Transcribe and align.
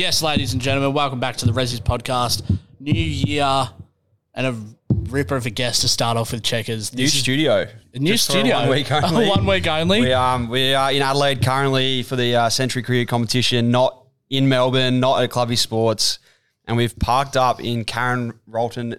Yes, 0.00 0.22
ladies 0.22 0.54
and 0.54 0.62
gentlemen, 0.62 0.94
welcome 0.94 1.20
back 1.20 1.36
to 1.36 1.44
the 1.44 1.52
Ressies 1.52 1.78
podcast. 1.78 2.58
New 2.78 2.90
year 2.90 3.68
and 4.32 4.46
a 4.46 4.56
ripper 5.10 5.36
of 5.36 5.44
a 5.44 5.50
guest 5.50 5.82
to 5.82 5.88
start 5.88 6.16
off 6.16 6.32
with 6.32 6.42
checkers. 6.42 6.94
New 6.94 7.04
This 7.04 7.12
studio. 7.12 7.66
a 7.92 7.98
new 7.98 8.16
studio. 8.16 8.60
One 8.60 8.70
week 8.70 8.90
only. 8.92 9.28
one 9.28 9.44
week 9.44 9.66
only. 9.66 10.00
We 10.00 10.14
um 10.14 10.48
we 10.48 10.72
are 10.72 10.90
in 10.90 11.02
Adelaide 11.02 11.44
currently 11.44 12.02
for 12.02 12.16
the 12.16 12.34
uh, 12.34 12.48
Century 12.48 12.82
Cricket 12.82 13.08
competition, 13.08 13.70
not 13.70 14.06
in 14.30 14.48
Melbourne, 14.48 15.00
not 15.00 15.22
at 15.22 15.28
Clubby 15.30 15.56
Sports, 15.56 16.18
and 16.64 16.78
we've 16.78 16.98
parked 16.98 17.36
up 17.36 17.60
in 17.62 17.84
Karen 17.84 18.40
Rolton, 18.48 18.96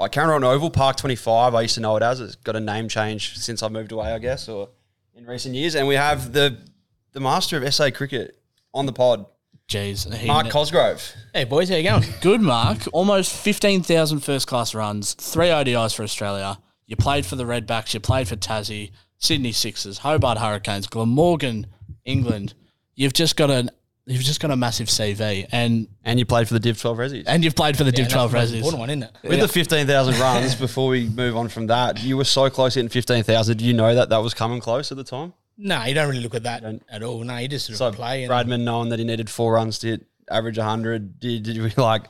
uh, 0.00 0.08
Karen 0.08 0.30
Rolton 0.30 0.48
Oval 0.48 0.70
Park 0.70 0.96
Twenty 0.96 1.14
Five. 1.14 1.54
I 1.54 1.60
used 1.60 1.76
to 1.76 1.80
know 1.80 1.94
it 1.94 2.02
as. 2.02 2.20
It's 2.20 2.34
got 2.34 2.56
a 2.56 2.60
name 2.60 2.88
change 2.88 3.38
since 3.38 3.62
I 3.62 3.68
moved 3.68 3.92
away, 3.92 4.12
I 4.12 4.18
guess, 4.18 4.48
or 4.48 4.70
in 5.14 5.24
recent 5.24 5.54
years. 5.54 5.76
And 5.76 5.86
we 5.86 5.94
have 5.94 6.32
the 6.32 6.58
the 7.12 7.20
master 7.20 7.62
of 7.62 7.72
SA 7.72 7.90
cricket 7.92 8.36
on 8.74 8.86
the 8.86 8.92
pod, 8.92 9.24
Jeez. 9.68 10.12
he- 10.14 10.26
Mark 10.28 10.48
Cosgrove. 10.48 11.12
Hey 11.34 11.44
boys, 11.44 11.68
how 11.68 11.76
you 11.76 11.82
going? 11.82 12.04
Good, 12.20 12.40
Mark. 12.40 12.78
Almost 12.92 13.32
15,000 13.32 14.20
first 14.20 14.46
class 14.46 14.74
runs, 14.74 15.14
three 15.14 15.48
ODIs 15.48 15.94
for 15.94 16.04
Australia. 16.04 16.58
You 16.86 16.94
played 16.96 17.26
for 17.26 17.34
the 17.34 17.44
Redbacks, 17.44 17.92
you 17.92 17.98
played 18.00 18.28
for 18.28 18.36
Tassie, 18.36 18.92
Sydney 19.18 19.50
Sixers, 19.50 19.98
Hobart 19.98 20.38
Hurricanes, 20.38 20.86
Glamorgan, 20.86 21.66
England. 22.04 22.54
You've 22.94 23.12
just 23.12 23.36
got 23.36 23.50
an 23.50 23.70
you've 24.08 24.22
just 24.22 24.38
got 24.38 24.52
a 24.52 24.56
massive 24.56 24.86
CV 24.86 25.48
and 25.50 25.88
And 26.04 26.20
you 26.20 26.24
played 26.26 26.46
for 26.46 26.54
the 26.54 26.60
Div 26.60 26.80
12 26.80 26.96
Ressies. 26.98 27.24
and 27.26 27.42
you've 27.42 27.56
played 27.56 27.76
for 27.76 27.82
the 27.82 27.90
Div 27.90 28.08
12 28.08 28.30
that's 28.30 28.52
the 28.52 28.58
most 28.58 28.64
Ressies. 28.64 28.72
important 28.72 28.78
one, 28.80 28.90
isn't 28.90 29.02
it? 29.24 29.28
With 29.28 29.40
the 29.40 29.48
15,000 29.48 30.20
runs, 30.20 30.54
before 30.60 30.88
we 30.90 31.08
move 31.08 31.36
on 31.36 31.48
from 31.48 31.66
that, 31.66 32.00
you 32.04 32.16
were 32.16 32.22
so 32.24 32.48
close 32.48 32.74
hitting 32.74 32.88
15,000. 32.88 33.56
Did 33.56 33.66
you 33.66 33.72
know 33.74 33.96
that 33.96 34.10
that 34.10 34.18
was 34.18 34.32
coming 34.32 34.60
close 34.60 34.92
at 34.92 34.96
the 34.96 35.02
time? 35.02 35.32
No, 35.58 35.82
you 35.84 35.94
don't 35.94 36.08
really 36.08 36.22
look 36.22 36.34
at 36.34 36.42
that 36.42 36.64
at 36.90 37.02
all. 37.02 37.24
No, 37.24 37.36
you 37.38 37.48
just 37.48 37.66
sort 37.66 37.78
So 37.78 37.86
of 37.88 37.94
play. 37.96 38.24
And, 38.24 38.30
Bradman 38.32 38.62
knowing 38.62 38.90
that 38.90 38.98
he 38.98 39.04
needed 39.04 39.30
four 39.30 39.54
runs 39.54 39.78
to 39.80 39.88
hit 39.88 40.06
average 40.30 40.58
100, 40.58 41.18
did, 41.18 41.42
did 41.44 41.62
we 41.62 41.72
like, 41.82 42.02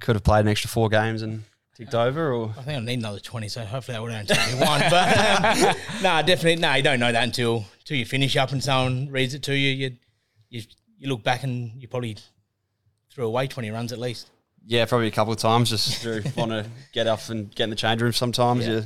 could 0.00 0.16
have 0.16 0.24
played 0.24 0.40
an 0.40 0.48
extra 0.48 0.68
four 0.68 0.88
games 0.88 1.22
and 1.22 1.44
ticked 1.76 1.94
over 1.94 2.32
or? 2.32 2.54
I 2.58 2.62
think 2.62 2.78
I 2.78 2.80
need 2.80 2.98
another 2.98 3.20
twenty, 3.20 3.48
so 3.48 3.64
hopefully 3.64 3.96
that 3.96 4.02
would 4.02 4.12
only 4.12 4.26
take 4.26 4.54
me 4.54 4.60
one. 4.60 4.80
But 4.90 5.18
um, 5.18 5.76
no, 6.02 6.22
definitely 6.22 6.56
no. 6.56 6.74
You 6.74 6.82
don't 6.82 7.00
know 7.00 7.12
that 7.12 7.22
until 7.24 7.64
until 7.80 7.96
you 7.96 8.04
finish 8.04 8.36
up 8.36 8.52
and 8.52 8.62
someone 8.62 9.08
reads 9.10 9.34
it 9.34 9.42
to 9.44 9.54
you. 9.56 9.70
You 9.70 9.96
you, 10.48 10.62
you 10.98 11.08
look 11.08 11.22
back 11.22 11.44
and 11.44 11.80
you 11.80 11.88
probably 11.88 12.16
threw 13.10 13.26
away 13.26 13.46
twenty 13.46 13.70
runs 13.70 13.92
at 13.92 13.98
least. 13.98 14.30
Yeah, 14.66 14.84
probably 14.84 15.06
a 15.06 15.10
couple 15.12 15.32
of 15.32 15.38
times 15.38 15.70
just 15.70 16.04
want 16.36 16.50
to 16.50 16.66
get 16.92 17.06
off 17.06 17.30
and 17.30 17.54
get 17.54 17.64
in 17.64 17.70
the 17.70 17.76
change 17.76 18.02
room 18.02 18.12
sometimes. 18.12 18.66
Yeah. 18.66 18.72
You 18.72 18.84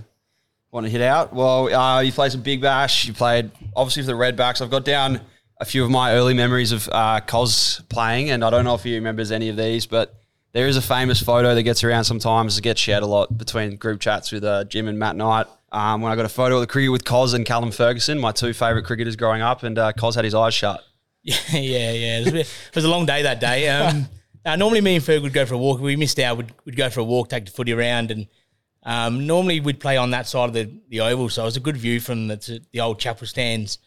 want 0.75 0.87
to 0.87 0.91
hit 0.91 1.01
out. 1.01 1.33
Well, 1.33 1.73
uh, 1.73 2.01
you 2.01 2.11
played 2.11 2.33
some 2.33 2.43
big 2.43 2.61
bash. 2.61 3.07
You 3.07 3.15
played 3.15 3.53
obviously 3.77 4.03
for 4.03 4.09
the 4.09 4.13
Redbacks. 4.13 4.61
I've 4.61 4.71
got 4.71 4.85
down 4.85 5.21
a 5.61 5.65
few 5.65 5.85
of 5.85 5.91
my 5.91 6.15
early 6.15 6.35
memories 6.35 6.73
of 6.73 6.89
uh, 6.91 7.21
Cos 7.21 7.81
playing, 7.89 8.31
and 8.31 8.45
I 8.45 8.51
don't 8.51 8.65
know 8.65 8.75
if 8.75 8.83
he 8.83 8.97
remembers 8.97 9.31
any 9.31 9.49
of 9.49 9.57
these, 9.57 9.87
but 9.87 10.17
there 10.53 10.67
is 10.67 10.77
a 10.77 10.83
famous 10.83 11.23
photo 11.23 11.55
that 11.55 11.63
gets 11.63 11.85
around 11.85 12.05
sometimes. 12.05 12.59
It 12.59 12.63
gets 12.63 12.81
shared 12.81 13.05
a 13.05 13.07
lot 13.07 13.39
between 13.39 13.77
group 13.77 14.01
chats 14.01 14.33
with 14.33 14.43
uh, 14.43 14.65
Jim 14.65 14.89
and 14.89 14.99
Matt 14.99 15.15
Knight. 15.15 15.47
Um, 15.71 16.03
when 16.03 16.11
I 16.11 16.17
got 16.17 16.25
a 16.25 16.29
photo 16.29 16.57
of 16.57 16.61
the 16.61 16.67
cricket 16.67 16.91
with 16.91 17.05
Cos 17.05 17.35
and 17.35 17.47
Callum 17.47 17.71
Ferguson, 17.71 18.19
my 18.19 18.33
two 18.33 18.53
favourite 18.53 18.85
cricketers 18.85 19.15
growing 19.15 19.43
up, 19.43 19.63
and 19.63 19.79
uh, 19.79 19.93
Cos 19.93 20.17
had 20.17 20.25
his 20.25 20.35
eyes 20.35 20.55
shut. 20.55 20.83
Yeah, 21.23 21.37
yeah, 21.53 21.93
yeah. 21.93 22.17
It 22.17 22.25
was, 22.25 22.29
a 22.29 22.33
bit- 22.33 22.47
it 22.71 22.75
was 22.75 22.85
a 22.85 22.91
long 22.91 23.07
day 23.07 23.23
that 23.23 23.39
day. 23.39 23.69
Um, 23.69 24.09
uh, 24.45 24.57
normally, 24.57 24.81
me 24.81 24.97
and 24.97 25.05
Ferg 25.05 25.23
would 25.23 25.33
go 25.33 25.47
for 25.47 25.55
a 25.55 25.59
walk. 25.59 25.81
We 25.81 25.95
missed 25.95 26.19
out. 26.19 26.37
We'd, 26.37 26.53
we'd 26.65 26.77
go 26.77 26.91
for 26.91 26.99
a 26.99 27.05
walk, 27.05 27.29
take 27.29 27.45
the 27.45 27.53
footy 27.53 27.73
around, 27.73 28.11
and 28.11 28.27
um, 28.85 29.27
normally 29.27 29.61
we'd 29.61 29.81
play 29.81 29.97
on 29.97 30.11
that 30.11 30.27
side 30.27 30.49
of 30.49 30.53
the, 30.53 30.71
the 30.89 31.01
oval. 31.01 31.29
So 31.29 31.43
it 31.43 31.47
was 31.47 31.57
a 31.57 31.61
good 31.61 31.77
view 31.77 32.01
from 32.01 32.29
the, 32.29 32.61
the 32.73 32.81
old 32.81 32.99
Chappell 32.99 33.27
stands 33.27 33.79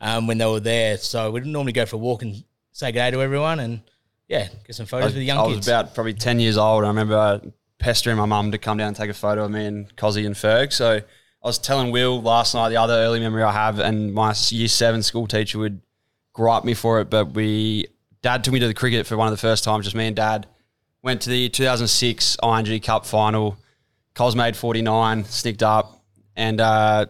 um, 0.00 0.26
when 0.26 0.38
they 0.38 0.46
were 0.46 0.60
there. 0.60 0.98
So 0.98 1.30
we'd 1.30 1.46
normally 1.46 1.72
go 1.72 1.86
for 1.86 1.96
a 1.96 1.98
walk 1.98 2.22
and 2.22 2.44
say 2.72 2.92
good 2.92 2.98
day 2.98 3.10
to 3.12 3.22
everyone, 3.22 3.60
and 3.60 3.82
yeah, 4.28 4.48
get 4.66 4.76
some 4.76 4.86
photos 4.86 5.08
with 5.08 5.16
the 5.16 5.24
young 5.24 5.46
kids. 5.46 5.54
I 5.54 5.56
was 5.56 5.68
about 5.68 5.94
probably 5.94 6.14
10 6.14 6.40
years 6.40 6.56
old. 6.56 6.84
I 6.84 6.88
remember 6.88 7.16
uh, 7.16 7.38
pestering 7.78 8.16
my 8.16 8.26
mum 8.26 8.52
to 8.52 8.58
come 8.58 8.78
down 8.78 8.88
and 8.88 8.96
take 8.96 9.10
a 9.10 9.14
photo 9.14 9.44
of 9.44 9.50
me 9.50 9.66
and 9.66 9.94
Cozzy 9.96 10.26
and 10.26 10.34
Ferg. 10.34 10.72
So 10.72 10.96
I 10.96 11.02
was 11.46 11.58
telling 11.58 11.90
Will 11.90 12.20
last 12.20 12.54
night, 12.54 12.68
the 12.68 12.76
other 12.76 12.94
early 12.94 13.20
memory 13.20 13.42
I 13.42 13.52
have, 13.52 13.78
and 13.78 14.12
my 14.12 14.34
year 14.48 14.68
seven 14.68 15.02
school 15.02 15.26
teacher 15.26 15.58
would 15.58 15.80
gripe 16.32 16.64
me 16.64 16.74
for 16.74 17.00
it, 17.00 17.10
but 17.10 17.32
we, 17.32 17.86
dad 18.22 18.44
took 18.44 18.54
me 18.54 18.60
to 18.60 18.66
the 18.66 18.74
cricket 18.74 19.06
for 19.06 19.16
one 19.16 19.28
of 19.28 19.32
the 19.32 19.40
first 19.40 19.64
times, 19.64 19.84
just 19.84 19.96
me 19.96 20.06
and 20.06 20.16
dad. 20.16 20.46
Went 21.02 21.22
to 21.22 21.30
the 21.30 21.48
2006 21.48 22.36
ING 22.42 22.80
Cup 22.80 23.04
final. 23.04 23.56
Cos 24.14 24.34
made 24.34 24.56
49, 24.56 25.24
snicked 25.24 25.62
up, 25.62 26.00
and 26.36 26.60
uh, 26.60 27.06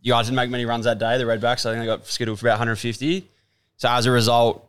you 0.00 0.12
guys 0.12 0.26
didn't 0.26 0.36
make 0.36 0.50
many 0.50 0.64
runs 0.64 0.84
that 0.84 0.98
day, 0.98 1.18
the 1.18 1.24
Redbacks. 1.24 1.66
I 1.66 1.72
think 1.72 1.80
they 1.80 1.86
got 1.86 2.06
scheduled 2.06 2.38
for 2.38 2.46
about 2.46 2.54
150. 2.54 3.28
So 3.76 3.88
as 3.88 4.06
a 4.06 4.10
result, 4.10 4.68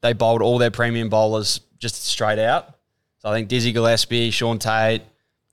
they 0.00 0.12
bowled 0.14 0.40
all 0.42 0.58
their 0.58 0.70
premium 0.70 1.08
bowlers 1.10 1.60
just 1.78 2.04
straight 2.04 2.38
out. 2.38 2.74
So 3.18 3.28
I 3.28 3.34
think 3.34 3.48
Dizzy 3.48 3.72
Gillespie, 3.72 4.30
Shaun 4.30 4.58
Tait, 4.58 5.02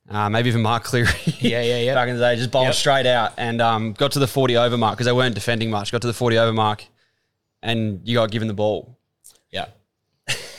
uh, 0.10 0.30
maybe 0.30 0.48
even 0.48 0.62
Mark 0.62 0.86
Cleary. 0.86 1.10
Yeah, 1.40 1.62
yeah, 1.62 1.80
yeah. 1.80 1.94
Back 1.94 2.08
in 2.08 2.16
the 2.16 2.22
day, 2.22 2.36
just 2.38 2.50
bowled 2.52 2.68
Yep. 2.68 2.76
straight 2.76 3.06
out 3.06 3.34
and 3.38 3.62
um, 3.62 3.92
got 3.94 4.14
to 4.14 4.20
the 4.20 4.28
40 4.28 4.56
over 4.56 4.78
mark 4.78 4.96
because 4.96 5.06
they 5.06 5.12
weren't 5.12 5.36
defending 5.36 5.70
much. 5.70 5.92
Got 5.92 6.02
to 6.02 6.08
the 6.08 6.14
40 6.14 6.38
over 6.38 6.54
mark 6.54 6.86
and 7.62 8.00
you 8.06 8.16
got 8.16 8.32
given 8.32 8.48
the 8.48 8.54
ball. 8.54 8.98
yeah, 9.52 9.66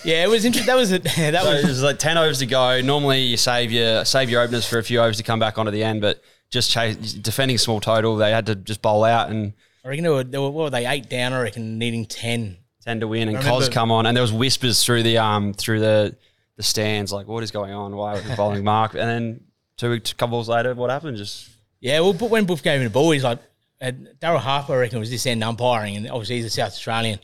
yeah. 0.05 0.25
It 0.25 0.29
was 0.29 0.45
interesting. 0.45 0.67
That 0.67 0.77
was 0.77 0.93
it. 0.93 1.03
that 1.17 1.43
So 1.43 1.51
was 1.51 1.65
it 1.65 1.69
was 1.69 1.83
like 1.83 1.99
10 1.99 2.19
overs 2.19 2.39
to 2.41 2.47
go. 2.47 2.81
Normally 2.81 3.23
you 3.23 3.37
save 3.37 3.71
your, 3.73 4.05
save 4.05 4.31
your 4.31 4.43
openers 4.43 4.67
for 4.67 4.79
a 4.79 4.85
few 4.85 5.01
overs 5.01 5.17
to 5.19 5.23
come 5.23 5.39
back 5.39 5.59
onto 5.59 5.71
the 5.71 5.83
end, 5.83 6.01
but 6.01 6.23
just 6.51 6.71
chase, 6.71 6.97
defending 7.15 7.59
small 7.59 7.81
total, 7.81 8.17
they 8.17 8.31
had 8.31 8.47
to 8.47 8.55
just 8.55 8.83
bowl 8.83 9.05
out 9.05 9.31
and 9.31 9.53
I 9.85 9.89
reckon 9.89 10.05
they 10.05 10.11
were, 10.11 10.25
they 10.25 10.39
were 10.39 10.51
what 10.51 10.65
were 10.65 10.71
they 10.71 10.87
eight 10.87 11.09
down? 11.09 11.33
I 11.33 11.43
reckon 11.43 11.79
needing 11.79 12.07
ten. 12.07 12.59
10 12.85 13.01
to 13.01 13.09
win 13.09 13.29
and 13.29 13.39
Cos 13.43 13.69
come 13.69 13.91
on 13.91 14.07
and 14.07 14.17
there 14.17 14.23
was 14.23 14.33
whispers 14.33 14.83
through 14.83 15.03
the 15.03 15.19
um 15.19 15.53
through 15.53 15.81
the 15.81 16.17
the 16.57 16.63
stands 16.63 17.13
like 17.13 17.27
what 17.27 17.43
is 17.43 17.51
going 17.51 17.73
on 17.73 17.95
why 17.95 18.17
are 18.17 18.23
we 18.23 18.35
bowling 18.35 18.65
Mark 18.73 18.93
and 18.93 19.03
then 19.03 19.41
two 19.77 19.93
a 19.93 20.01
couple 20.01 20.29
balls 20.29 20.49
later 20.49 20.75
what 20.75 20.89
happened 20.89 21.19
just 21.19 21.51
Yeah, 21.81 22.01
well, 22.01 22.13
but 22.13 22.31
when 22.31 22.45
Buff 22.47 22.63
gave 22.63 22.81
him 22.81 22.85
the 22.85 22.91
ball, 22.91 23.11
he's 23.11 23.25
like, 23.25 23.39
uh, 23.81 23.93
Daryl 24.21 24.39
Harper, 24.39 24.73
I 24.73 24.77
reckon, 24.79 24.99
was 24.99 25.11
this 25.11 25.27
end 25.27 25.45
umpiring, 25.45 25.97
and 25.97 26.11
obviously 26.11 26.37
he's 26.37 26.47
a 26.47 26.51
South 26.51 26.69
Australian. 26.73 27.21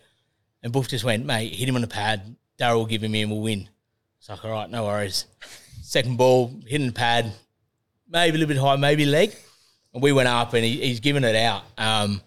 And 0.62 0.72
Buff 0.72 0.86
just 0.88 1.02
went, 1.04 1.26
mate, 1.26 1.52
hit 1.54 1.68
him 1.68 1.74
on 1.74 1.80
the 1.80 1.88
pad. 1.88 2.36
Daryl 2.58 2.76
will 2.76 2.86
give 2.86 3.02
him 3.02 3.14
in, 3.14 3.30
we'll 3.30 3.40
win. 3.40 3.68
It's 4.18 4.28
like, 4.28 4.44
all 4.44 4.50
right, 4.52 4.70
no 4.70 4.84
worries. 4.84 5.26
Second 5.82 6.16
ball, 6.16 6.52
hitting 6.66 6.86
the 6.86 6.92
pad, 6.92 7.32
maybe 8.08 8.36
a 8.36 8.38
little 8.40 8.54
bit 8.54 8.60
high, 8.60 8.76
maybe 8.76 9.04
leg. 9.06 9.34
And 9.92 10.02
we 10.02 10.12
went 10.12 10.28
up, 10.28 10.54
and 10.54 10.64
he, 10.64 10.80
he's 10.80 11.00
given 11.00 11.22
it 11.24 11.36
out. 11.36 11.62
Um, 11.78 12.20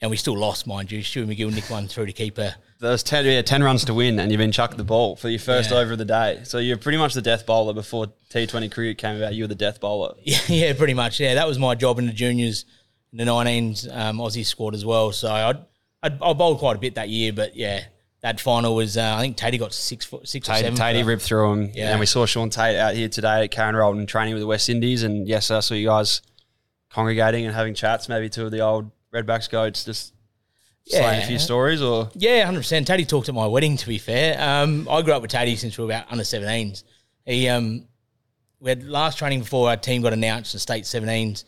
and 0.00 0.10
we 0.10 0.16
still 0.16 0.36
lost, 0.36 0.66
mind 0.66 0.90
you. 0.92 1.00
Stewie 1.00 1.26
MacGill 1.26 1.54
nicked 1.54 1.70
one 1.70 1.88
through 1.88 2.06
to 2.06 2.12
keeper. 2.12 2.54
there 2.80 2.90
was 2.90 3.02
10, 3.02 3.24
yeah, 3.24 3.40
10 3.42 3.62
runs 3.62 3.84
to 3.86 3.94
win 3.94 4.18
and 4.18 4.30
you've 4.30 4.38
been 4.38 4.52
chucked 4.52 4.76
the 4.76 4.84
ball 4.84 5.16
for 5.16 5.30
your 5.30 5.38
first 5.38 5.70
Yeah. 5.70 5.78
over 5.78 5.92
of 5.92 5.98
the 5.98 6.04
day 6.04 6.40
so 6.44 6.58
you're 6.58 6.76
pretty 6.76 6.98
much 6.98 7.14
the 7.14 7.22
death 7.22 7.46
bowler 7.46 7.72
before 7.72 8.08
T20 8.30 8.70
cricket 8.70 8.98
came 8.98 9.16
about 9.16 9.34
you 9.34 9.44
were 9.44 9.48
the 9.48 9.54
death 9.54 9.80
bowler 9.80 10.14
Yeah, 10.22 10.38
yeah, 10.48 10.72
pretty 10.74 10.92
much. 10.92 11.18
Yeah, 11.18 11.32
that 11.36 11.48
was 11.48 11.58
my 11.58 11.74
job 11.74 11.98
in 11.98 12.06
the 12.06 12.12
juniors, 12.12 12.66
in 13.12 13.16
the 13.18 13.24
19s 13.24 13.90
um, 13.96 14.18
Aussie 14.18 14.44
squad 14.44 14.74
as 14.74 14.84
well. 14.84 15.10
So 15.12 15.32
I'd, 15.32 15.56
I'd, 16.02 16.20
I 16.20 16.32
bowled 16.34 16.58
quite 16.58 16.76
a 16.76 16.78
bit 16.78 16.96
that 16.96 17.08
year, 17.08 17.32
but 17.32 17.56
yeah, 17.56 17.84
that 18.26 18.40
final 18.40 18.74
was 18.74 18.96
uh, 18.96 19.14
I 19.16 19.20
think 19.20 19.36
Tatey 19.36 19.58
got 19.58 19.72
six 19.72 20.04
foot 20.04 20.26
six 20.26 20.48
or 20.48 20.52
Tait, 20.52 20.62
seven. 20.64 20.78
Tatey 20.78 21.06
ripped 21.06 21.22
through 21.22 21.52
him 21.52 21.70
Yeah. 21.74 21.90
and 21.92 22.00
we 22.00 22.06
saw 22.06 22.26
Shaun 22.26 22.50
Tait 22.50 22.76
out 22.76 22.94
here 22.94 23.08
today 23.08 23.44
at 23.44 23.50
Karen 23.52 23.76
Rolton 23.76 24.06
training 24.06 24.34
with 24.34 24.40
the 24.42 24.46
West 24.48 24.68
Indies 24.68 25.02
and 25.04 25.28
yes 25.28 25.50
I 25.50 25.60
saw 25.60 25.74
you 25.74 25.86
guys 25.86 26.22
congregating 26.90 27.46
and 27.46 27.54
having 27.54 27.74
chats 27.74 28.08
maybe 28.08 28.28
two 28.28 28.44
of 28.46 28.50
the 28.50 28.60
old 28.60 28.90
Redbacks 29.14 29.48
goats 29.48 29.84
just 29.84 30.12
slaying 30.86 31.22
a 31.22 31.26
few 31.26 31.38
stories 31.38 31.82
or 31.82 32.10
Yeah, 32.14 32.44
hundred 32.44 32.60
percent. 32.60 32.88
Tatey 32.88 33.06
talked 33.08 33.28
at 33.28 33.34
my 33.34 33.46
wedding. 33.46 33.76
To 33.76 33.86
be 33.86 33.98
fair, 33.98 34.36
um, 34.40 34.88
I 34.90 35.02
grew 35.02 35.12
up 35.14 35.22
with 35.22 35.30
Tatey 35.30 35.56
since 35.56 35.76
we 35.78 35.84
were 35.84 35.90
about 35.90 36.10
under 36.10 36.24
17s. 36.24 36.84
He 37.24 37.48
um, 37.48 37.86
we 38.60 38.70
had 38.70 38.84
last 38.84 39.18
training 39.18 39.40
before 39.40 39.68
our 39.68 39.76
team 39.76 40.02
got 40.02 40.12
announced 40.12 40.52
the 40.52 40.58
state 40.58 40.84
17s. 40.84 41.44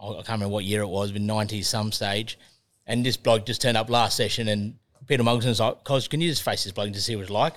I 0.00 0.06
I 0.06 0.12
can't 0.16 0.28
remember 0.28 0.48
what 0.48 0.64
year 0.64 0.82
it 0.82 0.88
was, 0.88 1.12
but 1.12 1.22
90s 1.22 1.64
some 1.66 1.92
stage. 1.92 2.38
And 2.86 3.04
this 3.06 3.16
bloke 3.16 3.46
just 3.46 3.62
turned 3.62 3.76
up 3.76 3.88
last 3.90 4.16
session, 4.16 4.48
and 4.48 4.74
Peter 5.06 5.22
Mugson 5.22 5.46
was 5.46 5.60
like, 5.60 5.84
"Cos, 5.84 6.08
can 6.08 6.20
you 6.20 6.28
just 6.28 6.42
face 6.42 6.64
this 6.64 6.72
bloke 6.72 6.86
and 6.86 6.94
just 6.94 7.06
see 7.06 7.16
what 7.16 7.22
it's 7.22 7.30
like?" 7.30 7.54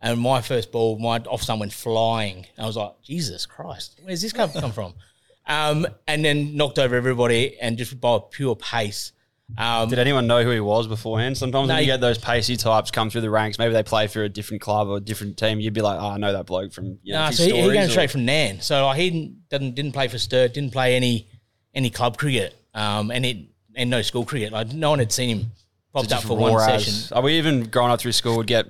And 0.00 0.20
my 0.20 0.40
first 0.40 0.70
ball, 0.70 0.98
my 0.98 1.18
off 1.18 1.42
stump 1.42 1.60
went 1.60 1.72
flying. 1.72 2.46
And 2.56 2.64
I 2.64 2.66
was 2.66 2.76
like, 2.76 3.00
Jesus 3.02 3.46
Christ, 3.46 4.00
where's 4.04 4.22
this 4.22 4.32
come, 4.32 4.50
come 4.50 4.72
from? 4.72 4.94
Um, 5.50 5.86
and 6.06 6.22
then 6.22 6.56
knocked 6.56 6.78
over 6.78 6.94
everybody 6.94 7.58
and 7.58 7.78
just 7.78 7.98
by 7.98 8.18
pure 8.30 8.54
pace. 8.54 9.12
Um, 9.56 9.88
Did 9.88 9.98
anyone 9.98 10.26
know 10.26 10.44
who 10.44 10.50
he 10.50 10.60
was 10.60 10.86
beforehand? 10.86 11.38
Sometimes 11.38 11.68
No, 11.68 11.74
when 11.74 11.84
you 11.84 11.86
get 11.86 12.02
those 12.02 12.18
pacey 12.18 12.58
types 12.58 12.90
come 12.90 13.08
through 13.08 13.22
the 13.22 13.30
ranks, 13.30 13.58
maybe 13.58 13.72
they 13.72 13.82
play 13.82 14.08
for 14.08 14.22
a 14.24 14.28
different 14.28 14.60
club 14.60 14.88
or 14.88 14.98
a 14.98 15.00
different 15.00 15.38
team. 15.38 15.58
You'd 15.58 15.72
be 15.72 15.80
like, 15.80 15.98
"Oh, 15.98 16.08
I 16.10 16.18
know 16.18 16.34
that 16.34 16.44
bloke 16.44 16.74
from 16.74 16.98
you 17.02 17.14
know." 17.14 17.20
Nah, 17.20 17.30
so 17.30 17.44
he, 17.44 17.62
he 17.62 17.72
came 17.72 17.88
straight 17.88 18.10
from 18.10 18.26
Nan. 18.26 18.60
So 18.60 18.84
like, 18.84 18.98
he 18.98 19.08
didn't, 19.08 19.48
didn't 19.48 19.74
didn't 19.74 19.92
play 19.92 20.08
for 20.08 20.18
Sturt, 20.18 20.52
didn't 20.52 20.74
play 20.74 20.96
any 20.96 21.30
any 21.72 21.88
club 21.88 22.18
cricket, 22.18 22.54
um, 22.74 23.10
and 23.10 23.24
it 23.24 23.38
and 23.74 23.88
no 23.88 24.02
school 24.02 24.26
cricket. 24.26 24.52
Like 24.52 24.74
no 24.74 24.90
one 24.90 24.98
had 24.98 25.12
seen 25.12 25.38
him 25.38 25.50
popped 25.92 26.12
up 26.12 26.22
for 26.22 26.36
one 26.36 26.54
as- 26.54 26.84
session. 26.84 27.16
Are 27.16 27.22
we 27.22 27.38
even 27.38 27.64
growing 27.64 27.90
up 27.90 28.00
through 28.00 28.12
school 28.12 28.36
would 28.38 28.46
get 28.46 28.66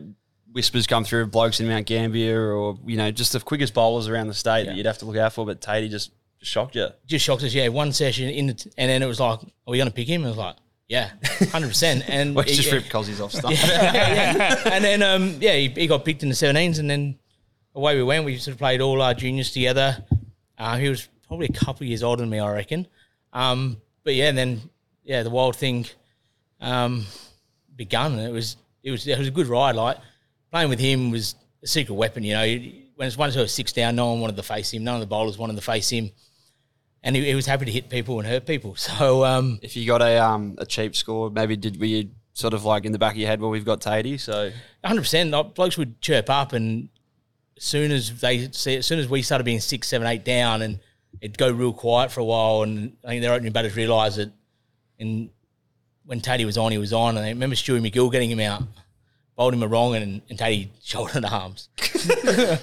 whispers 0.53 0.87
come 0.87 1.05
through 1.05 1.23
of 1.23 1.31
blokes 1.31 1.61
in 1.61 1.69
Mount 1.69 1.87
Gambier 1.87 2.53
or 2.53 2.79
you 2.87 2.97
know 2.97 3.11
just 3.11 3.33
the 3.33 3.41
quickest 3.41 3.75
bowlers 3.75 4.09
around 4.09 4.29
the 4.29 4.35
state 4.35 4.67
that 4.67 4.77
you'd 4.77 4.87
have 4.87 4.99
to 4.99 5.05
look 5.05 5.17
out 5.17 5.33
for? 5.33 5.45
But 5.47 5.61
Tatey 5.61 5.91
just 5.91 6.13
shocked 6.43 6.75
you. 6.75 6.89
Just 7.07 7.25
shocked 7.25 7.43
us. 7.43 7.53
Yeah, 7.55 7.69
one 7.69 7.93
session 7.93 8.29
in, 8.29 8.47
the 8.49 8.55
t- 8.55 8.71
and 8.79 8.89
then 8.91 9.03
it 9.03 9.07
was 9.07 9.21
like, 9.21 9.41
are 9.43 9.47
we 9.67 9.77
going 9.77 9.89
to 9.89 9.95
pick 9.95 10.09
him? 10.09 10.25
I 10.25 10.29
was 10.29 10.37
like, 10.37 10.57
Yeah, 10.89 11.11
hundred 11.51 11.69
percent. 11.69 12.05
And 12.09 12.39
he- 12.41 12.55
just 12.55 12.73
rip 12.73 12.85
Cozzies 12.85 13.21
off 13.23 13.33
stuff. 13.33 13.53
and 14.67 14.85
then 14.85 15.03
um, 15.03 15.37
yeah, 15.41 15.55
he, 15.55 15.69
he 15.69 15.87
got 15.87 16.05
picked 16.05 16.23
in 16.23 16.29
the 16.29 16.35
17s, 16.35 16.79
and 16.79 16.89
then 16.89 17.19
away 17.75 17.97
we 17.97 18.03
went. 18.03 18.25
We 18.25 18.37
sort 18.39 18.53
of 18.53 18.59
played 18.59 18.81
all 18.81 19.03
our 19.03 19.15
juniors 19.15 19.51
together. 19.53 20.05
Uh, 20.57 20.77
he 20.77 20.89
was 20.89 21.09
probably 21.27 21.47
a 21.47 21.53
couple 21.53 21.85
of 21.85 21.89
years 21.89 22.03
older 22.03 22.23
than 22.23 22.31
me, 22.31 22.39
I 22.39 22.53
reckon. 22.53 22.87
Um, 23.33 23.81
but 24.03 24.15
yeah, 24.15 24.29
and 24.29 24.39
then 24.39 24.61
yeah, 25.05 25.23
the 25.23 25.31
wild 25.31 25.57
thing 25.57 25.87
um, 26.61 27.05
begun. 27.77 28.19
and 28.19 28.29
It 28.29 28.33
was 28.33 28.57
it 28.83 28.91
was 28.91 29.07
it 29.07 29.19
was 29.19 29.29
a 29.29 29.33
good 29.33 29.47
ride. 29.47 29.77
Like 29.77 29.99
playing 30.51 30.69
with 30.69 30.81
him 30.81 31.11
was 31.11 31.35
a 31.63 31.67
secret 31.67 31.95
weapon. 31.95 32.23
You 32.23 32.35
know, 32.35 32.47
when 32.97 33.07
it's 33.09 33.17
once 33.17 33.35
he 33.35 33.41
was 33.41 33.53
six 33.53 33.73
down, 33.73 33.97
no 33.97 34.11
one 34.11 34.21
wanted 34.21 34.37
to 34.37 34.43
face 34.43 34.73
him. 34.73 34.85
None 34.85 34.95
of 34.95 35.01
the 35.01 35.07
bowlers 35.07 35.39
wanted 35.39 35.57
to 35.57 35.63
face 35.63 35.89
him, 35.89 36.11
and 37.03 37.17
he, 37.17 37.25
he 37.25 37.35
was 37.35 37.47
happy 37.47 37.65
to 37.65 37.73
hit 37.73 37.89
people 37.89 38.19
and 38.19 38.29
hurt 38.29 38.47
people. 38.47 38.77
So 38.99 39.25
um, 39.25 39.59
if 39.63 39.77
you 39.77 39.87
got 39.87 40.03
a 40.03 40.19
um 40.19 40.57
a 40.59 40.67
cheap 40.67 40.95
score, 40.97 41.31
maybe 41.31 41.57
did 41.57 41.81
we 41.81 42.11
sort 42.33 42.55
of 42.55 42.65
like 42.65 42.85
in 42.85 42.93
the 42.93 42.99
back 42.99 43.13
of 43.13 43.19
your 43.19 43.29
head, 43.29 43.41
well, 43.41 43.51
we've 43.51 43.65
got 43.65 43.81
Tatey, 43.81 44.19
so 44.19 44.51
hundred 44.85 45.03
percent. 45.03 45.31
Blokes 45.55 45.77
would 45.77 46.01
chirp 46.01 46.31
up, 46.31 46.53
and 46.53 46.89
as 47.57 47.65
soon 47.65 47.91
as 47.91 48.21
they 48.21 48.51
see, 48.53 48.77
as 48.77 48.87
soon 48.87 48.99
as 48.99 49.09
we 49.09 49.23
started 49.23 49.45
being 49.45 49.61
six, 49.61 49.89
seven, 49.89 50.07
eight 50.07 50.25
down, 50.25 50.63
and 50.63 50.79
it'd 51.21 51.37
go 51.39 51.51
real 51.51 51.73
quiet 51.73 52.11
for 52.13 52.21
a 52.21 52.25
while, 52.25 52.63
and 52.63 52.97
I 53.05 53.09
think 53.09 53.23
their 53.23 53.33
opening 53.33 53.53
batters 53.53 53.77
realised 53.77 54.19
it. 54.19 54.31
And 55.01 55.31
when 56.09 56.23
Tatey 56.23 56.47
was 56.47 56.57
on, 56.57 56.73
he 56.73 56.79
was 56.79 56.95
on, 56.95 57.19
and 57.19 57.27
I 57.27 57.29
remember 57.29 57.55
Stewie 57.55 57.87
MacGill 57.87 58.11
getting 58.11 58.31
him 58.31 58.41
out, 58.41 58.63
bowled 59.37 59.53
him 59.53 59.63
a 59.63 59.69
wrong, 59.69 59.95
and, 59.95 60.23
and 60.31 60.39
Tatey 60.39 60.69
shouldered 60.83 61.23
arms, 61.27 61.69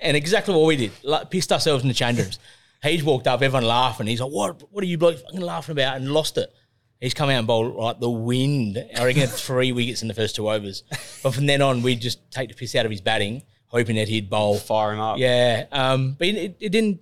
and 0.00 0.16
exactly 0.18 0.54
what 0.54 0.66
we 0.66 0.76
did, 0.76 0.92
like, 1.02 1.30
pissed 1.30 1.50
ourselves 1.50 1.82
in 1.82 1.88
the 1.88 1.94
change 1.94 2.18
rooms. 2.18 2.38
He's 2.82 3.02
walked 3.02 3.26
up, 3.26 3.40
everyone 3.40 3.66
laughing. 3.66 4.06
He's 4.06 4.20
like, 4.20 4.30
"What? 4.30 4.70
What 4.70 4.84
are 4.84 4.86
you 4.86 4.98
blokes 4.98 5.22
fucking 5.22 5.40
laughing 5.40 5.72
about?" 5.72 5.96
And 5.96 6.12
lost 6.12 6.36
it. 6.36 6.52
He's 7.00 7.14
come 7.14 7.30
out 7.30 7.38
and 7.38 7.46
bowled 7.46 7.74
like 7.74 8.00
the 8.00 8.10
wind. 8.10 8.76
I 8.98 9.04
reckon 9.04 9.22
had 9.22 9.30
three 9.30 9.72
wickets 9.78 10.02
in 10.02 10.08
the 10.08 10.14
first 10.14 10.36
two 10.36 10.50
overs. 10.50 10.82
But 11.22 11.34
from 11.34 11.46
then 11.46 11.62
on, 11.62 11.80
we'd 11.80 12.00
just 12.00 12.30
take 12.30 12.50
the 12.50 12.54
piss 12.54 12.74
out 12.74 12.84
of 12.84 12.90
his 12.90 13.00
batting, 13.00 13.42
hoping 13.66 13.96
that 13.96 14.08
he'd 14.08 14.28
bowl. 14.28 14.58
fire 14.58 14.92
him 14.92 15.00
up. 15.00 15.16
Yeah, 15.18 15.64
um, 15.72 16.16
but 16.18 16.28
it, 16.28 16.56
it 16.60 16.68
didn't. 16.68 17.00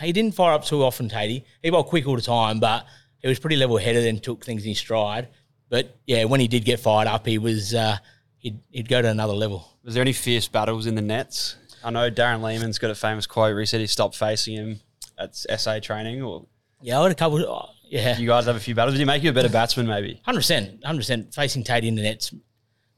He 0.00 0.12
didn't 0.12 0.34
fire 0.34 0.54
up 0.54 0.64
too 0.64 0.82
often, 0.82 1.10
Tatey. 1.10 1.44
He 1.62 1.68
bowled 1.68 1.86
quick 1.88 2.06
all 2.06 2.16
the 2.16 2.22
time, 2.22 2.58
but 2.58 2.86
he 3.24 3.28
was 3.30 3.38
pretty 3.38 3.56
level 3.56 3.78
headed 3.78 4.06
and 4.06 4.22
took 4.22 4.44
things 4.44 4.66
in 4.66 4.74
stride. 4.74 5.28
But 5.70 5.96
yeah, 6.06 6.24
when 6.24 6.40
he 6.40 6.46
did 6.46 6.66
get 6.66 6.78
fired 6.78 7.08
up, 7.08 7.26
he 7.26 7.38
was 7.38 7.72
uh, 7.74 7.96
he'd 8.36 8.58
he'd 8.70 8.86
go 8.88 9.00
to 9.00 9.08
another 9.08 9.32
level. 9.32 9.66
Was 9.82 9.94
there 9.94 10.02
any 10.02 10.12
fierce 10.12 10.46
battles 10.46 10.84
in 10.86 10.94
the 10.94 11.00
nets? 11.02 11.56
I 11.82 11.90
know 11.90 12.10
Darren 12.10 12.42
Lehmann's 12.42 12.78
got 12.78 12.90
a 12.90 12.94
famous 12.94 13.26
quote 13.26 13.52
where 13.54 13.60
he 13.60 13.66
said 13.66 13.80
he 13.80 13.86
stopped 13.86 14.14
facing 14.14 14.56
him 14.56 14.80
at 15.18 15.34
SA 15.34 15.78
training, 15.80 16.22
or 16.22 16.44
Yeah, 16.82 17.00
I 17.00 17.02
had 17.04 17.12
a 17.12 17.14
couple. 17.14 17.38
oh, 17.40 17.70
yeah, 17.84 18.18
you 18.18 18.26
guys 18.26 18.44
have 18.44 18.56
a 18.56 18.60
few 18.60 18.74
battles. 18.74 18.94
Did 18.94 19.00
he 19.00 19.04
make 19.06 19.22
you 19.22 19.30
a 19.30 19.32
better 19.32 19.48
batsman, 19.48 19.86
maybe? 19.86 20.20
Hundred 20.22 20.40
percent, 20.40 20.84
hundred 20.84 20.98
percent. 20.98 21.34
Facing 21.34 21.64
Tait 21.64 21.82
in 21.82 21.94
the 21.94 22.02
nets, 22.02 22.34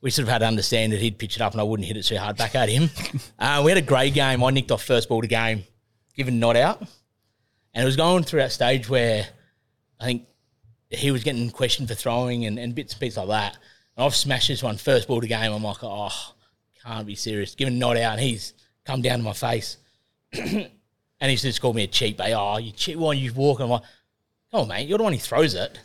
we 0.00 0.10
sort 0.10 0.24
of 0.24 0.32
had 0.32 0.38
to 0.38 0.46
understand 0.46 0.92
that 0.92 1.00
he'd 1.00 1.18
pitch 1.18 1.36
it 1.36 1.42
up 1.42 1.52
and 1.52 1.60
I 1.60 1.64
wouldn't 1.64 1.86
hit 1.86 1.96
it 1.96 2.02
too 2.02 2.16
hard 2.16 2.36
back 2.36 2.56
at 2.56 2.68
him. 2.68 2.90
uh, 3.38 3.62
we 3.64 3.70
had 3.70 3.78
a 3.78 3.86
great 3.86 4.12
game. 4.12 4.42
I 4.42 4.50
nicked 4.50 4.72
off 4.72 4.82
first 4.82 5.08
ball 5.08 5.22
to 5.22 5.28
game, 5.28 5.62
given 6.16 6.40
not 6.40 6.56
out, 6.56 6.80
and 7.74 7.82
it 7.82 7.86
was 7.86 7.96
going 7.96 8.24
through 8.24 8.40
that 8.40 8.50
stage 8.52 8.88
where 8.88 9.28
I 10.00 10.04
think 10.04 10.26
he 10.90 11.10
was 11.10 11.24
getting 11.24 11.50
questioned 11.50 11.88
for 11.88 11.94
throwing 11.94 12.44
and, 12.46 12.58
and 12.58 12.74
bits 12.74 12.92
and 12.92 13.00
pieces 13.00 13.16
like 13.18 13.28
that. 13.28 13.58
And 13.96 14.04
I've 14.04 14.14
smashed 14.14 14.48
this 14.48 14.62
one 14.62 14.76
first 14.76 15.08
ball 15.08 15.20
to 15.20 15.26
game. 15.26 15.52
I'm 15.52 15.62
like, 15.62 15.82
oh, 15.82 16.10
can't 16.84 17.06
be 17.06 17.14
serious. 17.14 17.54
Given 17.54 17.78
not 17.78 17.96
out, 17.96 18.12
and 18.12 18.20
he's 18.20 18.52
come 18.84 19.02
down 19.02 19.18
to 19.18 19.24
my 19.24 19.32
face, 19.32 19.78
and 20.32 20.70
he's 21.20 21.42
just 21.42 21.60
called 21.60 21.76
me 21.76 21.84
a 21.84 21.88
cheap. 21.88 22.20
Eh? 22.20 22.32
Oh, 22.36 22.58
you 22.58 22.72
cheap 22.72 22.96
one, 22.98 23.18
you 23.18 23.32
walk. 23.32 23.60
I'm 23.60 23.70
like, 23.70 23.82
oh 24.52 24.64
mate, 24.66 24.86
you're 24.88 24.98
the 24.98 25.04
one 25.04 25.12
who 25.12 25.18
throws 25.18 25.54
it. 25.54 25.78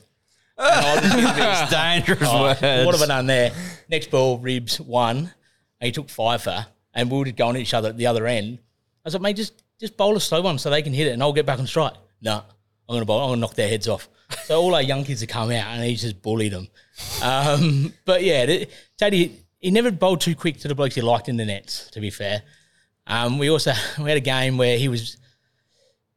And 0.58 0.86
I 0.86 0.94
was 0.96 1.04
just 1.04 1.16
gonna 1.16 1.36
be- 1.36 1.42
It's 1.42 1.72
dangerous 1.72 2.30
Oh, 2.32 2.42
words. 2.44 2.62
what 2.62 2.94
have 2.96 3.02
I 3.02 3.08
done 3.08 3.26
there? 3.28 3.52
Next 3.90 4.12
ball, 4.12 4.38
ribs 4.38 4.80
one. 4.80 5.18
And 5.80 5.86
he 5.88 5.92
took 5.92 6.10
five 6.10 6.44
for, 6.44 6.66
and 6.94 7.10
we 7.10 7.18
were 7.18 7.26
just 7.26 7.38
going 7.38 7.56
at 7.56 7.62
each 7.64 7.74
other 7.74 7.90
at 7.90 7.98
the 7.98 8.06
other 8.06 8.28
end. 8.28 8.60
I 8.60 9.08
was 9.08 9.14
like, 9.16 9.24
mate, 9.24 9.36
just 9.38 9.64
just 9.80 9.98
bowl 9.98 10.16
a 10.16 10.20
slow 10.22 10.42
one 10.42 10.60
so 10.60 10.70
they 10.70 10.84
can 10.84 10.94
hit 10.94 11.08
it, 11.08 11.12
and 11.12 11.24
I'll 11.24 11.34
get 11.34 11.48
back 11.48 11.58
on 11.58 11.66
strike. 11.66 11.94
No, 12.22 12.44
I'm 12.92 12.96
gonna 12.98 13.06
bowl. 13.06 13.22
I'm 13.22 13.30
gonna 13.30 13.42
knock 13.42 13.56
their 13.56 13.70
heads 13.70 13.88
off. 13.88 14.10
So 14.46 14.62
all 14.62 14.76
our 14.76 14.82
young 14.82 15.06
kids 15.06 15.22
have 15.22 15.30
come 15.30 15.50
out, 15.52 15.68
and 15.68 15.84
he 15.84 15.96
just 15.96 16.22
bullied 16.22 16.52
them. 16.52 16.68
Um, 17.24 17.94
but 18.04 18.22
yeah, 18.22 18.66
Teddy, 18.98 19.40
he 19.60 19.72
never 19.72 19.92
bowled 19.92 20.20
too 20.20 20.36
quick 20.36 20.58
to 20.60 20.68
the 20.68 20.76
blokes 20.76 20.96
he 20.96 21.02
liked 21.02 21.30
in 21.30 21.38
the 21.38 21.46
nets. 21.46 21.90
To 21.92 22.02
be 22.02 22.10
fair, 22.10 22.44
um, 23.08 23.40
we 23.40 23.50
also 23.50 23.72
we 23.98 24.10
had 24.10 24.18
a 24.18 24.20
game 24.20 24.58
where 24.58 24.78
he 24.78 24.90
was 24.90 25.16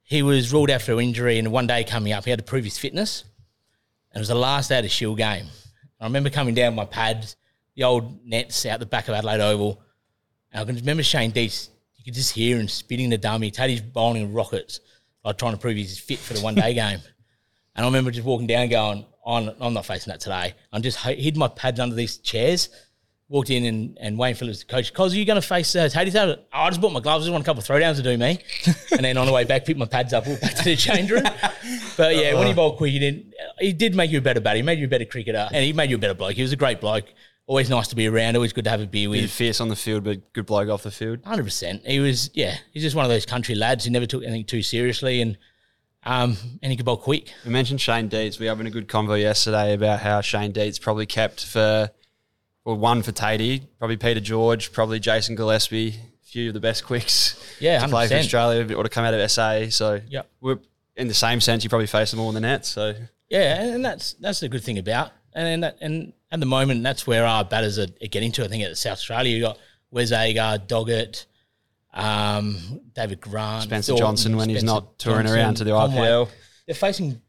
he 0.02 0.22
was 0.24 0.52
ruled 0.52 0.68
out 0.68 0.82
for 0.82 1.00
injury, 1.00 1.38
and 1.38 1.52
one 1.52 1.68
day 1.68 1.84
coming 1.84 2.12
up, 2.12 2.24
he 2.24 2.30
had 2.30 2.40
to 2.40 2.44
prove 2.44 2.64
his 2.64 2.76
fitness. 2.76 3.22
And 4.10 4.16
it 4.16 4.20
was 4.20 4.28
the 4.28 4.34
last 4.34 4.68
day 4.68 4.80
of 4.80 4.90
Shield 4.90 5.18
game. 5.18 5.46
I 6.00 6.04
remember 6.04 6.28
coming 6.28 6.54
down 6.54 6.74
my 6.74 6.86
pads, 6.86 7.36
the 7.76 7.84
old 7.84 8.26
nets 8.26 8.66
out 8.66 8.80
the 8.80 8.86
back 8.86 9.06
of 9.06 9.14
Adelaide 9.14 9.40
Oval. 9.40 9.80
And 10.52 10.60
I 10.60 10.64
can 10.64 10.74
remember 10.74 11.04
Shane 11.04 11.30
Deitz, 11.30 11.68
you 11.96 12.04
could 12.04 12.14
just 12.14 12.32
hear 12.32 12.58
him 12.58 12.68
spitting 12.68 13.10
the 13.10 13.18
dummy. 13.18 13.50
Teddy's 13.50 13.80
bowling 13.80 14.32
rockets, 14.32 14.80
like 15.24 15.38
trying 15.38 15.52
to 15.52 15.58
prove 15.58 15.76
he's 15.76 15.98
fit 15.98 16.18
for 16.18 16.34
the 16.34 16.40
one 16.40 16.54
day 16.54 16.74
game. 16.82 17.00
And 17.76 17.84
I 17.84 17.88
remember 17.88 18.10
just 18.10 18.26
walking 18.26 18.46
down 18.46 18.68
going, 18.68 19.04
I'm, 19.26 19.50
I'm 19.60 19.74
not 19.74 19.86
facing 19.86 20.10
that 20.12 20.20
today. 20.20 20.54
I'm 20.72 20.82
just 20.82 20.98
hi- 20.98 21.14
hid 21.14 21.36
my 21.36 21.48
pads 21.48 21.80
under 21.80 21.96
these 21.96 22.18
chairs. 22.18 22.68
Walked 23.30 23.48
in 23.48 23.64
and, 23.64 23.98
and 24.00 24.18
Wayne 24.18 24.34
Phillips, 24.34 24.60
the 24.60 24.66
coach, 24.66 24.92
Cos, 24.92 25.14
are 25.14 25.16
you 25.16 25.24
going 25.24 25.40
to 25.40 25.46
face 25.46 25.74
uh, 25.74 25.88
Teddy? 25.88 26.12
Oh, 26.16 26.36
I 26.52 26.68
just 26.68 26.80
bought 26.80 26.92
my 26.92 27.00
gloves. 27.00 27.24
I 27.24 27.26
just 27.26 27.32
want 27.32 27.42
a 27.42 27.46
couple 27.46 27.62
of 27.62 27.66
throwdowns 27.66 27.96
to 27.96 28.02
do 28.02 28.18
me. 28.18 28.38
and 28.92 29.02
then 29.02 29.16
on 29.16 29.26
the 29.26 29.32
way 29.32 29.44
back, 29.44 29.64
picked 29.64 29.78
my 29.78 29.86
pads 29.86 30.12
up, 30.12 30.26
walked 30.26 30.42
back 30.42 30.54
to 30.56 30.64
the 30.64 30.76
change 30.76 31.10
room. 31.10 31.24
But 31.96 32.16
yeah, 32.16 32.34
when 32.34 32.46
he 32.46 32.52
bowled 32.52 32.76
quick, 32.76 32.92
he 32.92 32.98
didn't. 32.98 33.32
he 33.58 33.72
did 33.72 33.94
make 33.94 34.10
you 34.10 34.18
a 34.18 34.20
better 34.20 34.40
batter. 34.40 34.56
He 34.56 34.62
made 34.62 34.78
you 34.78 34.84
a 34.84 34.88
better 34.90 35.06
cricketer. 35.06 35.48
And 35.50 35.64
he 35.64 35.72
made 35.72 35.88
you 35.88 35.96
a 35.96 35.98
better 35.98 36.14
bloke. 36.14 36.34
He 36.34 36.42
was 36.42 36.52
a 36.52 36.56
great 36.56 36.82
bloke. 36.82 37.06
Always 37.46 37.68
nice 37.68 37.88
to 37.88 37.96
be 37.96 38.06
around. 38.06 38.36
Always 38.36 38.52
good 38.54 38.64
to 38.64 38.70
have 38.70 38.80
a 38.80 38.86
beer 38.86 39.10
with. 39.10 39.30
Fierce 39.30 39.60
on 39.60 39.68
the 39.68 39.76
field, 39.76 40.04
but 40.04 40.32
good 40.32 40.46
bloke 40.46 40.68
off 40.70 40.82
the 40.82 40.90
field. 40.90 41.20
Hundred 41.24 41.44
percent. 41.44 41.82
He 41.86 42.00
was, 42.00 42.30
yeah. 42.32 42.56
He's 42.72 42.82
just 42.82 42.96
one 42.96 43.04
of 43.04 43.10
those 43.10 43.26
country 43.26 43.54
lads 43.54 43.84
who 43.84 43.90
never 43.90 44.06
took 44.06 44.22
anything 44.22 44.44
too 44.46 44.62
seriously, 44.62 45.20
and 45.20 45.36
um, 46.04 46.36
and 46.62 46.70
he 46.72 46.76
could 46.76 46.86
bowl 46.86 46.96
quick. 46.96 47.32
We 47.44 47.50
mentioned 47.50 47.80
Shane 47.82 48.08
Deitz. 48.08 48.38
We 48.38 48.46
were 48.46 48.50
having 48.50 48.66
a 48.66 48.70
good 48.70 48.88
convo 48.88 49.20
yesterday 49.20 49.74
about 49.74 50.00
how 50.00 50.20
Shane 50.22 50.52
Deitz 50.52 50.80
probably 50.80 51.06
kept 51.06 51.44
for, 51.44 51.90
well, 52.64 52.76
one 52.76 53.02
for 53.02 53.12
Tatey, 53.12 53.62
probably 53.78 53.96
Peter 53.98 54.20
George, 54.20 54.72
probably 54.72 54.98
Jason 55.00 55.34
Gillespie, 55.34 55.88
a 56.22 56.26
few 56.26 56.48
of 56.48 56.54
the 56.54 56.60
best 56.60 56.84
quicks 56.84 57.42
Yeah, 57.58 57.78
to 57.80 57.88
play 57.88 58.06
for 58.08 58.14
100%. 58.14 58.18
Australia 58.20 58.76
or 58.76 58.82
to 58.82 58.88
come 58.90 59.04
out 59.04 59.14
of 59.14 59.30
SA. 59.30 59.68
So 59.70 60.00
Yep. 60.08 60.30
we're 60.42 60.58
in 60.96 61.08
the 61.08 61.14
same 61.14 61.40
sense. 61.40 61.64
You 61.64 61.70
probably 61.70 61.86
face 61.86 62.10
them 62.10 62.20
all 62.20 62.28
in 62.28 62.34
the 62.34 62.40
net. 62.40 62.66
So 62.66 62.94
Yeah, 63.30 63.62
and, 63.62 63.74
and 63.76 63.84
that's 63.84 64.12
that's 64.14 64.40
the 64.40 64.48
good 64.50 64.62
thing 64.62 64.76
about, 64.78 65.10
and 65.34 65.48
and, 65.48 65.62
that, 65.62 65.78
and 65.80 66.12
at 66.30 66.40
the 66.40 66.46
moment 66.46 66.82
that's 66.82 67.06
where 67.06 67.26
our 67.26 67.44
batters 67.44 67.78
are, 67.78 67.88
are 68.02 68.08
getting 68.08 68.32
to. 68.32 68.44
I 68.44 68.48
think 68.48 68.64
at 68.64 68.76
South 68.76 68.94
Australia, 68.98 69.34
you 69.34 69.42
got 69.42 69.58
Wes 69.90 70.12
Agar, 70.12 70.58
Doggett, 70.58 71.26
um, 71.92 72.80
David 72.94 73.20
Grant, 73.20 73.64
Spencer 73.64 73.92
Thornton, 73.92 74.06
Johnson 74.06 74.36
when 74.36 74.48
he's 74.48 74.64
not 74.64 74.98
touring 74.98 75.26
Johnson, 75.26 75.38
around 75.38 75.54
to 75.56 75.64
the. 75.64 75.70
IPL. 75.70 76.28
They're 76.66 76.74
facing 76.74 77.20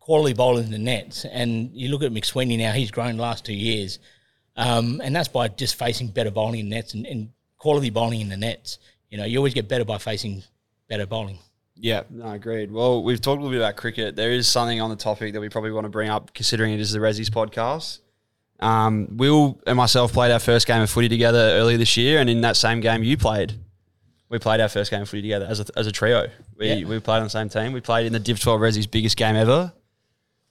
quality 0.00 0.34
bowlers 0.34 0.66
in 0.66 0.72
the 0.72 0.78
nets, 0.78 1.24
and 1.24 1.70
you 1.72 1.90
look 1.90 2.02
at 2.02 2.12
McSweeney 2.12 2.58
now; 2.58 2.72
he's 2.72 2.90
grown 2.90 3.16
the 3.16 3.22
last 3.22 3.44
two 3.44 3.54
years, 3.54 3.98
um, 4.56 5.00
and 5.02 5.14
that's 5.14 5.28
by 5.28 5.48
just 5.48 5.76
facing 5.76 6.08
better 6.08 6.30
bowling 6.30 6.60
in 6.60 6.68
nets 6.68 6.94
and, 6.94 7.06
and 7.06 7.30
quality 7.58 7.90
bowling 7.90 8.20
in 8.20 8.28
the 8.28 8.36
nets. 8.36 8.78
You 9.10 9.18
know, 9.18 9.24
you 9.24 9.38
always 9.38 9.54
get 9.54 9.68
better 9.68 9.84
by 9.84 9.98
facing 9.98 10.42
better 10.88 11.06
bowling. 11.06 11.38
Yeah, 11.76 12.02
no, 12.10 12.26
agreed. 12.30 12.70
Well, 12.70 13.02
we've 13.02 13.20
talked 13.20 13.40
a 13.40 13.42
little 13.42 13.50
bit 13.50 13.60
about 13.64 13.76
cricket. 13.76 14.14
There 14.16 14.30
is 14.30 14.46
something 14.46 14.80
on 14.80 14.90
the 14.90 14.96
topic 14.96 15.32
that 15.32 15.40
we 15.40 15.48
probably 15.48 15.72
want 15.72 15.84
to 15.86 15.88
bring 15.90 16.08
up, 16.08 16.32
considering 16.32 16.72
it 16.72 16.80
is 16.80 16.92
the 16.92 17.00
Ressies 17.00 17.28
podcast. 17.30 17.98
Um, 18.60 19.08
Will 19.16 19.60
and 19.66 19.76
myself 19.76 20.12
played 20.12 20.30
our 20.30 20.38
first 20.38 20.66
game 20.66 20.80
of 20.82 20.88
footy 20.88 21.08
together 21.08 21.38
earlier 21.38 21.76
this 21.76 21.96
year, 21.96 22.20
and 22.20 22.30
in 22.30 22.40
that 22.42 22.56
same 22.56 22.80
game 22.80 23.02
you 23.02 23.16
played, 23.16 23.54
we 24.28 24.38
played 24.38 24.60
our 24.60 24.68
first 24.68 24.90
game 24.90 25.02
of 25.02 25.08
footy 25.08 25.22
together 25.22 25.46
as 25.46 25.60
a, 25.60 25.66
as 25.76 25.86
a 25.86 25.92
trio. 25.92 26.28
We, 26.56 26.72
Yeah. 26.72 26.86
we 26.86 27.00
played 27.00 27.18
on 27.18 27.24
the 27.24 27.30
same 27.30 27.48
team. 27.48 27.72
We 27.72 27.80
played 27.80 28.06
in 28.06 28.12
the 28.12 28.20
Div 28.20 28.38
12 28.40 28.60
Ressies 28.60 28.90
biggest 28.90 29.16
game 29.16 29.34
ever. 29.34 29.72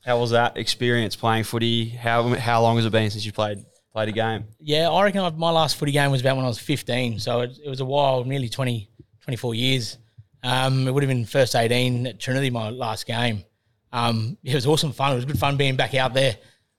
How 0.06 0.20
was 0.20 0.32
that 0.32 0.58
experience 0.58 1.16
playing 1.16 1.46
footy? 1.46 1.88
How 1.88 2.36
how 2.36 2.62
long 2.62 2.76
has 2.76 2.86
it 2.86 2.92
been 2.92 3.10
since 3.10 3.26
you 3.26 3.32
played 3.32 3.64
played 3.94 4.10
a 4.10 4.12
game? 4.12 4.44
Yeah, 4.60 4.90
I 4.90 5.02
reckon 5.04 5.22
my 5.40 5.50
last 5.52 5.78
footy 5.78 5.94
game 5.94 6.12
was 6.12 6.20
about 6.20 6.36
when 6.36 6.44
I 6.44 6.50
was 6.50 6.60
15. 6.60 7.20
So 7.20 7.40
it, 7.40 7.58
it 7.64 7.70
was 7.70 7.80
a 7.80 7.86
while, 7.86 8.26
nearly 8.26 8.50
20, 8.50 8.90
24 9.22 9.56
years. 9.56 9.98
Um, 10.44 10.88
it 10.88 10.92
would 10.94 11.04
have 11.04 11.10
been 11.10 11.26
first 11.26 11.56
18 11.56 12.08
at 12.08 12.20
Trinity, 12.20 12.50
my 12.50 12.70
last 12.70 13.06
game. 13.06 13.44
Um, 13.92 14.38
it 14.44 14.54
was 14.56 14.66
awesome 14.66 14.92
fun. 14.92 15.14
It 15.14 15.16
was 15.16 15.26
good 15.26 15.40
fun 15.40 15.56
being 15.56 15.76
back 15.76 15.94
out 15.96 16.14
there, 16.14 16.38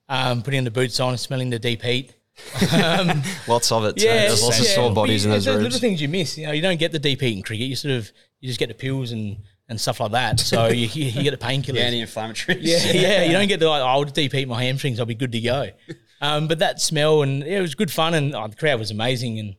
um, 0.09 0.43
putting 0.43 0.65
the 0.65 0.71
boots 0.71 1.01
on 1.01 1.11
and 1.11 1.21
smelling 1.21 1.51
the 1.51 1.59
deep 1.59 1.83
heat. 1.83 2.13
Um, 2.73 3.23
Lots 3.49 3.71
of 3.73 3.85
it. 3.85 3.97
too. 3.97 4.07
yeah, 4.07 4.27
There's 4.27 4.43
lots 4.43 4.59
of 4.59 4.67
sore 4.67 4.93
bodies 4.93 5.25
in 5.25 5.31
those 5.31 5.45
there's 5.45 5.55
rooms. 5.57 5.65
little 5.75 5.81
things 5.81 6.03
you 6.03 6.09
miss. 6.09 6.37
You 6.37 6.47
know, 6.47 6.53
you 6.53 6.61
don't 6.63 6.79
get 6.81 6.91
the 6.93 6.99
deep 6.99 7.21
heat 7.21 7.37
in 7.37 7.43
cricket. 7.45 7.69
You 7.69 7.77
sort 7.77 7.95
of 7.95 8.11
you 8.41 8.49
just 8.49 8.59
get 8.59 8.69
the 8.69 8.75
pills 8.75 9.13
and, 9.13 9.37
and 9.69 9.81
stuff 9.81 10.01
like 10.01 10.11
that. 10.13 10.41
So 10.41 10.67
you, 10.69 10.89
you, 10.89 11.05
you 11.07 11.23
get 11.23 11.31
the 11.39 11.47
painkillers. 11.47 11.75
Yeah, 11.77 11.83
anti-inflammatories. 11.83 12.59
Yeah, 12.61 12.93
yeah. 12.93 13.23
You 13.25 13.33
don't 13.33 13.47
get 13.47 13.61
the 13.61 13.69
like, 13.69 13.83
oh, 13.83 13.87
I'll 13.87 14.03
deep 14.05 14.33
heat 14.33 14.49
my 14.49 14.63
hamstrings. 14.65 14.99
I'll 14.99 15.07
be 15.07 15.15
good 15.15 15.31
to 15.33 15.41
go. 15.41 15.69
Um, 16.21 16.49
but 16.49 16.59
that 16.59 16.81
smell 16.81 17.23
and 17.23 17.41
yeah, 17.45 17.59
it 17.59 17.61
was 17.61 17.77
good 17.77 17.91
fun, 17.93 18.15
and 18.15 18.35
oh, 18.35 18.49
the 18.49 18.57
crowd 18.57 18.81
was 18.81 18.91
amazing, 18.91 19.39
and 19.39 19.55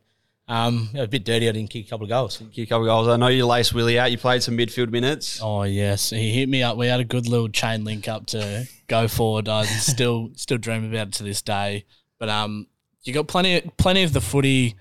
Um, 0.48 0.90
a 0.94 1.08
bit 1.08 1.24
dirty. 1.24 1.48
I 1.48 1.52
didn't 1.52 1.70
kick 1.70 1.86
a 1.86 1.90
couple 1.90 2.04
of 2.04 2.10
goals. 2.10 2.36
Kick 2.52 2.66
a 2.66 2.66
couple 2.66 2.84
of 2.84 2.86
goals. 2.86 3.08
I 3.08 3.16
know 3.16 3.26
you 3.26 3.46
laced 3.46 3.74
Willie 3.74 3.98
out. 3.98 4.12
You 4.12 4.18
played 4.18 4.42
some 4.42 4.56
midfield 4.56 4.90
minutes. 4.90 5.40
Oh 5.42 5.64
yes, 5.64 6.10
he 6.10 6.30
hit 6.32 6.48
me 6.48 6.62
up. 6.62 6.76
We 6.76 6.86
had 6.86 7.00
a 7.00 7.04
good 7.04 7.26
little 7.28 7.48
chain 7.48 7.82
link 7.82 8.06
up 8.06 8.26
to 8.26 8.68
go 8.86 9.08
forward. 9.08 9.48
I 9.48 9.64
still 9.64 10.30
still 10.36 10.58
dream 10.58 10.84
about 10.84 11.08
it 11.08 11.14
to 11.14 11.24
this 11.24 11.42
day. 11.42 11.84
But 12.18 12.28
um, 12.28 12.68
you 13.02 13.12
got 13.12 13.26
plenty 13.26 13.60
plenty 13.76 14.04
of 14.04 14.12
the 14.12 14.20
footy 14.20 14.76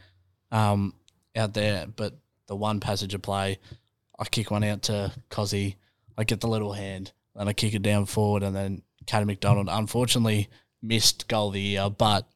um 0.51 0.93
out 1.36 1.55
there. 1.55 1.88
But 1.88 2.13
the 2.45 2.55
one 2.55 2.79
passage 2.79 3.15
of 3.15 3.24
play, 3.24 3.57
I 4.19 4.25
kick 4.25 4.51
one 4.51 4.63
out 4.63 4.84
to 4.84 5.12
Cozzy. 5.31 5.77
I 6.15 6.25
get 6.25 6.41
the 6.41 6.48
little 6.48 6.74
hand, 6.74 7.12
and 7.36 7.50
I 7.50 7.53
kick 7.53 7.74
it 7.74 7.81
down 7.81 8.05
forward, 8.05 8.43
and 8.43 8.55
then 8.55 8.84
Caddy 9.07 9.25
McDonald 9.25 9.67
unfortunately 9.72 10.48
missed 10.84 11.27
goal 11.27 11.48
of 11.48 11.55
the 11.55 11.62
year, 11.62 11.89
but. 11.89 12.27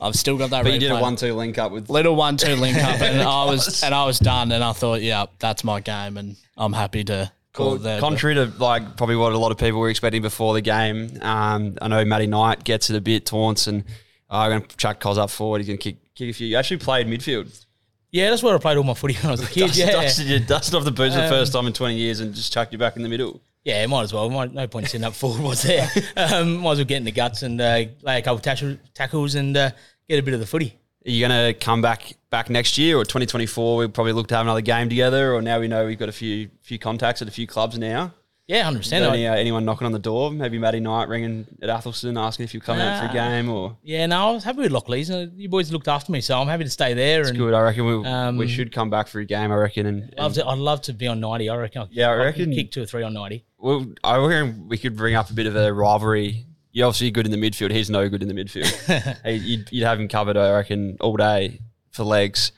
I've 0.00 0.14
still 0.14 0.36
got 0.36 0.50
that. 0.50 0.62
But 0.64 0.72
you 0.72 0.78
did 0.80 0.90
a 0.92 1.00
one-two 1.00 1.34
link 1.34 1.58
up 1.58 1.72
with. 1.72 1.90
little 1.90 2.14
one 2.14 2.36
two 2.36 2.54
link 2.54 2.76
up, 2.78 3.00
and 3.00 3.20
I 3.28 3.44
was 3.46 3.82
and 3.82 3.94
I 3.94 4.04
was 4.06 4.18
done, 4.18 4.52
and 4.52 4.62
I 4.62 4.72
thought, 4.72 5.00
yeah, 5.02 5.26
that's 5.38 5.64
my 5.64 5.80
game, 5.80 6.16
and 6.16 6.36
I'm 6.56 6.72
happy 6.72 7.02
to 7.04 7.32
call 7.52 7.66
Well, 7.66 7.74
it 7.76 7.78
there. 7.80 8.00
but- 8.00 8.06
contrary 8.08 8.34
to 8.36 8.46
like 8.58 8.96
probably 8.96 9.16
what 9.16 9.32
a 9.32 9.38
lot 9.38 9.50
of 9.50 9.58
people 9.58 9.80
were 9.80 9.90
expecting 9.90 10.22
before 10.22 10.54
the 10.54 10.60
game, 10.60 11.18
um, 11.22 11.76
I 11.82 11.88
know 11.88 12.04
Matty 12.04 12.26
Knight 12.28 12.62
gets 12.64 12.90
it 12.90 12.96
a 12.96 13.00
bit 13.00 13.26
taunts, 13.26 13.66
and 13.66 13.84
uh, 14.30 14.36
I'm 14.38 14.50
going 14.50 14.62
to 14.62 14.76
chuck 14.76 15.00
Cos 15.00 15.18
up 15.18 15.30
forward. 15.30 15.58
He's 15.58 15.66
going 15.66 15.78
to 15.78 15.82
kick 15.82 16.14
kick 16.14 16.30
a 16.30 16.32
few. 16.32 16.46
You 16.46 16.56
actually 16.56 16.76
played 16.78 17.06
midfield. 17.08 17.64
Yeah, 18.10 18.30
that's 18.30 18.42
where 18.42 18.54
I 18.54 18.58
played 18.58 18.78
all 18.78 18.84
my 18.84 18.94
footy 18.94 19.14
when 19.14 19.26
I 19.26 19.30
was 19.32 19.42
a 19.42 19.46
kid. 19.46 19.60
Dust- 19.66 19.78
yeah, 19.78 19.90
dusted, 19.90 20.26
you, 20.26 20.38
dusted 20.38 20.74
off 20.76 20.84
the 20.84 20.90
boots 20.90 21.14
for 21.14 21.20
the 21.20 21.26
Um, 21.26 21.30
first 21.32 21.52
time 21.52 21.66
in 21.66 21.72
20 21.74 21.94
years 21.96 22.20
and 22.20 22.34
just 22.34 22.52
chucked 22.52 22.72
you 22.72 22.78
back 22.78 22.96
in 22.96 23.02
the 23.02 23.08
middle. 23.08 23.42
Yeah, 23.64 23.84
might 23.86 24.02
as 24.02 24.12
well. 24.12 24.30
Might, 24.30 24.54
no 24.54 24.66
point 24.66 24.86
sitting 24.88 25.04
up 25.04 25.14
forward 25.14 25.42
was 25.42 25.62
there. 25.62 25.88
Um, 26.16 26.58
might 26.58 26.72
as 26.72 26.78
well 26.78 26.84
get 26.86 26.96
in 26.98 27.04
the 27.04 27.12
guts 27.12 27.42
and 27.42 27.60
uh, 27.60 27.84
lay 28.02 28.18
a 28.18 28.22
couple 28.22 28.38
tackle, 28.38 28.76
tackles 28.94 29.34
and 29.34 29.56
uh, 29.56 29.70
get 30.08 30.18
a 30.18 30.22
bit 30.22 30.34
of 30.34 30.40
the 30.40 30.46
footy. 30.46 30.78
Are 31.06 31.10
you 31.10 31.26
going 31.26 31.54
to 31.54 31.58
come 31.58 31.80
back 31.82 32.14
back 32.30 32.50
next 32.50 32.76
year 32.78 32.96
or 32.98 33.04
2024? 33.04 33.76
We'll 33.76 33.88
probably 33.88 34.12
look 34.12 34.26
to 34.28 34.36
have 34.36 34.44
another 34.46 34.60
game 34.60 34.88
together, 34.88 35.32
or 35.34 35.40
now 35.42 35.60
we 35.60 35.68
know 35.68 35.86
we've 35.86 35.98
got 35.98 36.08
a 36.08 36.12
few 36.12 36.50
few 36.62 36.78
contacts 36.78 37.22
at 37.22 37.28
a 37.28 37.30
few 37.30 37.46
clubs 37.46 37.78
now. 37.78 38.12
Yeah, 38.46 38.62
hundred 38.64 38.78
percent. 38.78 39.04
Any, 39.04 39.26
uh, 39.26 39.34
anyone 39.34 39.64
knocking 39.66 39.84
on 39.86 39.92
the 39.92 39.98
door? 39.98 40.30
Maybe 40.30 40.58
Matty 40.58 40.80
Knight 40.80 41.08
ringing 41.08 41.46
at 41.62 41.68
Athelstone 41.68 42.16
asking 42.18 42.44
if 42.44 42.54
you're 42.54 42.62
come 42.62 42.78
out 42.78 43.02
for 43.04 43.10
a 43.10 43.12
game 43.12 43.50
or. 43.50 43.76
Yeah, 43.82 44.06
no, 44.06 44.28
I 44.28 44.30
was 44.32 44.42
happy 44.44 44.60
with 44.60 44.72
Lockleys. 44.72 45.10
Uh, 45.10 45.30
You 45.36 45.50
boys 45.50 45.70
looked 45.70 45.86
after 45.88 46.10
me, 46.12 46.20
so 46.22 46.38
I'm 46.40 46.46
happy 46.48 46.64
to 46.64 46.70
stay 46.70 46.94
there. 46.94 47.26
and 47.26 47.36
Good, 47.36 47.52
I 47.52 47.60
reckon 47.60 47.84
we, 47.86 48.06
Um, 48.08 48.36
we 48.38 48.48
should 48.48 48.72
come 48.72 48.88
back 48.88 49.06
for 49.08 49.20
a 49.20 49.24
game. 49.26 49.52
I 49.52 49.56
reckon, 49.56 49.84
and, 49.86 50.14
Love 50.16 50.26
and 50.32 50.34
to, 50.36 50.46
I'd 50.46 50.58
love 50.58 50.80
to 50.82 50.94
be 50.94 51.06
on 51.06 51.20
ninety. 51.20 51.48
I 51.50 51.56
reckon. 51.56 51.82
I, 51.82 51.86
Yeah, 51.90 52.10
I 52.10 52.14
could 52.16 52.22
reckon- 52.24 52.54
kick 52.54 52.70
two 52.72 52.82
or 52.82 52.86
three 52.86 53.02
on 53.02 53.12
ninety. 53.12 53.44
Well, 53.58 53.86
I 54.04 54.16
reckon 54.18 54.68
we 54.68 54.78
could 54.78 54.96
bring 54.96 55.14
up 55.14 55.30
a 55.30 55.32
bit 55.34 55.46
of 55.46 55.56
a 55.56 55.72
rivalry. 55.72 56.46
You're 56.70 56.86
obviously 56.86 57.10
good 57.10 57.26
in 57.26 57.32
the 57.32 57.38
midfield. 57.50 57.72
He's 57.72 57.90
no 57.90 58.08
good 58.08 58.22
in 58.22 58.28
the 58.28 58.34
midfield. 58.34 59.20
hey, 59.24 59.36
you'd, 59.36 59.68
you'd 59.72 59.84
have 59.84 59.98
him 59.98 60.06
covered, 60.08 60.36
I 60.36 60.52
reckon, 60.52 60.96
all 61.00 61.16
day 61.16 61.60
for 61.90 62.04
legs, 62.04 62.52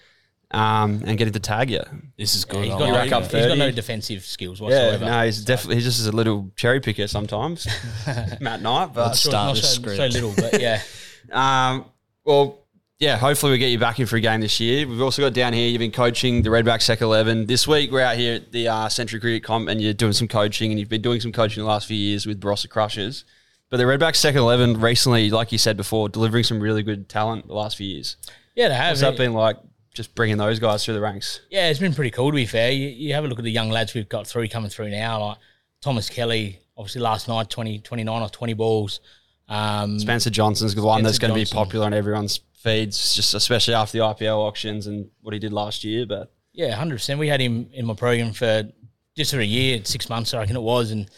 um, 0.50 1.02
and 1.06 1.16
get 1.16 1.26
him 1.28 1.32
to 1.32 1.40
tag 1.40 1.70
you. 1.70 1.80
this 2.18 2.34
is 2.34 2.44
good. 2.44 2.64
He's 2.64 2.74
got, 2.74 2.80
no, 2.80 3.16
up 3.16 3.22
he's 3.30 3.46
got 3.46 3.56
no 3.56 3.70
defensive 3.70 4.24
skills 4.24 4.60
whatsoever. 4.60 4.84
Yeah, 4.84 4.92
whatsoever. 4.92 5.10
no, 5.12 5.24
he's 5.24 5.44
definitely 5.44 5.76
he's 5.76 5.84
just 5.84 6.06
a 6.06 6.12
little 6.12 6.50
cherry 6.56 6.80
picker 6.80 7.06
sometimes. 7.06 7.66
Matt 8.40 8.60
Knight, 8.60 8.92
but 8.92 9.06
Let's 9.08 9.20
Sure, 9.20 9.30
start 9.30 9.46
not 9.54 9.56
so, 9.56 9.66
script. 9.66 9.96
so 9.96 10.06
little, 10.06 10.34
but 10.36 10.60
yeah. 10.60 10.82
um, 11.32 11.86
well, 12.24 12.58
yeah. 13.00 13.16
Hopefully, 13.16 13.52
we 13.52 13.58
get 13.58 13.68
you 13.70 13.78
back 13.78 13.98
in 13.98 14.06
for 14.06 14.16
a 14.16 14.20
game 14.20 14.40
this 14.40 14.60
year. 14.60 14.86
We've 14.86 15.00
also 15.00 15.22
got 15.22 15.32
down 15.32 15.52
here. 15.52 15.68
You've 15.68 15.80
been 15.80 15.90
coaching 15.90 16.42
the 16.42 16.50
Redback 16.50 16.82
Sec 16.82 17.00
Eleven 17.00 17.46
this 17.46 17.66
week. 17.66 17.90
We're 17.90 18.02
out 18.02 18.16
here 18.16 18.36
at 18.36 18.52
the 18.52 18.68
uh, 18.68 18.88
Century 18.88 19.18
Cricket 19.18 19.42
Comp, 19.42 19.68
and 19.68 19.80
you're 19.80 19.94
doing 19.94 20.12
some 20.12 20.28
coaching, 20.28 20.70
and 20.70 20.78
you've 20.78 20.88
been 20.88 21.02
doing 21.02 21.20
some 21.20 21.32
coaching 21.32 21.62
the 21.62 21.68
last 21.68 21.88
few 21.88 21.96
years 21.96 22.26
with 22.26 22.40
Barossa 22.40 22.68
Crushers. 22.68 23.24
But 23.70 23.78
the 23.78 23.84
Redback 23.84 24.14
Sec 24.14 24.34
Eleven 24.34 24.80
recently, 24.80 25.30
like 25.30 25.50
you 25.50 25.58
said 25.58 25.76
before, 25.76 26.08
delivering 26.08 26.44
some 26.44 26.60
really 26.60 26.82
good 26.82 27.08
talent 27.08 27.48
the 27.48 27.54
last 27.54 27.76
few 27.76 27.86
years. 27.86 28.16
Yeah, 28.54 28.68
they 28.68 28.74
have. 28.74 28.90
What's 28.90 29.00
that 29.00 29.16
been 29.16 29.32
like? 29.32 29.56
Just 29.94 30.14
bringing 30.14 30.36
those 30.36 30.60
guys 30.60 30.84
through 30.84 30.94
the 30.94 31.00
ranks. 31.00 31.40
Yeah, 31.50 31.68
it's 31.68 31.80
been 31.80 31.94
pretty 31.94 32.12
cool 32.12 32.30
to 32.30 32.34
be 32.34 32.46
fair. 32.46 32.70
You, 32.70 32.88
you 32.88 33.14
have 33.14 33.24
a 33.24 33.28
look 33.28 33.38
at 33.38 33.44
the 33.44 33.50
young 33.50 33.70
lads 33.70 33.92
we've 33.92 34.08
got 34.08 34.26
through 34.26 34.46
coming 34.48 34.70
through 34.70 34.90
now, 34.90 35.20
like 35.20 35.38
Thomas 35.80 36.08
Kelly, 36.08 36.60
obviously 36.76 37.00
last 37.00 37.26
night 37.26 37.50
20, 37.50 37.80
29 37.80 38.22
or 38.22 38.28
20 38.28 38.54
balls. 38.54 39.00
Um, 39.48 39.98
Spencer 39.98 40.30
Johnson's 40.30 40.76
the 40.76 40.82
one 40.82 41.02
that's 41.02 41.18
going 41.18 41.32
to 41.32 41.34
be 41.34 41.44
popular 41.44 41.86
on 41.86 41.92
everyone's 41.92 42.38
feeds, 42.60 43.14
just 43.14 43.34
especially 43.34 43.74
after 43.74 43.98
the 43.98 44.04
IPL 44.04 44.36
auctions 44.36 44.86
and 44.86 45.10
what 45.22 45.32
he 45.32 45.40
did 45.40 45.52
last 45.52 45.82
year. 45.82 46.06
But 46.06 46.32
yeah, 46.52 46.76
100%. 46.76 47.18
We 47.18 47.28
had 47.28 47.40
him 47.40 47.70
in 47.72 47.86
my 47.86 47.94
program 47.94 48.32
for 48.32 48.68
just 49.16 49.32
for 49.32 49.40
a 49.40 49.44
year, 49.44 49.80
six 49.84 50.08
months, 50.08 50.34
I 50.34 50.38
reckon 50.38 50.56
it 50.56 50.62
was. 50.62 50.90
And 50.90 51.10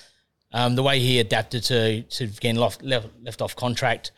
um, 0.52 0.76
the 0.76 0.82
way 0.82 1.00
he 1.00 1.18
adapted 1.18 1.62
to, 1.64 2.02
to 2.02 2.26
getting 2.26 2.56
left, 2.56 2.82
left, 2.82 3.08
left 3.22 3.42
off 3.42 3.56
contract, 3.56 4.12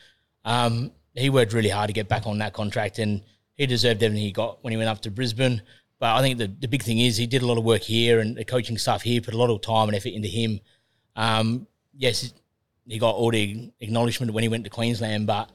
um, 0.44 0.92
he 1.14 1.30
worked 1.30 1.52
really 1.52 1.68
hard 1.68 1.88
to 1.88 1.94
get 1.94 2.08
back 2.08 2.26
on 2.26 2.38
that 2.38 2.52
contract 2.52 2.98
and 2.98 3.22
he 3.56 3.66
deserved 3.66 4.02
everything 4.02 4.24
he 4.24 4.32
got 4.32 4.62
when 4.62 4.72
he 4.72 4.76
went 4.76 4.90
up 4.90 5.00
to 5.02 5.10
Brisbane. 5.10 5.62
But 5.98 6.16
I 6.16 6.20
think 6.20 6.38
the, 6.38 6.48
the 6.48 6.68
big 6.68 6.82
thing 6.82 6.98
is 6.98 7.16
he 7.16 7.26
did 7.26 7.42
a 7.42 7.46
lot 7.46 7.56
of 7.56 7.64
work 7.64 7.82
here 7.82 8.20
and 8.20 8.36
the 8.36 8.44
coaching 8.44 8.76
staff 8.76 9.02
here 9.02 9.20
put 9.20 9.32
a 9.32 9.38
lot 9.38 9.50
of 9.50 9.60
time 9.62 9.88
and 9.88 9.96
effort 9.96 10.12
into 10.12 10.28
him. 10.28 10.60
Um, 11.16 11.66
yes, 11.96 12.34
he 12.86 12.98
got 12.98 13.14
all 13.14 13.30
the 13.30 13.72
acknowledgement 13.80 14.32
when 14.32 14.42
he 14.42 14.48
went 14.48 14.64
to 14.64 14.70
Queensland, 14.70 15.26
but 15.26 15.50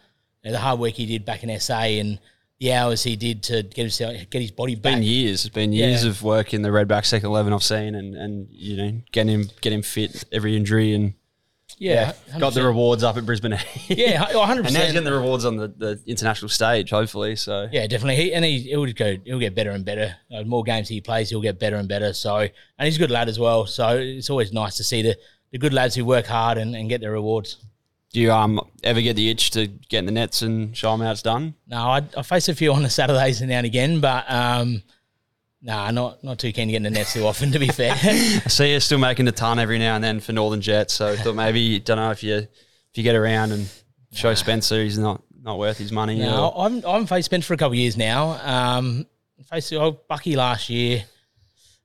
know, 0.50 0.54
the 0.54 0.60
hard 0.60 0.80
work 0.80 0.94
he 0.94 1.06
did 1.06 1.26
back 1.26 1.44
in 1.44 1.60
SA 1.60 1.74
and 1.80 2.20
the 2.60 2.74
hours 2.74 3.04
he 3.04 3.16
did 3.16 3.42
to 3.44 3.64
get 3.64 3.78
himself 3.84 4.14
get 4.30 4.42
his 4.42 4.52
body 4.52 4.76
back. 4.76 4.96
been 4.96 5.04
years. 5.04 5.46
It's 5.46 5.54
been 5.54 5.72
years 5.72 6.04
Yeah. 6.04 6.10
of 6.10 6.22
work 6.24 6.54
in 6.54 6.62
the 6.62 6.70
Redback 6.70 7.06
second 7.06 7.28
eleven 7.30 7.54
I've 7.54 7.64
seen, 7.64 7.96
and 7.96 8.16
and 8.16 8.48
you 8.52 8.76
know 8.78 9.02
getting 9.12 9.34
him 9.34 9.50
get 9.62 9.72
him 9.74 9.82
fit 9.82 10.26
every 10.32 10.58
injury 10.58 10.94
and 10.94 11.14
yeah, 11.78 12.12
got 12.38 12.54
the 12.54 12.64
rewards 12.64 13.04
up 13.04 13.16
at 13.16 13.26
Brisbane. 13.26 13.54
Yeah, 13.88 14.26
100%. 14.26 14.66
and 14.66 14.74
now 14.74 14.82
he's 14.82 14.92
getting 14.92 15.04
the 15.06 15.14
rewards 15.14 15.46
on 15.46 15.56
the, 15.56 15.70
the 15.70 16.00
international 16.08 16.50
stage, 16.50 16.90
hopefully. 16.90 17.38
So 17.38 17.70
Yeah, 17.72 17.88
definitely. 17.88 18.18
He, 18.22 18.34
and 18.34 18.44
he, 18.44 18.60
he'll 18.64 18.86
go. 18.92 19.16
He'll 19.24 19.40
get 19.40 19.56
better 19.56 19.70
and 19.72 19.86
better. 19.86 20.18
Uh, 20.30 20.44
more 20.44 20.64
games 20.64 20.90
he 20.90 21.00
plays, 21.00 21.30
he'll 21.30 21.40
get 21.42 21.58
better 21.58 21.78
and 21.78 21.88
better. 21.88 22.12
So, 22.12 22.36
and 22.40 22.52
he's 22.80 22.98
a 22.98 23.00
good 23.00 23.12
lad 23.12 23.30
as 23.30 23.40
well. 23.40 23.66
So 23.66 23.98
it's 23.98 24.30
always 24.30 24.52
nice 24.52 24.76
to 24.78 24.84
see 24.84 25.02
the, 25.04 25.16
the 25.54 25.58
good 25.58 25.74
lads 25.74 25.96
who 25.96 26.04
work 26.04 26.26
hard 26.26 26.58
and, 26.58 26.76
and 26.76 26.90
get 26.90 27.00
their 27.00 27.12
rewards. 27.12 27.56
Do 28.12 28.20
you 28.20 28.32
um 28.32 28.60
ever 28.84 29.02
get 29.02 29.16
the 29.16 29.30
itch 29.30 29.52
to 29.52 29.68
get 29.68 30.00
in 30.00 30.06
the 30.06 30.12
nets 30.12 30.42
and 30.42 30.76
show 30.76 30.92
them 30.92 31.02
how 31.02 31.12
it's 31.12 31.22
done? 31.22 31.54
No, 31.68 31.78
I, 31.78 32.02
I 32.18 32.24
face 32.24 32.50
a 32.50 32.56
few 32.56 32.74
on 32.74 32.84
the 32.84 32.90
Saturdays 32.90 33.42
and 33.42 33.50
now 33.50 33.58
and 33.58 33.66
again, 33.66 34.00
but 34.00 34.30
um, 34.30 34.82
nah, 35.62 35.92
not 35.92 36.24
not 36.24 36.40
too 36.40 36.52
keen 36.52 36.68
to 36.68 36.72
get 36.72 36.78
in 36.78 36.84
the 36.84 36.90
nets 36.90 37.14
too 37.14 37.26
often. 37.26 37.52
To 37.52 37.60
be 37.60 37.68
fair, 37.68 37.92
I 37.94 38.40
see 38.48 38.72
you're 38.72 38.80
still 38.80 38.98
making 38.98 39.28
a 39.28 39.32
ton 39.32 39.60
every 39.60 39.78
now 39.78 39.96
and 39.96 40.04
then 40.04 40.20
for 40.20 40.34
Northern 40.34 40.62
Jets. 40.62 40.94
So 40.94 41.08
I 41.08 41.16
thought 41.18 41.36
maybe 41.36 41.80
don't 41.80 41.98
know 41.98 42.12
if 42.12 42.24
you 42.24 42.36
if 42.36 42.96
you 42.96 43.04
get 43.04 43.16
around 43.16 43.52
and 43.52 43.70
show 44.12 44.34
Spencer 44.34 44.82
he's 44.82 44.98
not 44.98 45.22
not 45.42 45.60
worth 45.60 45.78
his 45.78 45.92
money. 45.92 46.18
no, 46.18 46.50
or- 46.50 46.66
I'm 46.66 46.84
I'm 46.86 47.06
faced 47.06 47.26
Spence 47.26 47.46
for 47.46 47.54
a 47.54 47.58
couple 47.58 47.74
of 47.74 47.80
years 47.80 47.96
now. 47.96 48.40
Um, 48.44 49.06
faced 49.44 49.72
oh, 49.74 50.00
Bucky 50.08 50.36
last 50.36 50.70
year. 50.70 51.04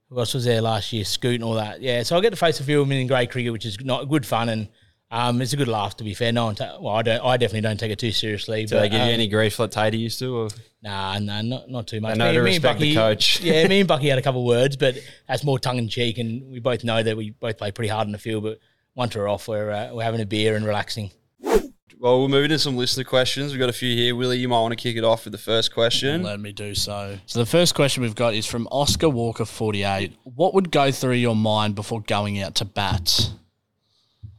Who 0.09 0.19
else 0.19 0.35
was 0.35 0.45
there 0.45 0.61
last 0.61 0.93
year? 0.93 1.04
Scoot 1.04 1.37
and 1.37 1.45
all 1.45 1.54
that. 1.54 1.81
Yeah, 1.81 2.02
so 2.02 2.16
I 2.16 2.21
get 2.21 2.31
to 2.31 2.37
face 2.37 2.61
a 2.61 2.64
few 2.64 2.81
of 2.81 2.88
them 2.88 2.97
in 2.97 3.07
grade 3.07 3.31
cricket, 3.31 3.52
which 3.52 3.66
is 3.66 3.78
not 3.83 4.09
good 4.09 4.25
fun 4.25 4.49
and. 4.49 4.69
Um, 5.14 5.40
it's 5.40 5.52
a 5.52 5.56
good 5.56 5.68
laugh, 5.68 5.97
to 5.99 6.04
be 6.04 6.12
fair. 6.12 6.33
No 6.33 6.47
one, 6.47 6.56
ta- 6.56 6.76
well, 6.80 6.97
I 6.97 7.02
don't. 7.02 7.25
I 7.25 7.37
definitely 7.37 7.61
don't 7.61 7.78
take 7.78 7.92
it 7.92 8.00
too 8.00 8.11
seriously. 8.11 8.66
do 8.66 8.75
but, 8.75 8.80
they 8.80 8.88
give 8.88 8.99
you 8.99 9.04
um, 9.04 9.11
any 9.11 9.28
grief 9.28 9.61
like 9.61 9.71
Tater 9.71 9.97
used 9.97 10.18
to? 10.18 10.37
Or 10.37 10.49
Nah, 10.83 11.18
nah, 11.18 11.40
not 11.40 11.71
not 11.71 11.87
too 11.87 12.00
much. 12.00 12.12
I 12.12 12.14
know 12.14 12.33
to 12.33 12.38
and 12.38 12.44
respect 12.44 12.80
the 12.80 12.94
coach. 12.94 13.40
yeah, 13.42 13.66
me 13.68 13.80
and 13.80 13.88
Bucky 13.88 14.09
had 14.09 14.18
a 14.18 14.23
couple 14.23 14.40
of 14.40 14.47
words, 14.47 14.76
but 14.76 14.97
that's 15.28 15.44
more 15.44 15.59
tongue 15.59 15.78
in 15.78 15.88
cheek, 15.88 16.18
and 16.18 16.50
we 16.50 16.59
both 16.59 16.85
know 16.85 17.02
that 17.02 17.16
we 17.16 17.30
both 17.30 17.56
play 17.56 17.71
pretty 17.71 17.88
hard 17.88 18.06
in 18.06 18.12
the 18.12 18.18
field. 18.18 18.42
But 18.42 18.59
once 18.97 19.14
we're 19.14 19.28
off, 19.28 19.47
we're 19.47 19.71
uh, 19.71 19.94
we're 19.94 20.02
having 20.02 20.21
a 20.21 20.26
beer 20.26 20.56
and 20.56 20.66
relaxing. 20.66 21.11
well, 21.40 22.21
we're 22.21 22.28
moving 22.28 22.50
to 22.50 22.59
some 22.59 22.76
listener 22.76 23.04
questions. 23.04 23.52
We've 23.52 23.61
got 23.61 23.71
a 23.71 23.75
few 23.75 23.94
here. 23.94 24.16
Willie, 24.16 24.38
you 24.38 24.49
might 24.49 24.61
want 24.61 24.73
to 24.73 24.83
kick 24.83 24.97
it 24.97 25.04
off 25.04 25.25
with 25.25 25.33
the 25.33 25.38
first 25.38 25.73
question. 25.73 26.25
Let 26.25 26.40
me 26.40 26.52
do 26.52 26.75
so. 26.75 27.18
So 27.25 27.38
the 27.38 27.47
first 27.47 27.75
question 27.75 28.02
we've 28.02 28.14
got 28.14 28.35
is 28.35 28.44
from 28.44 28.68
Oscar 28.71 29.09
Walker 29.09 29.47
forty 29.47 29.85
eight. 29.85 30.12
What 30.25 30.54
would 30.54 30.73
go 30.73 30.90
through 30.90 31.14
your 31.14 31.37
mind 31.37 31.76
before 31.76 32.02
going 32.02 32.42
out 32.42 32.56
to 32.56 32.66
bat? 32.66 33.30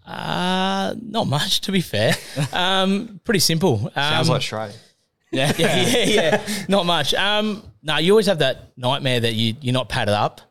Uh 0.05 0.93
not 1.01 1.27
much, 1.27 1.62
to 1.62 1.71
be 1.71 1.81
fair. 1.81 2.13
um, 2.53 3.19
pretty 3.24 3.39
simple. 3.39 3.85
Um, 3.88 3.91
Sounds 3.93 4.29
like 4.29 4.41
Srey. 4.41 4.71
yeah, 5.31 5.51
yeah, 5.57 5.85
yeah. 5.85 6.05
yeah. 6.05 6.47
Not 6.69 6.85
much. 6.85 7.13
Um, 7.13 7.63
no, 7.81 7.97
you 7.97 8.12
always 8.12 8.27
have 8.27 8.39
that 8.39 8.71
nightmare 8.77 9.19
that 9.19 9.33
you 9.33 9.55
you're 9.62 9.74
not 9.74 9.89
padded 9.89 10.13
up, 10.13 10.41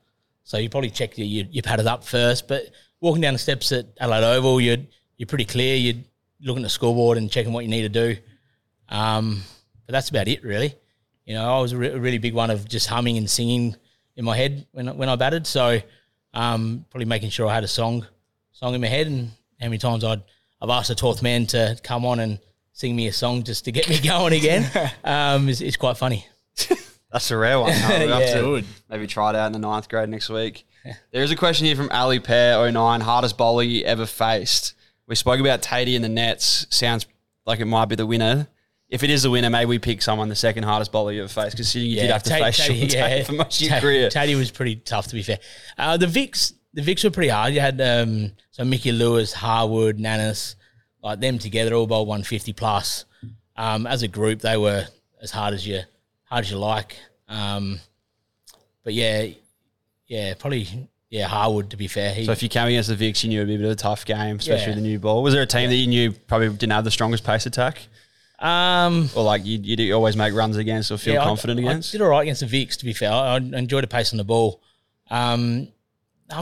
so 0.43 0.59
you 0.59 0.69
probably 0.69 0.91
check 0.91 1.15
that 1.15 1.25
you 1.25 1.47
you 1.51 1.63
padded 1.63 1.87
up 1.87 2.05
first. 2.05 2.49
But 2.49 2.65
walking 3.01 3.23
down 3.23 3.33
the 3.35 3.39
steps 3.39 3.71
at 3.73 3.87
Adelaide 4.01 4.25
Oval, 4.25 4.61
you're 4.61 4.79
you're 5.17 5.27
pretty 5.29 5.45
clear. 5.45 5.77
You're 5.77 6.03
looking 6.43 6.63
at 6.63 6.67
the 6.67 6.71
scoreboard 6.71 7.17
and 7.19 7.31
checking 7.31 7.53
what 7.53 7.65
you 7.65 7.71
need 7.71 7.83
to 7.83 7.89
do. 7.89 8.17
Um, 8.89 9.43
but 9.87 9.93
that's 9.93 10.11
about 10.11 10.29
it, 10.29 10.43
really. 10.43 10.75
You 11.25 11.35
know, 11.35 11.57
I 11.57 11.61
was 11.61 11.73
a, 11.73 11.77
re- 11.79 11.89
a 11.93 11.99
really 11.99 12.19
big 12.19 12.35
one 12.35 12.51
of 12.51 12.69
just 12.69 12.87
humming 12.89 13.17
and 13.17 13.31
singing 13.31 13.77
in 14.17 14.25
my 14.25 14.37
head 14.37 14.67
when 14.73 14.89
I- 14.89 14.93
when 14.93 15.09
I 15.09 15.17
batted. 15.17 15.47
So, 15.47 15.81
um, 16.35 16.85
probably 16.91 17.07
making 17.07 17.31
sure 17.31 17.47
I 17.47 17.55
had 17.55 17.65
a 17.65 17.69
song 17.69 18.07
song 18.53 18.75
in 18.75 18.81
my 18.81 18.87
head 18.89 19.07
and 19.07 19.31
how 19.65 19.71
many 19.71 19.79
times 19.79 20.05
I'd 20.05 20.23
I've 20.61 20.71
asked 20.71 20.89
the 20.89 20.95
Torth 20.95 21.23
man 21.23 21.47
to 21.49 21.77
come 21.83 22.05
on 22.07 22.21
and 22.21 22.39
sing 22.73 22.95
me 22.95 23.07
a 23.09 23.13
song 23.13 23.43
just 23.43 23.65
to 23.65 23.73
get 23.73 23.89
me 23.89 23.99
going 24.03 24.33
again. 24.33 24.71
um, 25.05 25.49
is 25.49 25.61
is 25.61 25.77
quite 25.77 25.97
funny. 25.97 26.27
That's 27.13 27.31
a 27.31 27.37
rare 27.37 27.61
one. 27.61 27.71
No, 27.89 28.19
Yeah. 28.19 28.35
to 28.35 28.63
maybe 28.91 29.07
try 29.07 29.31
it 29.31 29.37
out 29.37 29.47
in 29.47 29.53
the 29.53 29.59
ninth 29.59 29.89
grade 29.89 30.09
next 30.09 30.29
week. 30.31 30.67
There's 31.13 31.31
a 31.31 31.37
question 31.37 31.67
here 31.67 31.77
from 31.77 31.89
Ali 31.91 32.19
Pear 32.21 32.71
09. 32.71 33.01
Hardest 33.01 33.39
bowler 33.39 33.63
you 33.63 33.85
ever 33.85 34.05
faced? 34.05 34.75
We 35.07 35.15
spoke 35.15 35.41
about 35.41 35.63
Tatey 35.63 35.95
in 35.95 36.03
the 36.03 36.09
nets. 36.09 36.67
Sounds 36.71 37.07
like 37.47 37.61
it 37.61 37.65
might 37.67 37.87
be 37.87 37.95
the 37.95 38.07
winner. 38.07 38.49
if 38.89 39.03
it 39.03 39.11
is 39.11 39.23
the 39.23 39.31
winner, 39.31 39.49
maybe 39.49 39.67
we 39.67 39.79
pick 39.79 40.03
someone 40.03 40.29
the 40.29 40.35
second 40.37 40.65
hardest 40.65 40.93
bowler 40.93 41.13
you 41.13 41.21
ever 41.23 41.29
faced 41.29 41.53
because 41.53 41.75
you 41.75 41.95
did 42.01 42.11
have 42.11 42.23
to 42.25 42.31
Tait- 42.31 42.43
face 42.43 42.57
Tait- 42.67 42.79
Shaun 42.81 42.89
Tait 42.89 43.27
for 43.27 43.33
most 43.33 43.61
of 43.61 43.67
your 43.67 43.71
Tait- 43.71 43.83
career. 43.83 44.09
Tatey 44.11 44.37
was 44.37 44.51
pretty 44.51 44.77
tough, 44.77 45.07
to 45.09 45.15
be 45.15 45.23
fair. 45.23 45.39
Uh, 45.79 45.97
the 45.97 46.07
Vicks, 46.07 46.53
the 46.75 46.83
Vicks 46.83 47.05
were 47.05 47.11
pretty 47.11 47.29
hard. 47.31 47.55
You 47.55 47.61
had 47.61 47.81
um, 47.81 48.33
so 48.51 48.65
Mickey 48.65 48.93
Lewis, 48.93 49.33
Harwood, 49.33 49.99
Nannes, 49.99 50.57
like 51.03 51.21
them 51.21 51.39
together, 51.39 51.75
all 51.75 51.87
bowled 51.87 52.09
150 52.09 52.53
plus. 52.53 53.05
Um, 53.57 53.87
as 53.87 54.03
a 54.03 54.09
group, 54.09 54.41
they 54.41 54.57
were 54.57 54.85
as 55.23 55.31
hard 55.31 55.55
as 55.55 55.67
you 55.67 55.81
hard 56.25 56.45
as 56.45 56.51
you 56.51 56.59
like. 56.59 56.97
Um, 57.29 57.79
but 58.83 58.93
yeah, 58.95 59.29
yeah, 60.07 60.35
probably 60.39 60.67
yeah, 61.11 61.29
Harwood. 61.29 61.71
To 61.71 61.77
be 61.77 61.87
fair, 61.89 62.13
he, 62.13 62.25
So 62.25 62.33
if 62.33 62.43
you 62.43 62.49
came 62.49 62.67
against 62.67 62.89
the 62.89 62.97
Vicks, 62.97 63.23
you 63.23 63.29
knew 63.31 63.39
it'd 63.39 63.49
be 63.49 63.55
a 63.55 63.59
bit 63.59 63.67
of 63.67 63.73
a 63.73 63.77
tough 63.77 64.05
game, 64.05 64.37
especially 64.37 64.63
Yeah. 64.63 64.69
with 64.71 64.77
the 64.77 64.83
new 64.83 64.99
ball. 64.99 65.23
Was 65.23 65.33
there 65.35 65.43
a 65.43 65.47
team 65.47 65.71
that 65.71 65.77
you 65.77 65.87
knew 65.87 66.13
probably 66.13 66.49
didn't 66.49 66.73
have 66.73 66.85
the 66.85 66.91
strongest 66.91 67.25
pace 67.25 67.47
attack, 67.47 67.87
um, 68.41 69.09
or 69.15 69.23
like 69.23 69.45
you 69.45 69.59
you 69.61 69.95
always 69.95 70.17
make 70.17 70.35
runs 70.35 70.57
against 70.57 70.91
or 70.91 70.99
feel 70.99 71.15
Yeah, 71.15 71.23
confident 71.25 71.61
I, 71.61 71.63
against? 71.63 71.93
did 71.93 72.01
all 72.03 72.09
right 72.09 72.23
against 72.23 72.41
the 72.41 72.47
Vicks, 72.47 72.77
to 72.79 72.85
be 72.85 72.93
fair. 72.93 73.13
I, 73.13 73.35
I 73.35 73.37
enjoyed 73.37 73.85
the 73.85 73.89
pace 73.89 74.13
on 74.13 74.17
the 74.19 74.25
ball. 74.25 74.61
Um, 75.11 75.69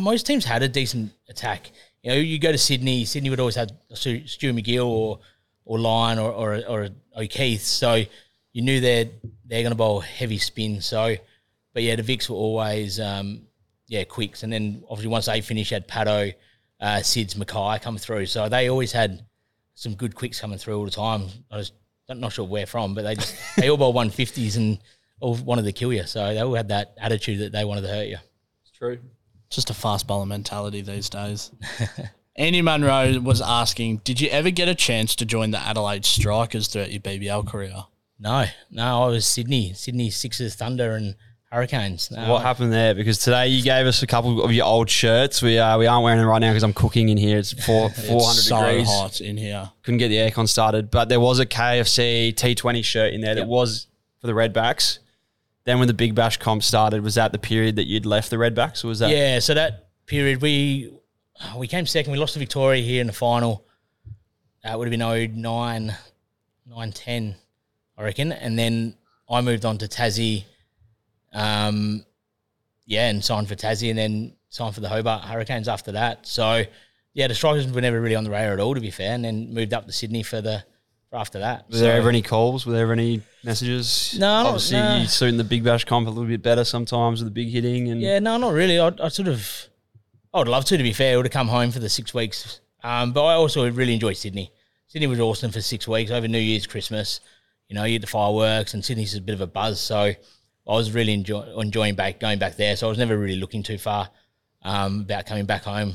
most 0.01 0.27
teams 0.27 0.45
had 0.45 0.63
a 0.63 0.69
decent 0.69 1.13
attack. 1.29 1.71
You 2.03 2.11
know, 2.11 2.17
you 2.17 2.39
go 2.39 2.53
to 2.53 2.59
Sydney. 2.59 3.05
Sydney 3.05 3.31
would 3.31 3.41
always 3.41 3.55
have 3.57 3.71
Stu, 3.95 4.27
Stu 4.27 4.53
MacGill 4.53 4.87
or 4.87 5.21
or 5.65 5.79
Lyon 5.79 6.19
or 6.19 6.33
or, 6.33 6.63
or 6.69 6.89
O'Keefe. 7.17 7.63
So 7.63 8.03
you 8.53 8.63
knew 8.63 8.81
they're 8.81 9.09
they're 9.45 9.63
going 9.63 9.73
to 9.73 9.77
bowl 9.77 10.01
heavy 10.01 10.39
spin. 10.39 10.81
So, 10.81 11.17
but 11.73 11.83
yeah, 11.83 11.97
the 11.97 12.03
Vicks 12.03 12.29
were 12.29 12.37
always 12.37 13.01
um, 13.01 13.43
yeah 13.87 14.05
quicks. 14.05 14.43
And 14.43 14.53
then 14.53 14.83
obviously 14.89 15.09
once 15.09 15.27
they 15.27 15.41
finished, 15.41 15.71
you 15.71 15.77
had 15.77 15.89
Pato, 15.89 16.35
uh, 16.81 16.97
Sids, 16.97 17.35
McKay 17.37 17.81
come 17.81 17.99
through. 17.99 18.27
So 18.27 18.49
they 18.49 18.69
always 18.69 18.93
had 18.93 19.25
some 19.75 19.95
good 19.95 20.15
quicks 20.15 20.41
coming 20.41 20.59
through 20.59 20.77
all 20.77 20.85
the 20.85 20.91
time. 20.91 21.27
I 21.51 21.57
was 21.57 21.73
I'm 22.09 22.21
not 22.21 22.33
sure 22.33 22.45
where 22.45 22.67
from, 22.67 22.95
but 22.95 23.03
they 23.03 23.15
just 23.15 23.35
they 23.57 23.71
all 23.71 23.77
bowl 23.77 23.95
150s 23.95 24.57
and 24.57 24.79
all 25.21 25.35
wanted 25.37 25.65
to 25.65 25.73
kill 25.73 25.93
you. 25.93 26.05
So 26.05 26.35
they 26.35 26.41
all 26.41 26.55
had 26.55 26.69
that 26.69 26.95
attitude 26.99 27.41
that 27.41 27.53
they 27.53 27.65
wanted 27.65 27.83
to 27.83 27.89
hurt 27.89 28.09
you. 28.09 28.19
It's 28.63 28.77
true. 28.77 28.99
Just 29.53 29.71
a 29.71 29.75
fast 29.75 30.07
bowler 30.07 30.27
mentality 30.27 30.81
these 30.81 31.09
days. 31.11 31.51
Andy 32.37 32.63
Munro 32.63 33.21
was 33.21 33.43
asking, 33.43 33.99
did 33.99 34.19
you 34.19 34.31
ever 34.31 34.51
get 34.51 34.67
a 34.67 34.75
chance 34.75 35.15
to 35.17 35.27
join 35.27 35.51
the 35.51 35.59
Adelaide 35.59 36.07
Strikers 36.07 36.69
throughout 36.69 36.91
your 36.91 37.01
BBL 37.01 37.47
career? 37.47 37.85
No, 38.19 38.47
no, 38.71 39.03
I 39.03 39.09
was 39.09 39.27
Sydney, 39.27 39.75
Sydney 39.75 40.09
Sixers, 40.09 40.55
Thunder, 40.55 40.93
and 40.93 41.17
Hurricanes. 41.51 42.11
No, 42.11 42.31
What 42.31 42.43
happened 42.43 42.73
there? 42.73 42.95
Because 42.95 43.19
today 43.19 43.49
you 43.49 43.63
gave 43.63 43.85
us 43.85 44.03
a 44.03 44.07
couple 44.07 44.43
of 44.43 44.53
your 44.53 44.65
old 44.65 44.89
shirts. 44.89 45.43
We 45.43 45.59
uh, 45.59 45.77
we 45.77 45.87
aren't 45.87 46.03
wearing 46.03 46.19
them 46.19 46.29
right 46.29 46.39
now 46.39 46.51
because 46.51 46.63
I'm 46.63 46.73
cooking 46.73 47.11
in 47.11 47.19
here. 47.19 47.37
It's 47.37 47.53
four 47.67 47.91
four 47.91 48.23
hundred 48.23 48.43
so 48.43 48.57
degrees. 48.65 48.89
hot 48.89 49.21
in 49.21 49.37
here. 49.37 49.71
Couldn't 49.83 49.99
get 49.99 50.09
the 50.09 50.17
aircon 50.17 50.49
started, 50.49 50.91
but 50.91 51.11
there 51.11 51.21
was 51.21 51.41
a 51.41 51.45
KFC 51.47 52.33
T20 52.33 52.83
shirt 52.83 53.13
in 53.13 53.21
there 53.21 53.35
that 53.35 53.47
was 53.47 53.89
for 54.21 54.29
the 54.29 54.33
Redbacks. 54.33 55.01
Then 55.65 55.79
when 55.79 55.89
the 55.89 55.95
Big 55.95 56.15
Bash 56.15 56.39
comp 56.39 56.63
started, 56.63 57.03
was 57.03 57.15
that 57.15 57.33
the 57.33 57.39
period 57.39 57.77
that 57.77 57.87
you'd 57.87 58.07
left 58.07 58.31
the 58.31 58.37
Redbacks, 58.37 58.85
or 58.85 58.89
was 58.89 58.99
that? 58.99 59.11
Yeah, 59.11 59.39
so 59.39 59.55
that 59.55 59.89
period 60.07 60.43
we 60.43 60.93
we 61.57 61.69
came 61.69 61.87
second. 61.87 62.13
We 62.13 62.19
lost 62.19 62.35
to 62.35 62.39
Victoria 62.39 62.83
here 62.83 63.01
in 63.01 63.07
the 63.07 63.13
final. 63.13 63.67
That 64.65 64.79
would 64.79 64.87
have 64.87 64.99
been 64.99 65.41
09, 65.41 65.97
9, 66.67 66.93
10, 66.93 67.35
I 67.99 68.03
reckon. 68.03 68.33
And 68.33 68.57
then 68.59 68.97
I 69.29 69.41
moved 69.41 69.65
on 69.65 69.79
to 69.79 69.89
Tassie. 69.89 70.45
Um, 71.33 72.05
yeah, 72.87 73.09
and 73.09 73.25
signed 73.25 73.49
for 73.49 73.55
Tassie, 73.55 73.91
and 73.91 73.99
then 73.99 74.37
signed 74.51 74.75
for 74.75 74.81
the 74.81 74.89
Hobart 74.89 75.25
Hurricanes 75.25 75.67
after 75.67 75.93
that. 75.93 76.27
So 76.27 76.63
yeah, 77.15 77.27
the 77.27 77.35
Strikers 77.35 77.71
were 77.71 77.81
never 77.81 78.01
really 78.01 78.15
on 78.15 78.25
the 78.25 78.31
radar 78.31 78.53
at 78.53 78.61
all, 78.61 78.75
to 78.75 78.81
be 78.81 78.91
fair. 78.91 79.15
And 79.15 79.25
then 79.25 79.53
moved 79.53 79.73
up 79.75 79.87
to 79.87 79.93
Sydney 79.93 80.23
for 80.23 80.41
the 80.41 80.65
after 81.13 81.41
that. 81.41 81.69
Was 81.69 81.81
there 81.81 81.97
ever 81.97 82.09
any 82.09 82.23
calls? 82.23 82.65
Were 82.67 82.73
there 82.73 82.83
ever 82.83 82.93
any 82.93 83.21
messages? 83.45 84.17
No, 84.19 84.29
Obviously, 84.47 84.79
no. 84.79 84.97
you 84.99 85.07
suiting 85.07 85.37
the 85.37 85.45
Big 85.45 85.63
Bash 85.65 85.85
comp 85.85 86.07
a 86.07 86.11
little 86.11 86.25
bit 86.27 86.43
better 86.43 86.65
sometimes 86.65 87.21
with 87.23 87.33
the 87.33 87.35
big 87.35 87.53
hitting. 87.53 87.91
And 87.91 88.01
Yeah, 88.01 88.19
no, 88.19 88.37
not 88.39 88.53
really. 88.53 88.79
I, 88.79 88.91
I 89.03 89.09
sort 89.09 89.29
of, 89.29 89.69
I 90.33 90.39
would 90.39 90.49
love 90.49 90.65
to. 90.67 90.77
To 90.77 90.83
be 90.83 90.93
fair, 90.93 91.15
I 91.15 91.17
would 91.17 91.27
have 91.27 91.33
come 91.33 91.49
home 91.49 91.71
for 91.71 91.79
the 91.81 91.89
six 91.89 92.15
weeks. 92.15 92.61
Um, 92.83 93.13
but 93.13 93.25
I 93.25 93.35
also 93.35 93.71
really 93.71 93.95
enjoyed 93.95 94.17
Sydney. 94.17 94.53
Sydney 94.89 95.07
was 95.07 95.21
awesome 95.21 95.51
for 95.51 95.61
six 95.61 95.87
weeks 95.87 96.11
over 96.11 96.27
New 96.29 96.39
Year's, 96.39 96.67
Christmas. 96.67 97.21
You 97.69 97.77
know, 97.77 97.85
you 97.85 97.95
had 97.95 98.03
the 98.03 98.07
fireworks, 98.07 98.75
and 98.75 98.85
Sydney's 98.85 99.15
a 99.15 99.21
bit 99.21 99.35
of 99.35 99.41
a 99.41 99.47
buzz. 99.47 99.81
So 99.81 99.97
I 99.97 100.15
was 100.67 100.93
really 100.93 101.13
enjoy, 101.15 101.43
enjoying 101.59 101.95
back 101.95 102.21
going 102.21 102.39
back 102.39 102.57
there. 102.57 102.77
So 102.77 102.87
I 102.87 102.91
was 102.91 102.99
never 102.99 103.17
really 103.17 103.37
looking 103.37 103.63
too 103.63 103.79
far 103.79 104.11
um, 104.63 105.03
about 105.03 105.27
coming 105.27 105.47
back 105.47 105.63
home. 105.65 105.95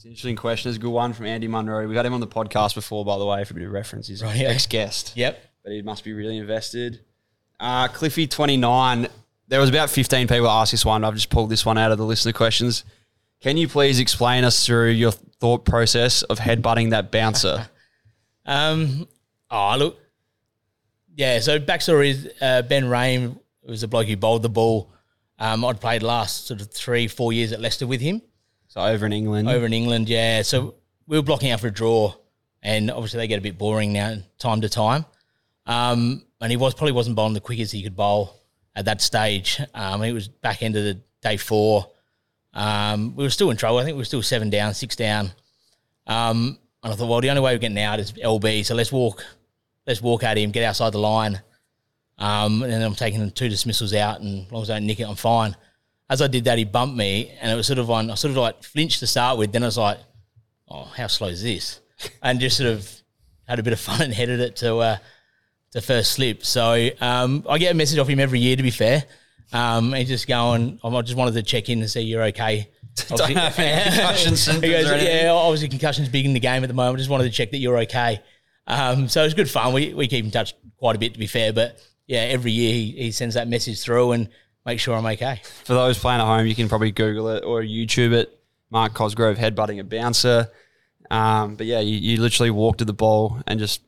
It's 0.00 0.06
an 0.06 0.12
interesting 0.12 0.36
question. 0.36 0.70
It's 0.70 0.78
a 0.78 0.80
good 0.80 0.88
one 0.92 1.12
from 1.12 1.26
Andy 1.26 1.46
Munro. 1.46 1.86
We 1.86 1.92
got 1.92 2.06
him 2.06 2.14
on 2.14 2.20
the 2.20 2.26
podcast 2.26 2.74
before, 2.74 3.04
by 3.04 3.18
the 3.18 3.26
way, 3.26 3.44
for 3.44 3.52
a 3.52 3.56
bit 3.58 3.66
of 3.66 3.70
reference. 3.70 4.08
He's 4.08 4.22
Right, 4.22 4.34
yeah. 4.34 4.48
ex-guest. 4.48 5.12
yep, 5.14 5.44
but 5.62 5.72
he 5.72 5.82
must 5.82 6.04
be 6.04 6.14
really 6.14 6.38
invested. 6.38 7.00
Uh, 7.60 7.86
Cliffy 7.86 8.26
twenty 8.26 8.56
nine. 8.56 9.08
There 9.48 9.60
was 9.60 9.68
about 9.68 9.90
fifteen 9.90 10.26
people 10.26 10.44
that 10.44 10.52
asked 10.52 10.70
this 10.70 10.86
one. 10.86 11.04
I've 11.04 11.12
just 11.16 11.28
pulled 11.28 11.50
this 11.50 11.66
one 11.66 11.76
out 11.76 11.92
of 11.92 11.98
the 11.98 12.06
listener 12.06 12.32
questions. 12.32 12.82
Can 13.42 13.58
you 13.58 13.68
please 13.68 14.00
explain 14.00 14.42
us 14.42 14.64
through 14.64 14.88
your 14.92 15.12
thought 15.12 15.66
process 15.66 16.22
of 16.22 16.38
headbutting 16.38 16.90
that 16.90 17.10
bouncer? 17.10 17.68
Um, 18.46 19.06
oh, 19.50 19.76
look. 19.78 20.00
Yeah, 21.14 21.40
so 21.40 21.60
backstory 21.60 22.08
is 22.08 22.28
uh, 22.40 22.62
Ben 22.62 22.88
Raine 22.88 23.38
was 23.62 23.82
the 23.82 23.86
bloke 23.86 24.06
who 24.08 24.16
bowled 24.16 24.40
the 24.42 24.48
ball. 24.48 24.90
Um, 25.38 25.62
I'd 25.66 25.78
played 25.78 26.02
last 26.02 26.46
sort 26.46 26.62
of 26.62 26.70
three, 26.70 27.06
four 27.06 27.34
years 27.34 27.52
at 27.52 27.60
Leicester 27.60 27.86
with 27.86 28.00
him 28.00 28.22
so 28.70 28.80
over 28.80 29.04
in 29.04 29.12
England, 29.12 29.48
over 29.48 29.66
in 29.66 29.72
England. 29.72 30.08
Yeah, 30.08 30.42
so 30.42 30.76
we 31.08 31.18
were 31.18 31.24
blocking 31.24 31.50
out 31.50 31.58
for 31.58 31.66
a 31.66 31.72
draw, 31.72 32.14
and 32.62 32.88
obviously 32.88 33.18
they 33.18 33.26
get 33.26 33.40
a 33.40 33.42
bit 33.42 33.58
boring 33.58 33.92
now, 33.92 34.16
time 34.38 34.60
to 34.60 34.68
time. 34.68 35.04
Um, 35.66 36.24
and 36.40 36.52
he 36.52 36.56
was 36.56 36.74
probably 36.74 36.92
wasn't 36.92 37.16
bowling 37.16 37.34
the 37.34 37.40
quickest 37.40 37.72
he 37.72 37.82
could 37.82 37.96
bowl 37.96 38.40
at 38.76 38.84
that 38.84 39.02
stage. 39.02 39.60
Um, 39.74 40.02
he 40.02 40.12
was 40.12 40.28
back 40.28 40.62
end 40.62 40.76
of 40.76 40.84
the 40.84 41.00
day 41.20 41.36
four. 41.36 41.90
Um, 42.54 43.16
we 43.16 43.24
were 43.24 43.30
still 43.30 43.50
in 43.50 43.56
trouble. 43.56 43.78
I 43.78 43.84
think 43.84 43.96
we 43.96 44.00
were 44.00 44.04
still 44.04 44.22
seven 44.22 44.50
down, 44.50 44.72
six 44.74 44.94
down. 44.94 45.32
Um, 46.06 46.56
and 46.84 46.92
I 46.92 46.96
thought, 46.96 47.08
well, 47.08 47.20
the 47.20 47.30
only 47.30 47.42
way 47.42 47.54
we're 47.54 47.58
getting 47.58 47.78
out 47.80 47.98
is 47.98 48.12
LB. 48.12 48.64
So 48.64 48.76
let's 48.76 48.92
walk, 48.92 49.24
let's 49.84 50.00
walk 50.00 50.22
at 50.22 50.38
him, 50.38 50.52
get 50.52 50.62
outside 50.62 50.92
the 50.92 50.98
line. 50.98 51.42
Um, 52.18 52.62
and 52.62 52.72
then 52.72 52.82
I'm 52.82 52.94
taking 52.94 53.30
two 53.32 53.48
dismissals 53.48 53.94
out, 53.94 54.20
and 54.20 54.46
as 54.46 54.52
long 54.52 54.62
as 54.62 54.70
I 54.70 54.74
don't 54.74 54.86
nick 54.86 55.00
it, 55.00 55.08
I'm 55.08 55.16
fine. 55.16 55.56
As 56.10 56.20
I 56.20 56.26
did 56.26 56.44
that, 56.44 56.58
he 56.58 56.64
bumped 56.64 56.96
me, 56.96 57.30
and 57.40 57.50
it 57.50 57.54
was 57.54 57.66
sort 57.66 57.78
of 57.78 57.90
on. 57.90 58.10
I 58.10 58.14
sort 58.16 58.32
of 58.32 58.36
like 58.36 58.62
flinched 58.62 58.98
to 59.00 59.06
start 59.06 59.38
with. 59.38 59.52
Then 59.52 59.62
I 59.62 59.66
was 59.66 59.78
like, 59.78 59.98
"Oh, 60.68 60.84
how 60.84 61.06
slow 61.06 61.28
is 61.28 61.42
this?" 61.42 61.80
And 62.22 62.40
just 62.40 62.56
sort 62.56 62.70
of 62.70 62.90
had 63.46 63.58
a 63.58 63.62
bit 63.62 63.72
of 63.72 63.80
fun 63.80 64.02
and 64.02 64.12
headed 64.12 64.40
it 64.40 64.56
to 64.56 64.76
uh, 64.78 64.96
to 65.72 65.80
first 65.80 66.12
slip. 66.12 66.44
So 66.44 66.88
um, 67.00 67.44
I 67.48 67.58
get 67.58 67.72
a 67.72 67.74
message 67.74 67.98
off 67.98 68.08
him 68.08 68.18
every 68.18 68.40
year. 68.40 68.56
To 68.56 68.62
be 68.62 68.70
fair, 68.70 69.04
um, 69.52 69.92
he's 69.92 70.08
just 70.08 70.26
going. 70.26 70.80
I 70.82 71.02
just 71.02 71.16
wanted 71.16 71.34
to 71.34 71.42
check 71.42 71.68
in 71.68 71.80
and 71.80 71.90
see 71.90 72.00
you're 72.00 72.24
okay. 72.24 72.68
Don't 73.08 73.30
have 73.30 73.58
any 73.58 73.90
concussion 73.96 74.30
He 74.30 74.36
symptoms 74.36 74.72
goes, 74.72 75.02
yeah, 75.02 75.30
obviously 75.30 75.68
concussion's 75.68 76.08
big 76.08 76.26
in 76.26 76.32
the 76.32 76.40
game 76.40 76.64
at 76.64 76.66
the 76.66 76.74
moment. 76.74 76.98
Just 76.98 77.10
wanted 77.10 77.24
to 77.24 77.30
check 77.30 77.52
that 77.52 77.58
you're 77.58 77.78
okay. 77.78 78.20
Um, 78.66 79.08
so 79.08 79.20
it 79.22 79.24
was 79.24 79.34
good 79.34 79.50
fun. 79.50 79.72
We, 79.72 79.94
we 79.94 80.08
keep 80.08 80.24
in 80.24 80.30
touch 80.30 80.54
quite 80.76 80.96
a 80.96 80.98
bit, 80.98 81.12
to 81.12 81.18
be 81.18 81.26
fair. 81.26 81.52
But 81.52 81.78
yeah, 82.06 82.20
every 82.20 82.52
year 82.52 82.72
he, 82.72 82.90
he 82.92 83.12
sends 83.12 83.36
that 83.36 83.48
message 83.48 83.80
through 83.80 84.12
and 84.12 84.28
makes 84.66 84.82
sure 84.82 84.94
I'm 84.96 85.06
okay. 85.06 85.40
For 85.64 85.74
those 85.74 85.98
playing 85.98 86.20
at 86.20 86.26
home, 86.26 86.46
you 86.46 86.54
can 86.54 86.68
probably 86.68 86.90
Google 86.92 87.28
it 87.30 87.44
or 87.44 87.62
YouTube 87.62 88.12
it. 88.12 88.36
Mark 88.70 88.94
Cosgrove 88.94 89.36
headbutting 89.36 89.80
a 89.80 89.84
bouncer. 89.84 90.48
Um, 91.10 91.56
but 91.56 91.66
yeah, 91.66 91.80
you, 91.80 91.96
you 91.96 92.20
literally 92.20 92.50
walked 92.50 92.78
to 92.78 92.84
the 92.84 92.92
ball 92.92 93.40
and 93.46 93.58
just 93.58 93.82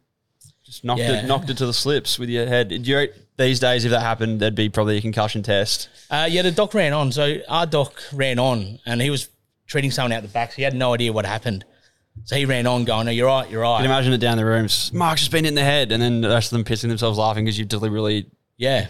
just 0.64 0.84
knocked 0.84 1.00
Yeah. 1.00 1.22
it 1.22 1.26
knocked 1.26 1.50
it 1.50 1.58
to 1.58 1.66
the 1.66 1.72
slips 1.74 2.18
with 2.18 2.28
your 2.28 2.46
head. 2.46 2.68
Do 2.68 2.76
you, 2.76 3.08
these 3.36 3.60
days, 3.60 3.84
if 3.84 3.90
that 3.92 4.00
happened, 4.00 4.40
there'd 4.40 4.54
be 4.54 4.68
probably 4.68 4.96
a 4.96 5.00
concussion 5.00 5.42
test. 5.42 5.88
Uh, 6.10 6.26
yeah, 6.28 6.42
the 6.42 6.50
doc 6.50 6.74
ran 6.74 6.92
on. 6.92 7.12
So 7.12 7.36
our 7.48 7.66
doc 7.66 8.02
ran 8.12 8.38
on 8.38 8.80
and 8.86 9.00
he 9.00 9.10
was 9.10 9.28
treating 9.66 9.90
someone 9.90 10.12
out 10.12 10.22
the 10.22 10.28
back. 10.28 10.50
So 10.52 10.56
he 10.56 10.62
had 10.62 10.74
no 10.74 10.94
idea 10.94 11.12
what 11.12 11.26
happened. 11.26 11.64
So 12.24 12.36
he 12.36 12.44
ran 12.44 12.66
on 12.66 12.84
going, 12.84 13.08
oh, 13.08 13.10
you're 13.10 13.26
right, 13.26 13.48
you're 13.50 13.62
right." 13.62 13.78
You 13.78 13.84
can 13.84 13.90
imagine 13.90 14.12
it 14.12 14.18
down 14.18 14.36
the 14.36 14.44
rooms. 14.44 14.92
Mark's 14.92 15.22
just 15.22 15.32
been 15.32 15.46
in 15.46 15.54
the 15.54 15.64
head, 15.64 15.92
and 15.92 16.02
then 16.02 16.20
the 16.20 16.28
rest 16.28 16.52
of 16.52 16.58
them 16.58 16.64
pissing 16.64 16.88
themselves 16.88 17.16
laughing 17.16 17.44
because 17.44 17.58
you 17.58 17.64
deliberately. 17.64 18.26
Yeah, 18.62 18.86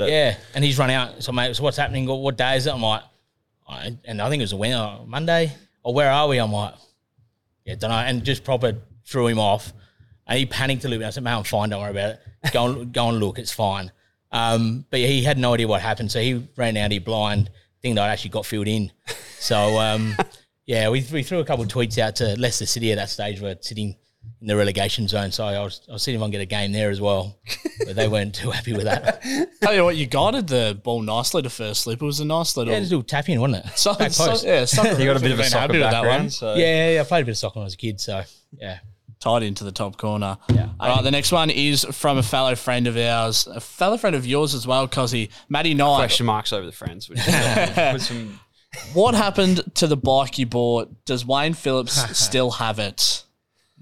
it. 0.00 0.10
Yeah, 0.10 0.36
and 0.56 0.64
he's 0.64 0.76
run 0.76 0.90
out. 0.90 1.22
So 1.22 1.30
mate, 1.30 1.54
so 1.54 1.62
what's 1.62 1.76
happening? 1.76 2.04
What 2.06 2.36
day 2.36 2.56
is 2.56 2.66
it? 2.66 2.74
I'm 2.74 2.82
like, 2.82 3.02
I, 3.68 3.96
and 4.04 4.20
I 4.20 4.28
think 4.28 4.40
it 4.40 4.42
was 4.42 4.52
a 4.52 4.56
winner 4.56 4.98
Monday. 5.06 5.52
Or 5.84 5.94
where 5.94 6.10
are 6.10 6.26
we? 6.26 6.38
I'm 6.38 6.50
like, 6.50 6.74
yeah, 7.64 7.76
don't 7.76 7.90
know. 7.90 7.96
And 7.96 8.24
just 8.24 8.42
proper 8.42 8.76
threw 9.06 9.28
him 9.28 9.38
off, 9.38 9.72
and 10.26 10.36
he 10.36 10.46
panicked 10.46 10.84
a 10.84 10.88
little 10.88 11.00
bit. 11.00 11.06
I 11.06 11.10
said, 11.10 11.22
"Man, 11.22 11.38
I'm 11.38 11.44
fine. 11.44 11.68
Don't 11.68 11.80
worry 11.80 11.92
about 11.92 12.10
it. 12.10 12.20
Go 12.52 12.66
and 12.66 12.92
go 12.92 13.08
and 13.08 13.20
look. 13.20 13.38
It's 13.38 13.52
fine." 13.52 13.92
Um, 14.32 14.84
but 14.90 14.98
he 14.98 15.22
had 15.22 15.38
no 15.38 15.54
idea 15.54 15.68
what 15.68 15.80
happened, 15.80 16.10
so 16.10 16.20
he 16.20 16.48
ran 16.56 16.76
out. 16.76 16.90
He 16.90 16.98
blind 16.98 17.50
thinking 17.82 17.94
that 17.94 18.02
I 18.02 18.08
actually 18.08 18.30
got 18.30 18.46
filled 18.46 18.66
in. 18.66 18.90
So 19.38 19.78
um, 19.78 20.16
yeah, 20.66 20.88
we, 20.88 21.06
we 21.12 21.22
threw 21.22 21.38
a 21.38 21.44
couple 21.44 21.64
of 21.64 21.70
tweets 21.70 21.98
out 21.98 22.16
to 22.16 22.36
Leicester 22.36 22.66
City 22.66 22.90
at 22.90 22.96
that 22.96 23.10
stage. 23.10 23.40
We're 23.40 23.58
sitting 23.60 23.94
in 24.40 24.48
the 24.48 24.56
relegation 24.56 25.08
zone, 25.08 25.32
so 25.32 25.44
I 25.44 25.58
was 25.62 25.80
I 25.88 25.92
was 25.92 26.02
seeing 26.02 26.16
if 26.16 26.20
I 26.20 26.24
can 26.24 26.32
get 26.32 26.40
a 26.40 26.46
game 26.46 26.72
there 26.72 26.90
as 26.90 27.00
well, 27.00 27.38
but 27.86 27.96
they 27.96 28.08
weren't 28.08 28.34
too 28.34 28.50
happy 28.50 28.72
with 28.72 28.84
that. 28.84 29.22
Tell 29.62 29.74
you 29.74 29.84
what, 29.84 29.96
you 29.96 30.06
guided 30.06 30.48
the 30.48 30.78
ball 30.82 31.02
nicely 31.02 31.42
to 31.42 31.50
first 31.50 31.82
slip. 31.82 32.02
It 32.02 32.04
was 32.04 32.20
a 32.20 32.24
nice 32.24 32.56
little. 32.56 32.72
Yeah, 32.72 32.80
just 32.80 32.92
a 32.92 32.96
little 32.96 33.06
tap 33.06 33.28
in, 33.28 33.40
wasn't 33.40 33.64
it? 33.64 33.78
so, 33.78 33.94
Back 33.94 34.12
so, 34.12 34.36
yeah, 34.42 34.64
soccer 34.64 34.92
You 34.98 35.06
got 35.06 35.16
a 35.16 35.20
bit 35.20 35.32
of 35.32 35.40
a 35.40 35.44
soccer 35.44 35.60
happy 35.60 35.72
with 35.74 35.82
that 35.82 35.92
background, 35.92 36.22
one. 36.24 36.30
so 36.30 36.54
yeah, 36.54 36.66
yeah, 36.66 36.90
yeah, 36.94 37.00
I 37.00 37.04
played 37.04 37.22
a 37.22 37.24
bit 37.26 37.32
of 37.32 37.38
soccer 37.38 37.58
when 37.58 37.62
I 37.62 37.66
was 37.66 37.74
a 37.74 37.78
kid, 37.78 38.00
so 38.00 38.22
yeah. 38.52 38.80
tied 39.20 39.42
into 39.42 39.64
the 39.64 39.72
top 39.72 39.96
corner. 39.96 40.36
Yeah. 40.50 40.68
All 40.78 40.96
right, 40.96 41.02
the 41.02 41.10
next 41.10 41.32
one 41.32 41.50
is 41.50 41.84
from 41.84 42.18
a 42.18 42.22
fellow 42.22 42.54
friend 42.54 42.86
of 42.86 42.96
ours, 42.96 43.46
a 43.46 43.60
fellow 43.60 43.96
friend 43.96 44.14
of 44.14 44.26
yours 44.26 44.54
as 44.54 44.66
well, 44.66 44.88
Cosy, 44.88 45.30
Matty 45.48 45.74
Knight. 45.74 45.96
Question 45.96 46.26
marks 46.26 46.52
over 46.52 46.66
the 46.66 46.72
friends. 46.72 47.08
Which 47.08 47.20
is, 47.20 47.28
uh, 47.28 47.90
with 47.94 48.02
some, 48.02 48.40
What 48.92 49.14
happened 49.14 49.62
to 49.76 49.86
the 49.86 49.96
bike 49.96 50.38
you 50.38 50.46
bought? 50.46 51.04
Does 51.04 51.24
Wayne 51.24 51.54
Phillips 51.54 52.18
still 52.18 52.50
have 52.52 52.78
it? 52.78 53.23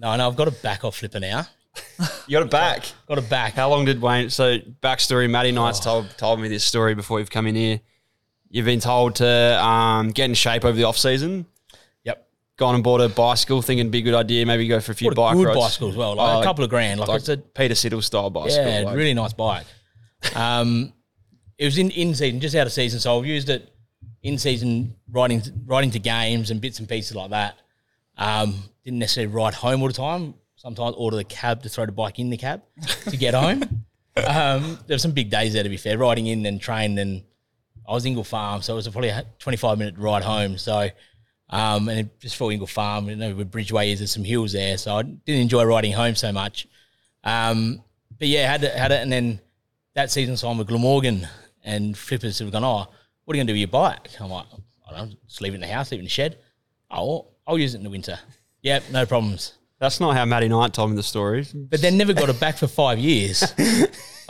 No, 0.02 0.14
no, 0.16 0.26
I've 0.26 0.36
got 0.36 0.48
a 0.48 0.50
back 0.50 0.84
off 0.84 0.96
flipper 0.96 1.20
now. 1.20 1.46
you 2.26 2.36
got 2.36 2.42
it 2.42 2.50
back. 2.50 2.84
Got 3.08 3.18
a 3.18 3.22
back. 3.22 3.54
How 3.54 3.70
long 3.70 3.84
did 3.86 4.02
Wayne? 4.02 4.28
So 4.28 4.58
backstory: 4.82 5.30
Matty 5.30 5.52
Knight's 5.52 5.80
told 5.80 6.10
told 6.18 6.40
me 6.40 6.48
this 6.48 6.64
story 6.64 6.94
before 6.94 7.18
you've 7.20 7.30
come 7.30 7.46
in 7.46 7.54
here. 7.54 7.80
You've 8.50 8.66
been 8.66 8.80
told 8.80 9.14
to 9.16 9.64
um, 9.64 10.10
get 10.10 10.26
in 10.28 10.34
shape 10.34 10.64
over 10.66 10.76
the 10.76 10.84
off 10.84 10.98
season. 10.98 11.46
Yep. 12.04 12.28
Gone 12.58 12.74
and 12.74 12.84
bought 12.84 13.00
a 13.00 13.08
bicycle, 13.08 13.62
thinking 13.62 13.80
it'd 13.86 13.92
be 13.92 14.00
a 14.00 14.02
good 14.02 14.12
idea. 14.14 14.44
Maybe 14.44 14.66
go 14.68 14.80
for 14.80 14.92
a 14.92 14.94
few 14.94 15.08
Bought 15.10 15.12
a 15.12 15.34
bike 15.34 15.36
good 15.36 15.46
rides. 15.46 15.58
bicycle 15.60 15.88
as 15.88 15.96
well, 15.96 16.16
like 16.16 16.36
Oh, 16.36 16.40
a 16.40 16.44
couple 16.44 16.62
of 16.64 16.68
grand. 16.68 17.00
Like, 17.00 17.08
like 17.08 17.20
it's 17.20 17.28
a 17.30 17.38
Peter 17.38 17.72
Siddle 17.74 18.02
style 18.02 18.28
bicycle. 18.28 18.66
yeah, 18.70 18.80
like- 18.80 18.96
really 18.96 19.14
nice 19.14 19.32
bike. 19.32 19.64
Um, 20.34 20.92
it 21.56 21.64
was 21.64 21.78
in 21.78 21.90
in 21.90 22.14
season, 22.14 22.40
just 22.40 22.54
out 22.54 22.66
of 22.66 22.72
season, 22.72 23.00
so 23.00 23.18
I've 23.18 23.24
used 23.26 23.48
it 23.48 23.72
in 24.22 24.36
season, 24.36 24.96
riding 25.10 25.42
riding 25.64 25.90
to 25.92 25.98
games 25.98 26.50
and 26.50 26.60
bits 26.60 26.78
and 26.78 26.88
pieces 26.88 27.14
like 27.16 27.30
that. 27.30 27.54
Um, 28.18 28.62
didn't 28.84 28.98
necessarily 28.98 29.32
ride 29.32 29.54
home 29.54 29.80
all 29.82 29.88
the 29.88 29.94
time. 29.94 30.34
Sometimes 30.56 30.94
order 30.96 31.16
the 31.16 31.24
cab 31.24 31.62
to 31.62 31.68
throw 31.68 31.86
the 31.86 31.92
bike 31.92 32.18
in 32.18 32.30
the 32.30 32.36
cab 32.36 32.62
to 33.08 33.16
get 33.16 33.34
home. 33.34 33.62
Um, 34.16 34.78
there 34.86 34.94
were 34.94 34.98
some 34.98 35.12
big 35.12 35.30
days 35.30 35.54
there, 35.54 35.62
to 35.62 35.68
be 35.68 35.76
fair, 35.76 35.98
riding 35.98 36.26
in 36.26 36.44
and 36.46 36.60
train. 36.60 36.98
And 36.98 37.24
I 37.88 37.92
was 37.92 38.04
Ingle 38.06 38.24
Farm, 38.24 38.62
so 38.62 38.74
it 38.74 38.76
was 38.76 38.88
probably 38.88 39.08
a 39.08 39.24
25 39.38 39.78
minute 39.78 39.96
ride 39.98 40.22
home. 40.22 40.58
So, 40.58 40.88
um, 41.50 41.88
and 41.88 42.00
it- 42.00 42.20
just 42.20 42.36
for 42.36 42.52
Ingle 42.52 42.66
Farm, 42.66 43.08
you 43.08 43.16
know, 43.16 43.34
where 43.34 43.44
Bridgeway 43.44 43.92
is, 43.92 43.98
there's 44.00 44.12
some 44.12 44.24
hills 44.24 44.52
there. 44.52 44.76
So 44.78 44.96
I 44.96 45.02
didn't 45.02 45.40
enjoy 45.42 45.64
riding 45.64 45.92
home 45.92 46.14
so 46.14 46.30
much. 46.32 46.68
Um, 47.24 47.82
but 48.18 48.28
yeah, 48.28 48.50
had 48.50 48.62
it, 48.64 48.74
had 48.74 48.92
it. 48.92 49.00
And 49.02 49.10
then 49.10 49.40
that 49.94 50.10
season, 50.10 50.36
so 50.36 50.48
I'm 50.48 50.58
with 50.58 50.68
Glamorgan 50.68 51.26
and 51.64 51.96
flippers 51.96 52.38
have 52.38 52.52
gone, 52.52 52.64
oh, 52.64 52.86
what 53.24 53.34
are 53.34 53.36
you 53.36 53.40
going 53.40 53.46
to 53.48 53.52
do 53.52 53.54
with 53.54 53.60
your 53.60 53.68
bike? 53.68 54.08
I'm 54.20 54.30
like, 54.30 54.46
I 54.88 54.96
don't 54.96 55.10
know, 55.10 55.16
just 55.26 55.40
leave 55.40 55.52
it 55.52 55.56
in 55.56 55.60
the 55.60 55.68
house, 55.68 55.90
leave 55.90 55.98
it 55.98 56.02
in 56.02 56.06
the 56.06 56.10
shed. 56.10 56.38
Oh, 56.90 57.28
I'll 57.46 57.58
use 57.58 57.74
it 57.74 57.78
in 57.78 57.84
the 57.84 57.90
winter. 57.90 58.18
Yep, 58.62 58.84
no 58.92 59.06
problems. 59.06 59.54
That's 59.78 59.98
not 59.98 60.14
how 60.16 60.24
Matty 60.24 60.48
Knight 60.48 60.72
told 60.72 60.90
me 60.90 60.96
the 60.96 61.02
story. 61.02 61.44
But 61.52 61.80
then 61.82 61.96
never 61.98 62.12
got 62.12 62.28
it 62.28 62.38
back 62.38 62.56
for 62.56 62.68
five 62.68 62.98
years. 63.00 63.42
and 63.58 63.88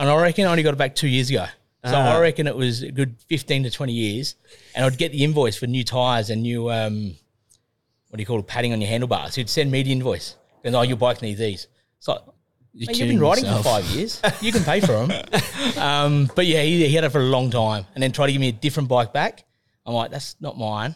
I 0.09 0.20
reckon 0.22 0.46
I 0.46 0.51
only 0.51 0.62
got 0.62 0.72
it 0.72 0.79
back 0.79 0.94
two 0.94 1.09
years 1.09 1.29
ago. 1.29 1.44
So 1.85 1.92
Ah. 1.94 2.16
I 2.16 2.20
reckon 2.20 2.46
it 2.46 2.57
was 2.57 2.83
a 2.83 2.90
good 2.92 3.16
15 3.29 3.64
to 3.64 3.70
20 3.70 3.92
years. 3.92 4.37
And 4.75 4.85
I'd 4.87 4.96
get 4.96 5.12
the 5.12 5.25
invoice 5.25 5.59
for 5.59 5.66
new 5.66 5.85
tyres 5.85 6.31
and 6.31 6.42
new, 6.42 6.70
um, 6.70 7.14
what 8.09 8.16
do 8.16 8.22
you 8.22 8.27
call 8.27 8.38
it, 8.38 8.46
padding 8.46 8.72
on 8.72 8.81
your 8.81 8.88
handlebars. 8.88 9.35
He'd 9.35 9.51
send 9.51 9.70
me 9.70 9.83
the 9.83 9.92
invoice. 9.92 10.37
And, 10.64 10.75
oh, 10.75 10.83
your 10.83 10.96
bike 10.96 11.20
needs 11.20 11.38
these. 11.40 11.66
So 11.98 12.14
Mate, 12.14 12.22
you've 12.72 12.88
kidding 12.90 13.09
been 13.09 13.20
riding 13.20 13.44
yourself. 13.44 13.64
for 13.64 13.70
five 13.70 13.85
years. 13.87 14.22
You 14.40 14.53
can 14.53 14.62
pay 14.64 14.81
for 14.81 15.07
them. 15.07 15.11
um, 15.77 16.31
but 16.35 16.46
yeah, 16.46 16.62
he, 16.62 16.87
he 16.87 16.94
had 16.94 17.05
it 17.05 17.11
for 17.11 17.20
a 17.20 17.25
long 17.25 17.51
time 17.51 17.85
and 17.94 18.03
then 18.03 18.12
tried 18.12 18.29
to 18.29 18.33
give 18.33 18.40
me 18.40 18.48
a 18.48 18.53
different 18.53 18.88
bike 18.88 19.12
back. 19.12 19.44
I'm 19.85 19.92
like, 19.92 20.11
that's 20.12 20.37
not 20.40 20.57
mine. 20.57 20.94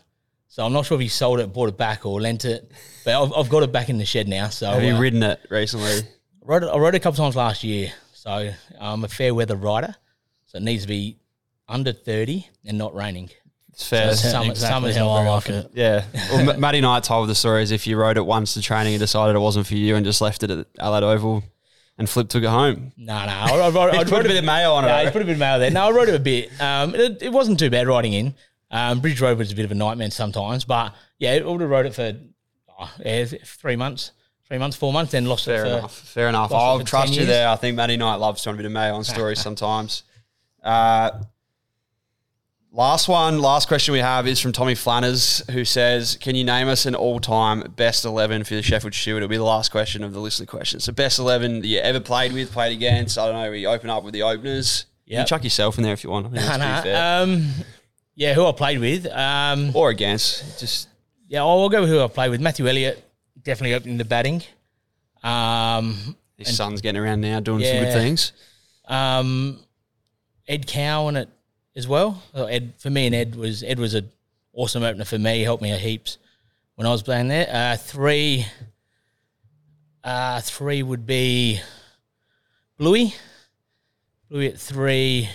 So 0.49 0.65
I'm 0.65 0.73
not 0.73 0.87
sure 0.87 0.97
if 0.97 1.03
he 1.03 1.09
sold 1.09 1.41
it, 1.41 1.53
bought 1.53 1.69
it 1.69 1.77
back, 1.77 2.07
or 2.07 2.21
lent 2.21 2.45
it. 2.45 2.71
But 3.05 3.23
I've, 3.23 3.33
I've 3.35 3.49
got 3.49 3.63
it 3.63 3.73
back 3.73 3.89
in 3.89 3.99
the 3.99 4.07
shed 4.07 4.27
now. 4.29 4.49
So 4.49 4.71
Have 4.71 4.83
you 4.83 4.95
uh, 4.95 5.01
ridden 5.01 5.23
it 5.23 5.41
recently? 5.51 5.91
I 5.93 6.03
rode 6.45 6.63
it, 6.63 6.67
I 6.69 6.77
rode 6.79 6.95
it 6.95 6.99
a 6.99 7.01
couple 7.01 7.17
times 7.23 7.37
last 7.37 7.63
year. 7.65 7.93
So 8.15 8.51
I'm 8.81 9.05
a 9.05 9.09
fair 9.09 9.35
weather 9.35 9.57
rider. 9.57 9.95
So 10.47 10.59
it 10.59 10.63
needs 10.65 10.83
to 10.83 10.89
be 10.89 11.19
under 11.69 11.93
30 11.93 12.49
and 12.65 12.79
not 12.79 12.95
raining. 12.95 13.31
It's 13.73 13.87
fair. 13.87 14.01
That's- 14.01 14.23
That's 14.23 14.33
Summer- 14.33 14.51
exactly 14.53 14.93
summer's 14.93 14.97
how 14.97 15.09
I 15.11 15.19
like 15.21 15.29
often. 15.29 15.55
it. 15.57 15.71
Yeah. 15.75 16.05
Well, 16.33 16.51
M- 16.51 16.61
Matty 16.61 16.81
Knight 16.81 17.03
told 17.05 17.29
the 17.29 17.35
story 17.35 17.63
as 17.63 17.71
if 17.73 17.87
you 17.87 17.99
rode 17.99 18.17
it 18.17 18.25
once 18.25 18.55
to 18.55 18.63
training 18.63 18.95
and 18.95 19.01
decided 19.01 19.37
it 19.37 19.41
wasn't 19.41 19.67
for 19.67 19.75
you 19.75 19.97
and 19.97 20.07
just 20.07 20.21
left 20.23 20.43
it 20.43 20.51
at 20.51 20.67
Adelaide 20.79 21.03
Oval 21.05 21.45
and 21.99 22.09
Flip 22.09 22.29
took 22.29 22.43
it 22.43 22.49
home. 22.49 22.93
No, 22.97 23.15
no. 23.27 23.31
I, 23.33 23.51
I, 23.51 23.69
rode- 23.71 23.95
I 23.95 24.05
Put 24.05 24.25
a 24.25 24.29
bit 24.29 24.37
of 24.39 24.45
mayo 24.45 24.73
on 24.73 24.85
it. 24.85 24.89
Yeah, 24.89 24.97
eh? 24.99 25.05
he 25.07 25.11
put 25.11 25.21
a 25.23 25.25
bit 25.27 25.33
of 25.33 25.39
mail 25.39 25.59
there. 25.59 25.71
No, 25.71 25.89
I 25.89 25.91
rode 25.91 26.09
it 26.09 26.15
a 26.15 26.19
bit. 26.21 26.51
Um, 26.61 26.95
it, 26.95 27.21
it 27.23 27.33
wasn't 27.33 27.59
too 27.59 27.69
bad 27.69 27.87
riding 27.87 28.15
in. 28.15 28.35
Um, 28.71 29.01
Bridge 29.01 29.21
Road 29.21 29.39
was 29.39 29.53
a 29.53 29.55
bit 29.55 29.65
of 29.65 29.71
a 29.73 29.75
nightmare 29.77 30.11
sometimes, 30.11 30.65
but 30.65 30.95
yeah, 31.19 31.33
I 31.33 31.43
would 31.43 31.61
have 31.61 31.71
rode 31.71 31.87
it 31.87 31.95
for 31.95 32.15
oh, 32.81 32.93
yeah, 33.05 33.25
three 33.45 33.77
months, 33.77 34.11
three 34.49 34.59
months, 34.59 34.77
four 34.77 34.93
months, 34.93 35.13
then 35.13 35.27
lost 35.27 35.45
Fair 35.45 35.65
it 35.65 35.71
for. 35.71 35.79
enough. 35.79 35.95
Fair 35.99 36.29
enough. 36.29 36.53
I'll 36.53 36.81
trust 36.81 37.13
you 37.13 37.19
years. 37.21 37.29
there. 37.29 37.49
I 37.49 37.57
think 37.57 37.77
Matty 37.77 37.97
Knight 37.97 38.17
loves 38.17 38.43
throwing 38.43 38.57
a 38.57 38.59
bit 38.59 38.67
of 38.67 38.73
mayo 38.73 38.95
on 38.95 39.05
stories 39.05 39.41
sometimes. 39.49 40.03
Uh, 40.63 41.11
last 42.73 43.09
one, 43.09 43.39
last 43.39 43.69
question 43.69 43.93
we 43.93 44.01
have 44.01 44.27
is 44.27 44.41
from 44.41 44.53
Tommy 44.53 44.75
Flanners, 44.75 45.43
who 45.51 45.65
says, 45.65 46.17
"Can 46.21 46.35
you 46.35 46.43
name 46.45 46.69
us 46.69 46.87
an 46.87 46.95
all-time 46.97 47.73
best 47.77 48.05
eleven 48.05 48.43
for 48.45 48.55
the 48.55 48.63
Sheffield 48.63 48.95
Shield?" 48.95 49.19
It'll 49.19 49.29
be 49.29 49.37
the 49.37 49.45
last 49.45 49.71
question 49.71 50.03
of 50.03 50.13
the 50.13 50.21
listener 50.21 50.47
questions. 50.47 50.85
So, 50.85 50.93
best 50.93 51.19
eleven 51.21 51.61
that 51.61 51.69
you 51.69 51.79
ever 51.79 52.01
played 52.01 52.33
with, 52.33 52.51
played 52.53 52.73
against. 52.77 53.17
I 53.17 53.27
don't 53.27 53.41
know. 53.41 53.51
We 53.51 53.67
open 53.67 53.91
up 53.91 54.03
with 54.03 54.13
the 54.13 54.23
openers. 54.25 54.87
You 55.05 55.19
can 55.19 55.27
chuck 55.27 55.45
yourself 55.45 55.79
in 55.79 55.85
there 55.85 55.93
if 55.93 56.03
you 56.03 56.11
want. 56.11 56.37
I 56.37 56.57
Nah, 56.59 56.83
fair. 56.83 57.23
um, 57.23 57.49
yeah, 58.17 58.35
who 58.35 58.45
I 58.45 58.53
played 58.53 58.81
with. 58.81 59.07
Um, 59.07 59.71
or 59.77 59.91
against. 59.91 60.59
Just 60.59 60.89
yeah, 61.29 61.41
I'll 61.43 61.69
go 61.69 61.83
with 61.83 61.91
who 61.91 62.01
I 62.01 62.09
played 62.09 62.31
with. 62.31 62.41
Matthew 62.41 62.67
Elliott, 62.67 63.05
definitely 63.43 63.75
opening 63.75 63.99
the 63.99 64.05
batting. 64.05 64.43
Um, 65.23 66.17
his 66.37 66.57
son's 66.57 66.81
getting 66.81 67.01
around 67.01 67.21
now, 67.21 67.41
doing 67.41 67.63
some 67.63 67.79
good 67.85 67.93
things. 67.93 68.33
um, 68.89 69.59
Ed 70.49 70.67
Cowan 70.67 71.17
it 71.17 71.29
as 71.75 71.87
well. 71.89 72.23
Uh, 72.35 72.45
Ed 72.45 72.75
for 72.79 72.91
me 72.91 73.07
and 73.07 73.15
Ed 73.15 73.35
was 73.35 73.63
Ed 73.63 73.79
was 73.79 73.95
an 73.95 74.11
awesome 74.53 74.83
opener 74.83 75.05
for 75.05 75.19
me. 75.19 75.39
He 75.39 75.43
helped 75.43 75.63
me 75.63 75.73
a 75.73 75.77
heaps 75.77 76.19
when 76.77 76.87
I 76.87 76.91
was 76.91 77.03
playing 77.03 77.29
there. 77.29 77.49
Uh, 77.51 77.77
three, 77.77 78.47
uh, 80.05 80.41
three 80.41 80.83
would 80.83 81.05
be 81.07 81.61
Bluey. 82.79 83.15
Bluey 84.31 84.49
at 84.49 84.59
three. 84.59 85.29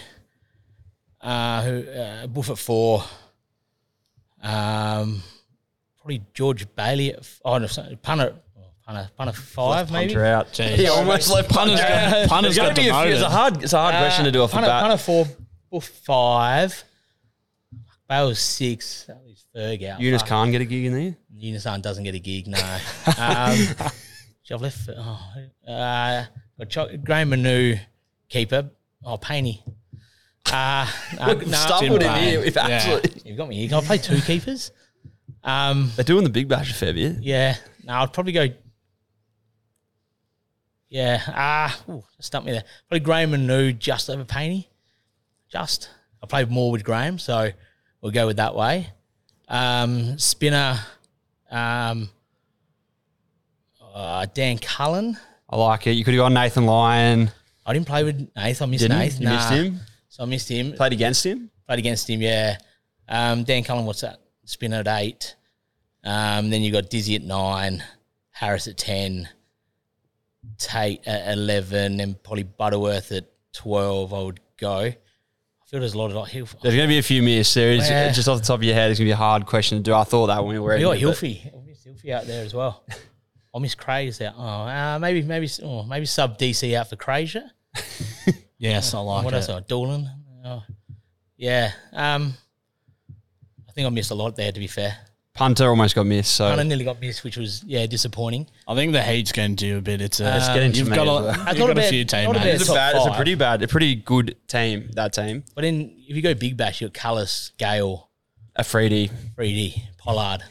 Uh, 1.22 1.62
who 1.64 1.84
uh, 1.90 2.28
Buff 2.28 2.50
at 2.50 2.58
four. 2.58 3.04
Um, 4.42 5.22
probably 6.00 6.24
George 6.34 6.66
Bailey 6.76 7.14
at 7.14 7.20
f- 7.20 7.40
oh 7.46 7.58
no, 7.60 7.68
sorry, 7.68 7.96
Punter, 8.02 8.34
oh, 8.58 8.62
Punter, 8.86 9.10
Punter 9.16 9.34
five 9.34 9.92
maybe. 9.92 10.14
Punter 10.14 10.26
out. 10.26 10.48
Jeez. 10.52 10.76
He 10.76 10.88
almost 10.88 11.30
left 11.32 11.50
Punters 11.50 11.80
punter. 11.80 11.96
Punter's, 12.00 12.28
punter's 12.28 12.56
got 12.56 12.64
gotta 12.70 12.82
be 12.82 12.88
a 12.88 12.94
few- 13.04 13.12
It's 13.14 13.22
a 13.22 13.30
hard, 13.30 13.64
it's 13.64 13.74
a 13.74 13.78
hard 13.78 13.96
question 13.96 14.26
to 14.26 14.32
do 14.32 14.42
off 14.42 14.50
the 14.50 14.56
Punter, 14.56 14.68
bat. 14.70 14.82
Punter 14.82 14.98
four, 14.98 15.28
Buff 15.72 15.86
five. 15.88 16.84
Bale 18.10 18.34
six. 18.36 19.06
That 19.06 19.22
was 19.24 19.46
Ferg 19.56 19.88
out. 19.88 20.02
Eunice 20.02 20.22
Fuck. 20.22 20.30
can't 20.30 20.52
get 20.52 20.62
a 20.62 20.66
gig 20.66 20.86
in 20.86 20.94
there. 20.94 21.16
Eunice 21.34 21.64
doesn't 21.64 22.04
get 22.04 22.16
a 22.16 22.20
gig, 22.20 22.48
no. 22.48 22.58
um, 23.18 23.56
so 24.44 24.56
I've 24.56 24.62
left. 24.62 24.80
For, 24.80 24.96
oh, 24.98 25.72
uh, 25.72 26.26
got 26.58 26.70
Cho- 26.70 26.98
Graham 26.98 27.30
Manou, 27.30 27.80
keeper. 28.28 28.70
Oh, 29.06 29.18
Paney. 29.18 29.64
Uh, 30.52 30.88
no, 31.20 31.34
no, 31.34 31.52
Stumbled 31.58 32.02
in 32.04 32.08
Jim 32.10 32.16
here 32.24 32.40
Paine. 32.40 32.48
if 32.48 32.58
absolutely. 32.58 33.22
You've 33.26 33.38
got 33.38 33.48
me. 33.50 33.66
here. 33.68 33.78
I 33.78 33.82
play 33.82 33.98
two 33.98 34.20
keepers. 34.22 34.72
Um, 35.44 35.92
They're 35.96 36.04
doing 36.06 36.24
the 36.24 36.30
big 36.30 36.48
bash 36.48 36.72
a 36.72 36.74
fair 36.74 36.94
bit. 36.94 37.18
yeah. 37.22 37.56
No, 37.84 37.94
I'd 37.94 38.14
probably 38.14 38.34
go. 38.34 38.48
Yeah. 40.90 41.22
Ah, 41.28 41.82
uh, 41.90 42.00
stumped 42.20 42.46
me 42.46 42.52
there. 42.52 42.64
Probably 42.88 43.00
Graham 43.04 43.32
Manou 43.32 43.78
just 43.78 44.10
over 44.10 44.24
Paney. 44.26 44.68
Just. 45.50 45.90
I 46.22 46.28
played 46.28 46.52
more 46.52 46.72
with 46.72 46.84
Graham, 46.84 47.18
so 47.18 47.50
we'll 48.02 48.12
go 48.12 48.28
with 48.28 48.38
that 48.38 48.54
way. 48.56 48.90
Um, 49.48 50.20
spinner. 50.20 50.80
Um, 51.50 52.10
uh, 53.94 54.26
Dan 54.34 54.58
Cullen. 54.60 55.18
I 55.50 55.56
like 55.58 55.88
it. 55.88 55.92
You 55.94 56.04
could 56.04 56.14
have 56.14 56.20
gone 56.22 56.34
Nathan 56.34 56.66
Lyon. 56.66 57.32
I 57.66 57.74
didn't 57.74 57.88
play 57.88 58.04
with 58.04 58.30
Nath. 58.36 58.62
I 58.62 58.66
missed 58.66 58.82
Didn't 58.84 58.98
Nath. 58.98 59.20
you? 59.20 59.28
You 59.28 59.34
missed 59.34 59.50
him. 59.50 59.80
So 60.12 60.24
I 60.24 60.26
missed 60.26 60.50
him. 60.50 60.74
Played 60.74 60.92
against 60.92 61.26
him. 61.26 61.50
Played 61.66 61.80
against 61.80 62.10
him, 62.10 62.22
yeah. 62.22 62.58
Um, 63.08 63.46
Dan 63.46 63.64
Cullen, 63.64 63.86
what's 63.86 64.02
that? 64.02 64.20
Spinner 64.44 64.80
at 64.80 64.88
eight. 64.90 65.36
Um, 66.04 66.50
then 66.50 66.62
you 66.62 66.70
got 66.70 66.90
Dizzy 66.90 67.16
at 67.16 67.22
nine, 67.22 67.82
Harris 68.32 68.68
at 68.68 68.78
ten, 68.78 69.30
Tait 70.58 71.02
at 71.08 71.32
eleven, 71.38 72.02
and 72.02 72.22
probably 72.22 72.44
Butterworth 72.44 73.14
at 73.14 73.26
twelve. 73.54 74.14
I 74.14 74.22
would 74.22 74.42
go. 74.58 74.80
I 74.80 74.98
feel 75.68 75.80
there's 75.80 75.94
a 75.94 75.98
lot 75.98 76.08
of 76.08 76.18
like 76.18 76.30
Hill. 76.32 76.46
There's 76.62 76.76
going 76.76 76.90
to 76.90 76.94
be 76.94 76.98
a 76.98 77.04
few 77.04 77.24
miss 77.24 77.48
series. 77.48 77.90
Yeah. 77.90 78.12
Just 78.12 78.28
off 78.28 78.40
the 78.40 78.46
top 78.46 78.60
of 78.60 78.64
your 78.64 78.74
head, 78.76 78.92
it's 78.92 79.00
going 79.00 79.06
to 79.08 79.10
be 79.12 79.14
a 79.14 79.16
hard 79.16 79.46
question 79.46 79.78
to 79.78 79.82
do. 79.82 79.94
I 79.94 80.04
thought 80.04 80.28
that 80.28 80.44
when 80.44 80.56
we 80.56 80.60
were 80.60 80.76
We 80.76 80.82
got 80.82 80.90
but- 80.92 81.00
Hilfy. 81.00 81.48
I 81.56 81.66
miss 81.66 81.86
Hilfy 81.86 82.12
out 82.12 82.26
there 82.26 82.44
as 82.44 82.54
well. 82.54 82.84
I 83.56 83.60
miss 83.60 83.76
Craig's 83.76 84.20
out. 84.20 84.34
Oh, 84.38 84.42
uh, 84.44 84.98
maybe 85.00 85.22
maybe 85.22 85.48
oh, 85.64 85.84
maybe 85.84 86.06
sub 86.06 86.38
DC 86.38 86.74
out 86.76 86.90
for 86.90 86.98
Krejza. 86.98 87.50
Yes, 88.62 88.94
I 88.94 89.00
like 89.00 89.26
what 89.26 89.34
it. 89.34 89.38
else? 89.38 89.50
Oh, 89.50 89.60
Doolan. 89.68 90.08
Oh, 90.46 90.64
yeah. 91.36 91.72
Um, 91.94 92.34
I 93.68 93.72
think 93.72 93.88
I 93.88 93.90
missed 93.90 94.12
a 94.12 94.16
lot 94.16 94.36
there. 94.36 94.52
To 94.52 94.60
be 94.60 94.68
fair, 94.68 94.96
Punter 95.34 95.68
almost 95.68 95.96
got 95.96 96.06
missed. 96.06 96.36
So 96.36 96.48
kind 96.48 96.62
of 96.62 96.68
nearly 96.68 96.84
got 96.86 97.02
missed, 97.02 97.24
which 97.24 97.38
was 97.38 97.64
yeah 97.66 97.88
disappointing. 97.88 98.48
I 98.68 98.76
think 98.76 98.92
the 98.94 99.02
heat's 99.02 99.32
getting 99.32 99.56
to 99.56 99.66
you 99.66 99.78
a 99.78 99.82
bit. 99.82 100.00
It's 100.00 100.20
a, 100.20 100.38
It's 100.38 100.48
getting 100.50 100.72
to 100.74 100.78
you've 100.78 100.90
got, 100.90 101.08
a, 101.08 101.12
well. 101.12 101.26
you've 101.26 101.36
It's 101.36 101.46
not 101.46 101.58
got 101.58 101.70
a 101.70 101.72
about- 101.72 101.90
few 101.90 102.06
not 102.06 102.36
about 102.36 102.48
it's 102.48 102.64
a 102.64 102.68
top 102.68 102.76
bad. 102.76 102.96
It's 102.98 103.06
a 103.08 103.12
pretty 103.16 103.36
bad, 103.36 103.64
a 103.64 103.68
pretty 103.68 103.96
good 103.96 104.36
team. 104.48 104.92
That 104.94 105.14
team. 105.14 105.44
But 105.56 105.62
then 105.64 105.96
if 106.08 106.16
you 106.16 106.22
go 106.22 106.36
big 106.36 106.56
bash, 106.56 106.82
you 106.82 106.90
got 106.90 107.02
Kallis, 107.02 107.52
Gayle, 107.58 108.10
Afridi. 108.56 109.10
Freedy, 109.36 109.82
Pollard. 109.98 110.44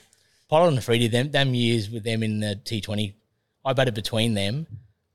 Pollard 0.49 0.69
and 0.71 0.79
Freedy, 0.79 1.09
them 1.09 1.31
them 1.31 1.55
years 1.55 1.89
with 1.89 2.03
them 2.03 2.25
in 2.25 2.41
the 2.41 2.57
T 2.57 2.81
Twenty, 2.81 3.15
I 3.65 3.73
batted 3.73 3.95
between 3.95 4.35
them, 4.35 4.67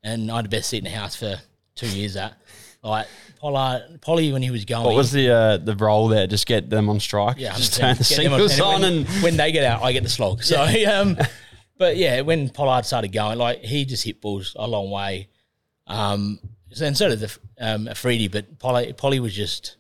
and 0.02 0.32
I 0.32 0.38
had 0.38 0.46
the 0.46 0.50
best 0.50 0.70
seat 0.70 0.78
in 0.78 0.86
the 0.86 0.92
house 0.92 1.16
for 1.18 1.36
two 1.76 1.90
years. 1.90 2.14
That 2.14 2.38
like 2.86 3.08
Pollard, 3.40 4.00
Polly 4.02 4.32
when 4.32 4.42
he 4.42 4.52
was 4.52 4.66
going. 4.66 4.86
What 4.86 4.96
was 4.96 5.12
the 5.12 5.30
uh, 5.30 5.58
the 5.58 5.76
role 5.76 6.08
there? 6.08 6.28
Just 6.28 6.46
get 6.46 6.70
them 6.70 6.90
on 6.90 7.00
strike. 7.00 7.38
Yeah, 7.38 7.56
just 7.56 7.76
turn 7.76 7.96
the 7.96 8.00
Get 8.00 8.06
singles 8.06 8.60
on 8.60 8.82
when, 8.82 8.94
and 8.94 9.08
when 9.22 9.38
they 9.38 9.52
get 9.52 9.64
out, 9.64 9.84
I 9.84 9.92
get 9.92 10.04
the 10.04 10.10
slog. 10.10 10.44
So, 10.44 10.62
um, 10.92 11.18
but 11.78 11.98
yeah, 11.98 12.22
when 12.22 12.50
Pollard 12.50 12.86
started 12.86 13.10
going, 13.10 13.38
like 13.38 13.60
he 13.60 13.86
just 13.86 14.04
hit 14.04 14.22
balls 14.22 14.56
a 14.58 14.68
long 14.68 14.90
way. 14.90 15.30
Um, 15.88 16.40
and 16.82 16.98
so 16.98 17.10
did 17.10 17.20
the 17.20 17.38
um, 17.60 17.88
Afridi, 17.88 18.28
but 18.28 18.60
Polly, 18.60 18.94
Polly 18.94 19.20
was 19.20 19.34
just 19.34 19.78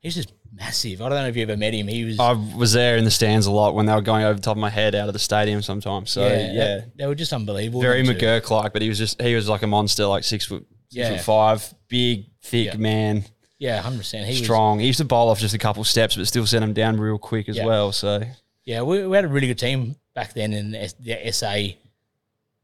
he's 0.00 0.14
just 0.14 0.32
massive. 0.52 1.02
I 1.02 1.08
don't 1.08 1.22
know 1.22 1.28
if 1.28 1.36
you 1.36 1.42
ever 1.42 1.56
met 1.56 1.74
him. 1.74 1.88
He 1.88 2.04
was 2.04 2.18
I 2.18 2.32
was 2.32 2.72
there 2.72 2.96
in 2.96 3.04
the 3.04 3.10
stands 3.10 3.46
a 3.46 3.50
lot 3.50 3.74
when 3.74 3.86
they 3.86 3.94
were 3.94 4.00
going 4.00 4.24
over 4.24 4.34
the 4.34 4.40
top 4.40 4.56
of 4.56 4.60
my 4.60 4.70
head 4.70 4.94
out 4.94 5.08
of 5.08 5.12
the 5.12 5.18
stadium 5.18 5.62
sometimes. 5.62 6.10
So 6.10 6.26
yeah, 6.26 6.28
they, 6.28 6.84
they 6.96 7.06
were 7.06 7.14
just 7.14 7.32
unbelievable. 7.32 7.80
very. 7.80 8.04
McGurk 8.04 8.50
like, 8.50 8.72
but 8.72 8.82
he 8.82 8.88
was 8.88 8.98
just 8.98 9.20
he 9.20 9.34
was 9.34 9.48
like 9.48 9.62
a 9.62 9.66
monster, 9.66 10.06
like 10.06 10.24
six 10.24 10.46
foot, 10.46 10.66
Yeah. 10.90 11.20
five, 11.22 11.72
big, 11.88 12.26
thick 12.42 12.66
Yeah. 12.66 12.76
man, 12.76 13.24
Yeah, 13.58 13.80
hundred 13.82 13.98
percent. 13.98 14.24
He 14.26 14.32
was 14.32 14.42
strong. 14.44 14.80
He 14.80 14.86
used 14.86 14.98
to 14.98 15.04
bowl 15.04 15.28
off 15.28 15.38
just 15.38 15.54
a 15.54 15.58
couple 15.58 15.84
steps, 15.84 16.16
but 16.16 16.26
still 16.26 16.46
sent 16.46 16.64
him 16.64 16.72
down 16.72 16.98
real 16.98 17.18
quick 17.18 17.48
as 17.48 17.56
Yeah. 17.56 17.66
well. 17.66 17.92
So 17.92 18.22
Yeah, 18.64 18.82
we, 18.82 19.06
we 19.06 19.16
had 19.16 19.24
a 19.24 19.28
really 19.28 19.46
good 19.48 19.58
team 19.58 19.96
back 20.14 20.32
then 20.34 20.52
in 20.52 20.74
S, 20.74 20.94
the 20.94 21.30
SA, 21.32 21.74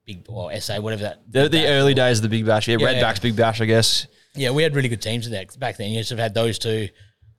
big 0.05 0.25
or 0.29 0.53
SA, 0.61 0.81
whatever 0.81 1.03
that. 1.03 1.21
the, 1.31 1.49
the 1.49 1.67
early 1.67 1.95
days 1.95 2.19
of 2.19 2.23
the 2.23 2.29
Big 2.29 2.47
Bash, 2.47 2.69
yeah, 2.69 2.77
Yeah. 2.79 2.87
Redback's 2.95 3.21
Big 3.21 3.37
Bash, 3.37 3.61
I 3.61 3.65
guess. 3.67 4.07
Yeah, 4.35 4.51
we 4.51 4.63
had 4.63 4.75
really 4.75 4.89
good 4.89 5.03
teams 5.03 5.27
in 5.27 5.33
that 5.33 5.59
back 5.59 5.77
then. 5.77 5.91
You 5.91 5.99
just 6.01 6.11
have 6.11 6.19
had 6.19 6.35
those 6.35 6.59
two. 6.59 6.89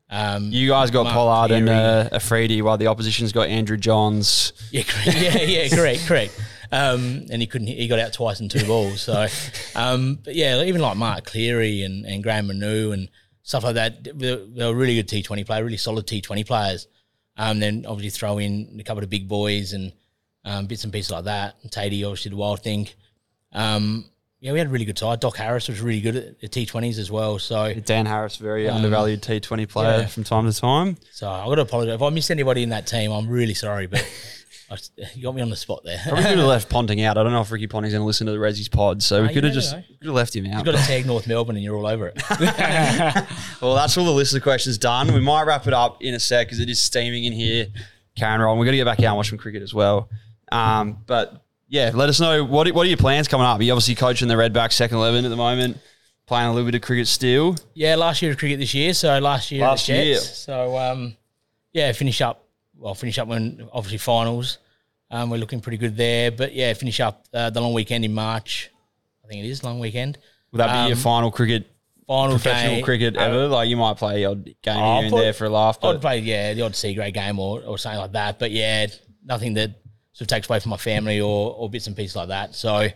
Um, 0.09 0.51
You 0.51 0.67
guys 0.69 0.89
got 0.89 1.03
Mark 1.03 1.13
Pollard 1.15 1.51
and 1.51 1.69
uh, 1.69 2.09
Afridi, 2.11 2.61
while 2.61 2.77
the 2.77 2.87
opposition's 2.87 3.31
got 3.31 3.49
Andrew 3.49 3.77
Johns. 3.77 4.53
yeah, 4.71 4.83
correct. 4.83 5.17
yeah, 5.21 5.37
yeah, 5.41 5.69
correct, 5.69 6.05
correct. 6.07 6.39
Um, 6.71 7.25
and 7.29 7.41
he 7.41 7.47
couldn't. 7.47 7.67
He 7.67 7.87
got 7.87 7.99
out 7.99 8.13
twice 8.13 8.39
in 8.39 8.49
two 8.49 8.65
balls. 8.65 9.01
So, 9.01 9.27
um, 9.75 10.19
but 10.23 10.35
yeah, 10.35 10.61
even 10.63 10.81
like 10.81 10.97
Mark 10.97 11.25
Cleary 11.25 11.83
and, 11.83 12.05
and 12.05 12.23
Graham 12.23 12.47
Manou 12.47 12.93
and 12.93 13.09
stuff 13.43 13.63
like 13.63 13.75
that. 13.75 14.03
They 14.03 14.35
were, 14.35 14.73
really 14.73 14.95
good 14.95 15.07
T 15.07 15.23
Twenty 15.23 15.43
players, 15.43 15.63
really 15.63 15.77
solid 15.77 16.07
T 16.07 16.21
Twenty 16.21 16.43
players. 16.43 16.87
Um, 17.37 17.59
then 17.59 17.85
obviously 17.87 18.17
throw 18.17 18.39
in 18.39 18.77
a 18.79 18.83
couple 18.83 19.03
of 19.03 19.09
big 19.09 19.27
boys 19.27 19.73
and 19.73 19.93
um, 20.43 20.65
bits 20.65 20.83
and 20.83 20.91
pieces 20.91 21.11
like 21.11 21.25
that. 21.25 21.55
And 21.61 21.71
Tatey 21.71 22.03
obviously 22.03 22.29
the 22.29 22.37
wild 22.37 22.61
thing. 22.61 22.87
Um, 23.53 24.05
yeah, 24.39 24.51
we 24.51 24.59
had 24.59 24.67
a 24.67 24.69
really 24.69 24.85
good 24.85 24.99
side. 24.99 25.19
Doc 25.19 25.37
Harris 25.37 25.67
was 25.67 25.81
really 25.81 26.01
good 26.01 26.35
at 26.41 26.51
T 26.51 26.65
Twenties 26.65 26.99
as 26.99 27.09
well. 27.09 27.39
So, 27.39 27.73
Dan 27.73 28.05
Harris, 28.05 28.37
very 28.37 28.69
undervalued 28.69 29.21
T20 29.21 29.67
player 29.67 30.01
yeah. 30.01 30.05
from 30.05 30.23
time 30.23 30.49
to 30.49 30.57
time. 30.57 30.97
so 31.11 31.29
I've 31.29 31.47
got 31.47 31.55
to 31.55 31.61
apologise 31.61 31.95
if 31.95 32.01
I 32.01 32.09
missed 32.09 32.29
anybody 32.29 32.61
in 32.61 32.69
that 32.69 32.85
team. 32.85 33.11
I'm 33.11 33.27
really 33.27 33.55
sorry, 33.55 33.87
but 33.87 34.07
I, 34.69 34.77
you 35.15 35.23
got 35.23 35.33
me 35.33 35.41
on 35.41 35.49
the 35.49 35.55
spot 35.55 35.81
there. 35.83 35.99
Probably 36.03 36.23
could 36.23 36.37
have 36.37 36.47
left 36.47 36.69
Ponting 36.69 37.01
out. 37.01 37.17
I 37.17 37.23
don't 37.23 37.31
know 37.31 37.41
if 37.41 37.51
Ricky 37.51 37.65
Ponting's 37.65 37.93
going 37.93 38.01
to 38.01 38.05
listen 38.05 38.27
to 38.27 38.33
the 38.33 38.37
Ressies 38.37 38.69
pod, 38.69 39.01
so 39.01 39.23
we 39.23 39.33
could 39.33 39.43
have 39.43 39.53
just 39.53 39.73
could 39.73 40.05
have 40.05 40.13
left 40.13 40.35
him 40.35 40.45
out. 40.45 40.57
You've 40.57 40.65
got 40.65 40.79
to 40.79 40.87
tag 40.87 41.07
North 41.07 41.25
Melbourne 41.25 41.55
and 41.55 41.65
you're 41.65 41.75
all 41.75 41.87
over 41.87 42.11
it. 42.13 42.21
Well, 43.59 43.73
that's 43.73 43.97
all 43.97 44.05
the 44.05 44.11
list 44.11 44.35
of 44.35 44.43
questions 44.43 44.77
done. 44.77 45.11
We 45.13 45.19
might 45.19 45.43
wrap 45.43 45.65
it 45.65 45.73
up 45.73 46.03
in 46.03 46.13
a 46.13 46.19
sec 46.19 46.45
because 46.45 46.59
it 46.59 46.69
is 46.69 46.79
steaming 46.79 47.23
in 47.23 47.33
here. 47.33 47.67
Karen 48.15 48.39
Roll, 48.39 48.55
we're 48.55 48.65
going 48.65 48.73
to 48.73 48.77
get 48.77 48.85
back 48.85 48.99
out 48.99 49.05
and 49.05 49.17
watch 49.17 49.29
some 49.29 49.39
cricket 49.39 49.63
as 49.63 49.73
well. 49.73 50.09
Um, 50.51 50.99
but 51.07 51.43
yeah, 51.67 51.91
let 51.93 52.09
us 52.09 52.19
know 52.19 52.43
what 52.43 52.71
what 52.71 52.85
are 52.85 52.89
your 52.89 52.97
plans 52.97 53.27
coming 53.27 53.45
up? 53.45 53.61
You 53.61 53.71
obviously 53.71 53.95
coaching 53.95 54.27
the 54.27 54.35
Redbacks 54.35 54.73
second 54.73 54.97
eleven 54.97 55.25
at 55.25 55.29
the 55.29 55.35
moment, 55.35 55.77
playing 56.25 56.47
a 56.47 56.53
little 56.53 56.65
bit 56.69 56.75
of 56.75 56.81
cricket 56.81 57.07
still. 57.07 57.55
yeah, 57.73 57.95
last 57.95 58.21
year 58.21 58.31
of 58.31 58.37
cricket 58.37 58.59
this 58.59 58.73
year. 58.73 58.93
So 58.93 59.17
last 59.19 59.51
year 59.51 59.61
Last 59.65 59.87
the 59.87 59.93
year. 59.93 60.17
So 60.17 60.77
um, 60.77 61.15
yeah, 61.73 61.91
finish 61.91 62.21
up. 62.21 62.43
Well, 62.75 62.93
finish 62.95 63.17
up 63.19 63.27
when 63.27 63.67
obviously 63.73 63.97
finals. 63.97 64.59
Um, 65.09 65.29
we're 65.29 65.37
looking 65.37 65.61
pretty 65.61 65.77
good 65.77 65.95
there. 65.97 66.31
But 66.31 66.53
yeah, 66.53 66.73
finish 66.73 66.99
up 66.99 67.25
uh, 67.33 67.49
the 67.49 67.61
long 67.61 67.73
weekend 67.73 68.05
in 68.05 68.13
March. 68.13 68.69
I 69.23 69.27
think 69.27 69.43
it 69.43 69.47
is 69.49 69.63
long 69.63 69.79
weekend. 69.79 70.17
Will 70.51 70.59
that 70.59 70.71
be 70.83 70.89
your 70.89 70.97
Um, 70.97 71.01
final 71.03 71.31
cricket, 71.31 71.69
Final 72.07 72.35
professional 72.35 72.75
game, 72.75 72.83
cricket 72.85 73.17
uh, 73.17 73.21
ever? 73.21 73.47
Like 73.47 73.67
you 73.69 73.75
might 73.75 73.97
play 73.97 74.21
your 74.21 74.35
game 74.35 74.55
Oh, 74.77 74.95
here 74.95 75.03
and 75.03 75.11
put- 75.11 75.21
there 75.21 75.33
for 75.33 75.45
a 75.45 75.49
laugh, 75.49 75.77
I'd 75.83 75.99
play, 75.99 76.19
yeah, 76.19 76.53
the 76.53 76.61
odd 76.61 76.75
C 76.75 76.93
grade 76.93 77.13
game 77.13 77.37
or, 77.39 77.61
or 77.63 77.77
something 77.77 77.99
like 77.99 78.13
that. 78.13 78.39
But 78.39 78.51
yeah, 78.51 78.87
nothing 79.25 79.55
that 79.55 79.71
sort 80.17 80.21
of 80.21 80.27
takes 80.35 80.49
away 80.49 80.59
from 80.59 80.71
my 80.71 80.77
family 80.77 81.21
or, 81.21 81.53
or 81.53 81.69
bits 81.69 81.85
and 81.85 81.95
pieces 81.95 82.15
like 82.15 82.29
that. 82.29 82.55
So, 82.55 82.87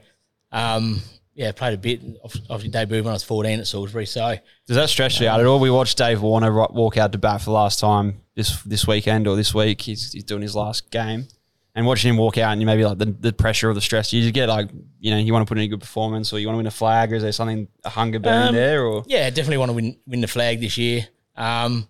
um, 0.52 1.02
yeah, 1.36 1.52
played 1.52 1.76
a 1.76 1.78
bit. 1.78 2.02
Obviously, 2.50 2.70
debuted 2.72 3.04
when 3.04 3.08
I 3.08 3.14
was 3.14 3.24
14 3.24 3.60
at 3.60 3.68
Salisbury. 3.68 4.06
So, 4.08 4.36
does 4.68 4.76
that 4.76 4.90
stretch 4.90 5.22
you 5.22 5.28
out 5.28 5.40
at 5.40 5.46
all? 5.46 5.60
We 5.60 5.70
watched 5.70 5.98
Dave 5.98 6.22
Warner 6.22 6.52
walk 6.70 6.98
out 6.98 7.12
to 7.12 7.18
bat 7.18 7.42
for 7.42 7.46
the 7.46 7.52
last 7.52 7.80
time 7.80 8.22
this 8.36 8.62
this 8.64 8.88
weekend 8.88 9.28
or 9.28 9.36
this 9.36 9.54
week. 9.54 9.82
He's, 9.82 10.12
he's 10.12 10.24
doing 10.24 10.42
his 10.42 10.56
last 10.56 10.90
game. 10.90 11.28
And 11.74 11.86
watching 11.86 12.10
him 12.10 12.18
walk 12.18 12.38
out 12.38 12.52
and 12.52 12.60
you 12.60 12.66
maybe 12.68 12.84
like 12.84 12.98
the, 12.98 13.06
the 13.06 13.32
pressure 13.32 13.70
or 13.70 13.74
the 13.74 13.80
stress, 13.80 14.12
you 14.12 14.22
just 14.22 14.34
get 14.34 14.50
like, 14.50 14.70
you 15.00 15.10
know, 15.12 15.18
you 15.18 15.32
want 15.32 15.48
to 15.48 15.50
put 15.50 15.58
in 15.58 15.64
a 15.64 15.68
good 15.70 15.80
performance 15.80 16.34
or 16.34 16.40
you 16.40 16.48
want 16.48 16.56
to 16.56 16.58
win 16.58 16.68
a 16.68 16.72
flag 16.72 17.14
or 17.14 17.16
is 17.16 17.24
there 17.24 17.32
something, 17.32 17.66
a 17.86 17.90
hunger 17.90 18.20
burning 18.20 18.50
Um, 18.50 18.56
there 18.56 18.84
or? 18.84 19.06
yeah, 19.08 19.30
definitely 19.30 19.56
want 19.58 19.70
to 19.70 19.74
win 19.76 19.96
win 20.06 20.20
the 20.20 20.28
flag 20.28 20.60
this 20.60 20.78
year. 20.78 21.08
Um, 21.38 21.88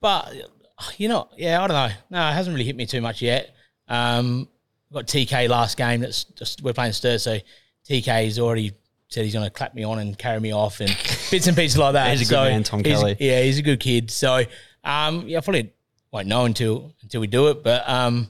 but 0.00 0.32
you 0.96 1.08
know, 1.08 1.28
yeah, 1.36 1.62
I 1.62 1.66
don't 1.68 1.76
know. 1.76 1.94
No, 2.08 2.28
it 2.30 2.32
hasn't 2.32 2.54
really 2.54 2.64
hit 2.64 2.74
me 2.74 2.86
too 2.86 3.02
much 3.02 3.20
yet. 3.20 3.54
Um, 3.86 4.48
got 4.92 5.06
TK 5.06 5.48
last 5.48 5.76
game. 5.76 6.00
That's 6.00 6.24
just 6.24 6.62
we're 6.62 6.72
playing 6.72 6.92
Sturt, 6.92 7.20
so 7.20 7.38
TK's 7.88 8.38
already 8.38 8.72
said 9.08 9.24
he's 9.24 9.34
going 9.34 9.44
to 9.44 9.50
clap 9.50 9.74
me 9.74 9.84
on 9.84 9.98
and 9.98 10.16
carry 10.16 10.40
me 10.40 10.52
off 10.52 10.80
and 10.80 10.88
bits 11.30 11.46
and 11.46 11.56
pieces 11.56 11.78
like 11.78 11.94
that. 11.94 12.16
He's 12.16 12.28
a 12.28 12.32
good 12.32 12.36
So 12.36 12.44
man, 12.44 12.62
Tom 12.62 12.82
Kelly. 12.82 13.16
Yeah, 13.20 13.42
he's 13.42 13.58
a 13.58 13.62
good 13.62 13.80
kid. 13.80 14.10
So 14.10 14.44
um, 14.84 15.28
yeah, 15.28 15.38
I 15.38 15.40
probably 15.40 15.72
won't 16.10 16.28
know 16.28 16.44
until 16.44 16.94
until 17.02 17.20
we 17.20 17.26
do 17.26 17.48
it. 17.48 17.62
But 17.62 17.88
um, 17.88 18.28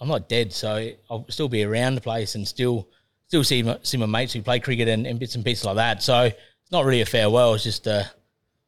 I'm 0.00 0.08
not 0.08 0.28
dead, 0.28 0.52
so 0.52 0.90
I'll 1.10 1.26
still 1.28 1.48
be 1.48 1.64
around 1.64 1.94
the 1.94 2.00
place 2.00 2.34
and 2.34 2.46
still 2.46 2.88
still 3.26 3.44
see 3.44 3.62
my, 3.62 3.78
see 3.82 3.96
my 3.96 4.06
mates 4.06 4.32
who 4.34 4.42
play 4.42 4.60
cricket 4.60 4.88
and, 4.88 5.06
and 5.06 5.18
bits 5.18 5.34
and 5.34 5.44
pieces 5.44 5.64
like 5.64 5.76
that. 5.76 6.02
So 6.02 6.24
it's 6.24 6.70
not 6.70 6.84
really 6.84 7.00
a 7.00 7.06
farewell. 7.06 7.54
It's 7.54 7.64
just 7.64 7.88
uh, 7.88 8.04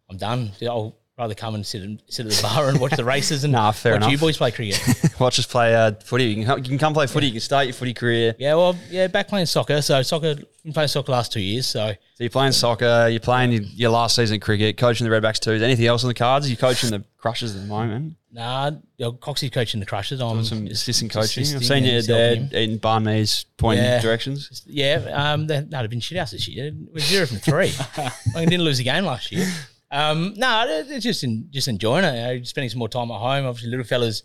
I'm 0.09 0.17
done. 0.17 0.53
I'll 0.63 0.97
rather 1.17 1.35
come 1.35 1.55
and 1.55 1.65
sit 1.65 1.83
and 1.83 2.03
sit 2.09 2.27
at 2.27 2.33
the 2.33 2.43
bar 2.43 2.69
and 2.69 2.81
watch 2.81 2.97
the 2.97 3.05
races 3.05 3.45
and 3.45 3.53
Nah, 3.55 3.71
fair 3.71 3.99
watch 4.01 4.11
you 4.11 4.19
boys 4.19 4.37
play 4.37 4.51
cricket. 4.51 4.81
Watch 5.21 5.39
us 5.39 5.47
play 5.47 5.73
uh, 5.77 5.93
footy. 6.03 6.25
You 6.25 6.35
can, 6.35 6.45
come- 6.45 6.59
you 6.59 6.65
can 6.65 6.77
come 6.79 6.93
play 6.93 7.07
footy. 7.07 7.27
You 7.27 7.33
can 7.33 7.41
start 7.41 7.67
your 7.67 7.73
footy 7.75 7.95
career. 7.95 8.35
yeah, 8.37 8.55
well, 8.55 8.77
yeah, 8.91 9.07
back 9.07 9.29
playing 9.29 9.47
soccer. 9.47 9.81
So 9.81 10.03
soccer, 10.03 10.35
been 10.65 10.73
playing 10.73 10.89
soccer 10.89 11.13
last 11.13 11.33
two 11.33 11.41
years. 11.41 11.67
So 11.67 11.93
So 11.93 11.97
you're 12.25 12.31
playing 12.31 12.51
soccer, 12.53 13.07
you're 13.09 13.21
playing 13.21 13.53
your, 13.53 13.63
your 13.63 13.91
last 13.91 14.17
season 14.17 14.37
of 14.37 14.41
cricket, 14.43 14.77
coaching 14.77 15.09
the 15.09 15.15
Redbacks 15.15 15.39
twos. 15.39 15.63
Anything 15.63 15.87
else 15.87 16.03
on 16.03 16.09
the 16.09 16.15
cards? 16.15 16.51
You're 16.51 16.57
coaching 16.57 16.91
the 16.91 17.05
Crushers 17.17 17.55
at 17.55 17.63
the 17.63 17.69
moment. 17.69 18.17
nah, 18.33 18.71
you 18.97 19.05
know, 19.07 19.13
Coxie's 19.13 19.51
coaching 19.51 19.79
the 19.79 19.87
Crushers. 19.87 20.21
I'm 20.21 20.43
Some 20.45 20.67
assistant 20.67 21.13
coaching. 21.13 21.45
I've 21.55 21.65
seen 21.65 21.85
you 21.85 22.03
there 22.03 22.35
eating 22.53 22.79
barn 22.79 23.05
me's, 23.05 23.45
pointing 23.57 23.85
Yeah. 23.85 24.01
directions. 24.01 24.65
Yeah, 24.67 24.97
um, 25.15 25.47
no, 25.47 25.61
they've 25.63 25.89
been 25.89 26.01
shit 26.01 26.19
house 26.19 26.33
this 26.33 26.49
year. 26.49 26.73
We're 26.93 26.99
zero 26.99 27.27
from 27.27 27.37
three. 27.39 27.73
I 28.37 28.45
didn't 28.45 28.63
lose 28.65 28.81
a 28.81 28.83
game 28.85 29.05
last 29.05 29.31
year. 29.31 29.47
Um, 29.95 30.35
no, 30.37 30.65
it's 30.69 31.05
just 31.05 31.23
in, 31.25 31.47
just 31.51 31.69
enjoying 31.69 32.05
it. 32.05 32.15
You 32.33 32.39
know, 32.39 32.45
spending 32.45 32.69
some 32.71 32.81
more 32.81 32.89
time 32.89 33.11
at 33.11 33.19
home. 33.21 33.47
Obviously, 33.47 33.71
little 33.71 33.85
fella's 33.85 34.25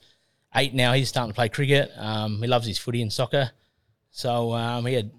eight 0.55 0.73
now. 0.73 0.93
He's 0.93 1.09
starting 1.09 1.31
to 1.31 1.35
play 1.35 1.47
cricket. 1.49 1.91
Um, 1.95 2.41
he 2.41 2.47
loves 2.47 2.65
his 2.65 2.77
footy 2.79 3.01
and 3.01 3.13
soccer. 3.13 3.51
So 4.11 4.53
um, 4.53 4.85
he 4.85 4.95
had 4.95 5.11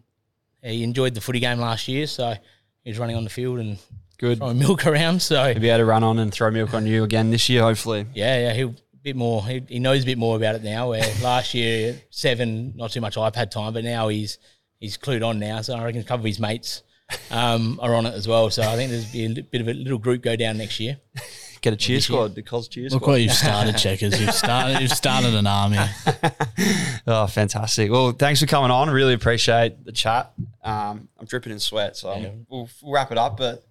he 0.63 0.83
enjoyed 0.83 1.15
the 1.15 1.21
footy 1.21 1.41
game 1.41 1.59
last 1.59 1.87
year. 1.89 2.07
So 2.07 2.35
he 2.83 2.91
was 2.91 2.99
running 2.99 3.17
on 3.17 3.25
the 3.25 3.31
field 3.31 3.61
and 3.61 3.79
Good. 4.19 4.39
throwing 4.39 4.59
milk 4.59 4.87
around. 4.89 5.23
So 5.23 5.53
He'll 5.53 5.61
be 5.63 5.69
able 5.69 5.79
to 5.79 5.85
run 5.85 6.03
on 6.03 6.19
and 6.19 6.33
throw 6.33 6.51
milk 6.51 6.75
on 6.75 6.87
you 6.87 7.05
again 7.05 7.31
this 7.31 7.49
year, 7.49 7.63
hopefully. 7.63 8.07
yeah, 8.15 8.49
yeah, 8.49 8.53
he'll 8.53 8.71
a 8.71 9.03
bit 9.03 9.17
more. 9.17 9.47
He, 9.47 9.63
he 9.69 9.79
knows 9.79 10.03
a 10.03 10.07
bit 10.07 10.19
more 10.19 10.37
about 10.37 10.57
it 10.57 10.63
now. 10.65 10.91
Where 10.91 11.01
last 11.23 11.55
year 11.55 11.99
seven, 12.11 12.75
not 12.77 12.91
too 12.91 13.01
much 13.01 13.15
iPad 13.17 13.51
time, 13.51 13.73
but 13.73 13.85
now 13.85 14.09
he's 14.09 14.39
he's 14.81 14.99
clued 14.99 15.25
on 15.27 15.39
now. 15.39 15.63
So 15.63 15.75
I 15.77 15.85
reckon 15.85 16.01
a 16.01 16.05
couple 16.05 16.23
of 16.23 16.27
his 16.27 16.41
mates 16.41 16.83
um, 17.31 17.79
are 17.83 17.94
on 17.94 18.07
it 18.07 18.14
as 18.14 18.27
well. 18.29 18.51
So 18.51 18.62
I 18.62 18.77
think 18.77 18.90
there's 18.90 19.11
be 19.12 19.25
a 19.27 19.42
bit 19.42 19.61
of 19.61 19.68
a 19.68 19.73
little 19.75 19.99
group 19.99 20.23
go 20.23 20.37
down 20.37 20.59
next 20.59 20.79
year. 20.81 20.99
Get 21.62 21.75
a 21.75 21.77
cheer 21.77 21.99
This 21.99 22.09
year. 22.09 22.16
squad, 22.16 22.35
the 22.35 22.42
Cos 22.42 22.68
cheer 22.68 22.85
Look 22.88 23.03
squad. 23.03 23.11
what 23.12 23.20
you've 23.20 23.33
started, 23.35 23.77
checkers. 23.77 24.18
You've 24.18 24.33
started. 24.35 24.81
You've 24.81 24.90
started 24.92 25.35
an 25.35 25.46
army. 25.46 25.77
Oh, 27.07 27.27
fantastic. 27.27 27.90
Well, 27.90 28.12
thanks 28.12 28.40
for 28.40 28.46
coming 28.46 28.70
on. 28.70 28.88
Really 28.90 29.14
appreciate 29.14 29.85
the 29.85 29.92
chat. 29.92 30.33
Um, 30.62 31.09
I'm 31.18 31.27
dripping 31.27 31.53
in 31.53 31.59
sweat, 31.59 31.96
so 31.96 32.14
Yeah. 32.14 32.29
we'll, 32.49 32.68
we'll 32.83 32.92
wrap 32.92 33.11
it 33.12 33.18
up. 33.18 33.37
But 33.37 33.64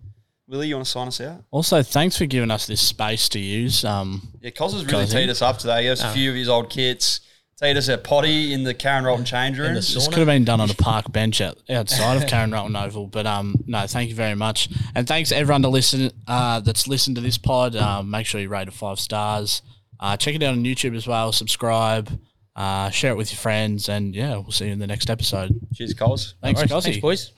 Willie, 0.47 0.67
you 0.67 0.75
want 0.75 0.85
to 0.85 0.91
sign 0.91 1.07
us 1.07 1.21
out? 1.21 1.43
Also, 1.51 1.81
thanks 1.83 2.17
for 2.17 2.25
giving 2.25 2.51
us 2.51 2.65
this 2.67 2.81
space 2.81 3.29
to 3.29 3.39
use. 3.39 3.85
Um, 3.85 4.27
Yeah, 4.41 4.49
Cos 4.51 4.73
has 4.73 4.83
really 4.85 5.05
Cos, 5.05 5.11
teed 5.13 5.29
eh? 5.29 5.31
us 5.31 5.41
up 5.41 5.57
today. 5.59 5.81
He 5.83 5.87
has 5.87 6.01
a 6.01 6.11
few 6.11 6.29
of 6.31 6.35
his 6.35 6.49
old 6.49 6.69
kits. 6.69 7.21
Teed 7.61 7.75
us 7.75 7.89
a 7.89 7.97
potty 7.97 8.53
in 8.53 8.63
the 8.63 8.73
Karen 8.73 9.03
Rolton 9.03 9.25
change 9.25 9.59
room. 9.59 9.73
this 9.73 10.07
could 10.07 10.19
have 10.19 10.27
been 10.27 10.45
done 10.45 10.61
on 10.61 10.69
a 10.69 10.73
park 10.73 11.11
bench 11.11 11.41
out, 11.41 11.57
outside 11.69 12.15
of 12.21 12.29
Karen 12.29 12.51
Rotten 12.51 12.73
Oval, 12.73 13.07
but 13.07 13.25
um, 13.25 13.53
no, 13.67 13.85
thank 13.85 14.09
you 14.09 14.15
very 14.15 14.35
much, 14.35 14.69
and 14.95 15.05
thanks 15.05 15.31
everyone 15.33 15.63
to 15.63 15.67
listen 15.67 16.09
uh, 16.25 16.61
that's 16.61 16.87
listened 16.87 17.17
to 17.17 17.21
this 17.21 17.37
pod. 17.37 17.75
Um, 17.75 18.09
make 18.09 18.25
sure 18.25 18.39
you 18.39 18.47
rate 18.47 18.69
it 18.69 18.73
five 18.73 18.97
stars. 18.97 19.61
Uh, 19.99 20.15
check 20.15 20.35
it 20.35 20.43
out 20.43 20.53
on 20.53 20.63
YouTube 20.63 20.95
as 20.95 21.05
well. 21.05 21.33
Subscribe, 21.33 22.09
uh, 22.55 22.89
share 22.91 23.11
it 23.11 23.17
with 23.17 23.29
your 23.31 23.39
friends, 23.39 23.89
and 23.89 24.15
yeah, 24.15 24.35
we'll 24.35 24.51
see 24.51 24.67
you 24.67 24.71
in 24.71 24.79
the 24.79 24.87
next 24.87 25.09
episode. 25.09 25.59
Cheers, 25.73 25.93
Cos. 25.95 26.35
Thanks, 26.41 26.59
All 26.59 26.63
right, 26.63 26.69
Gossie. 26.69 26.91
thanks, 26.91 27.01
boys. 27.01 27.33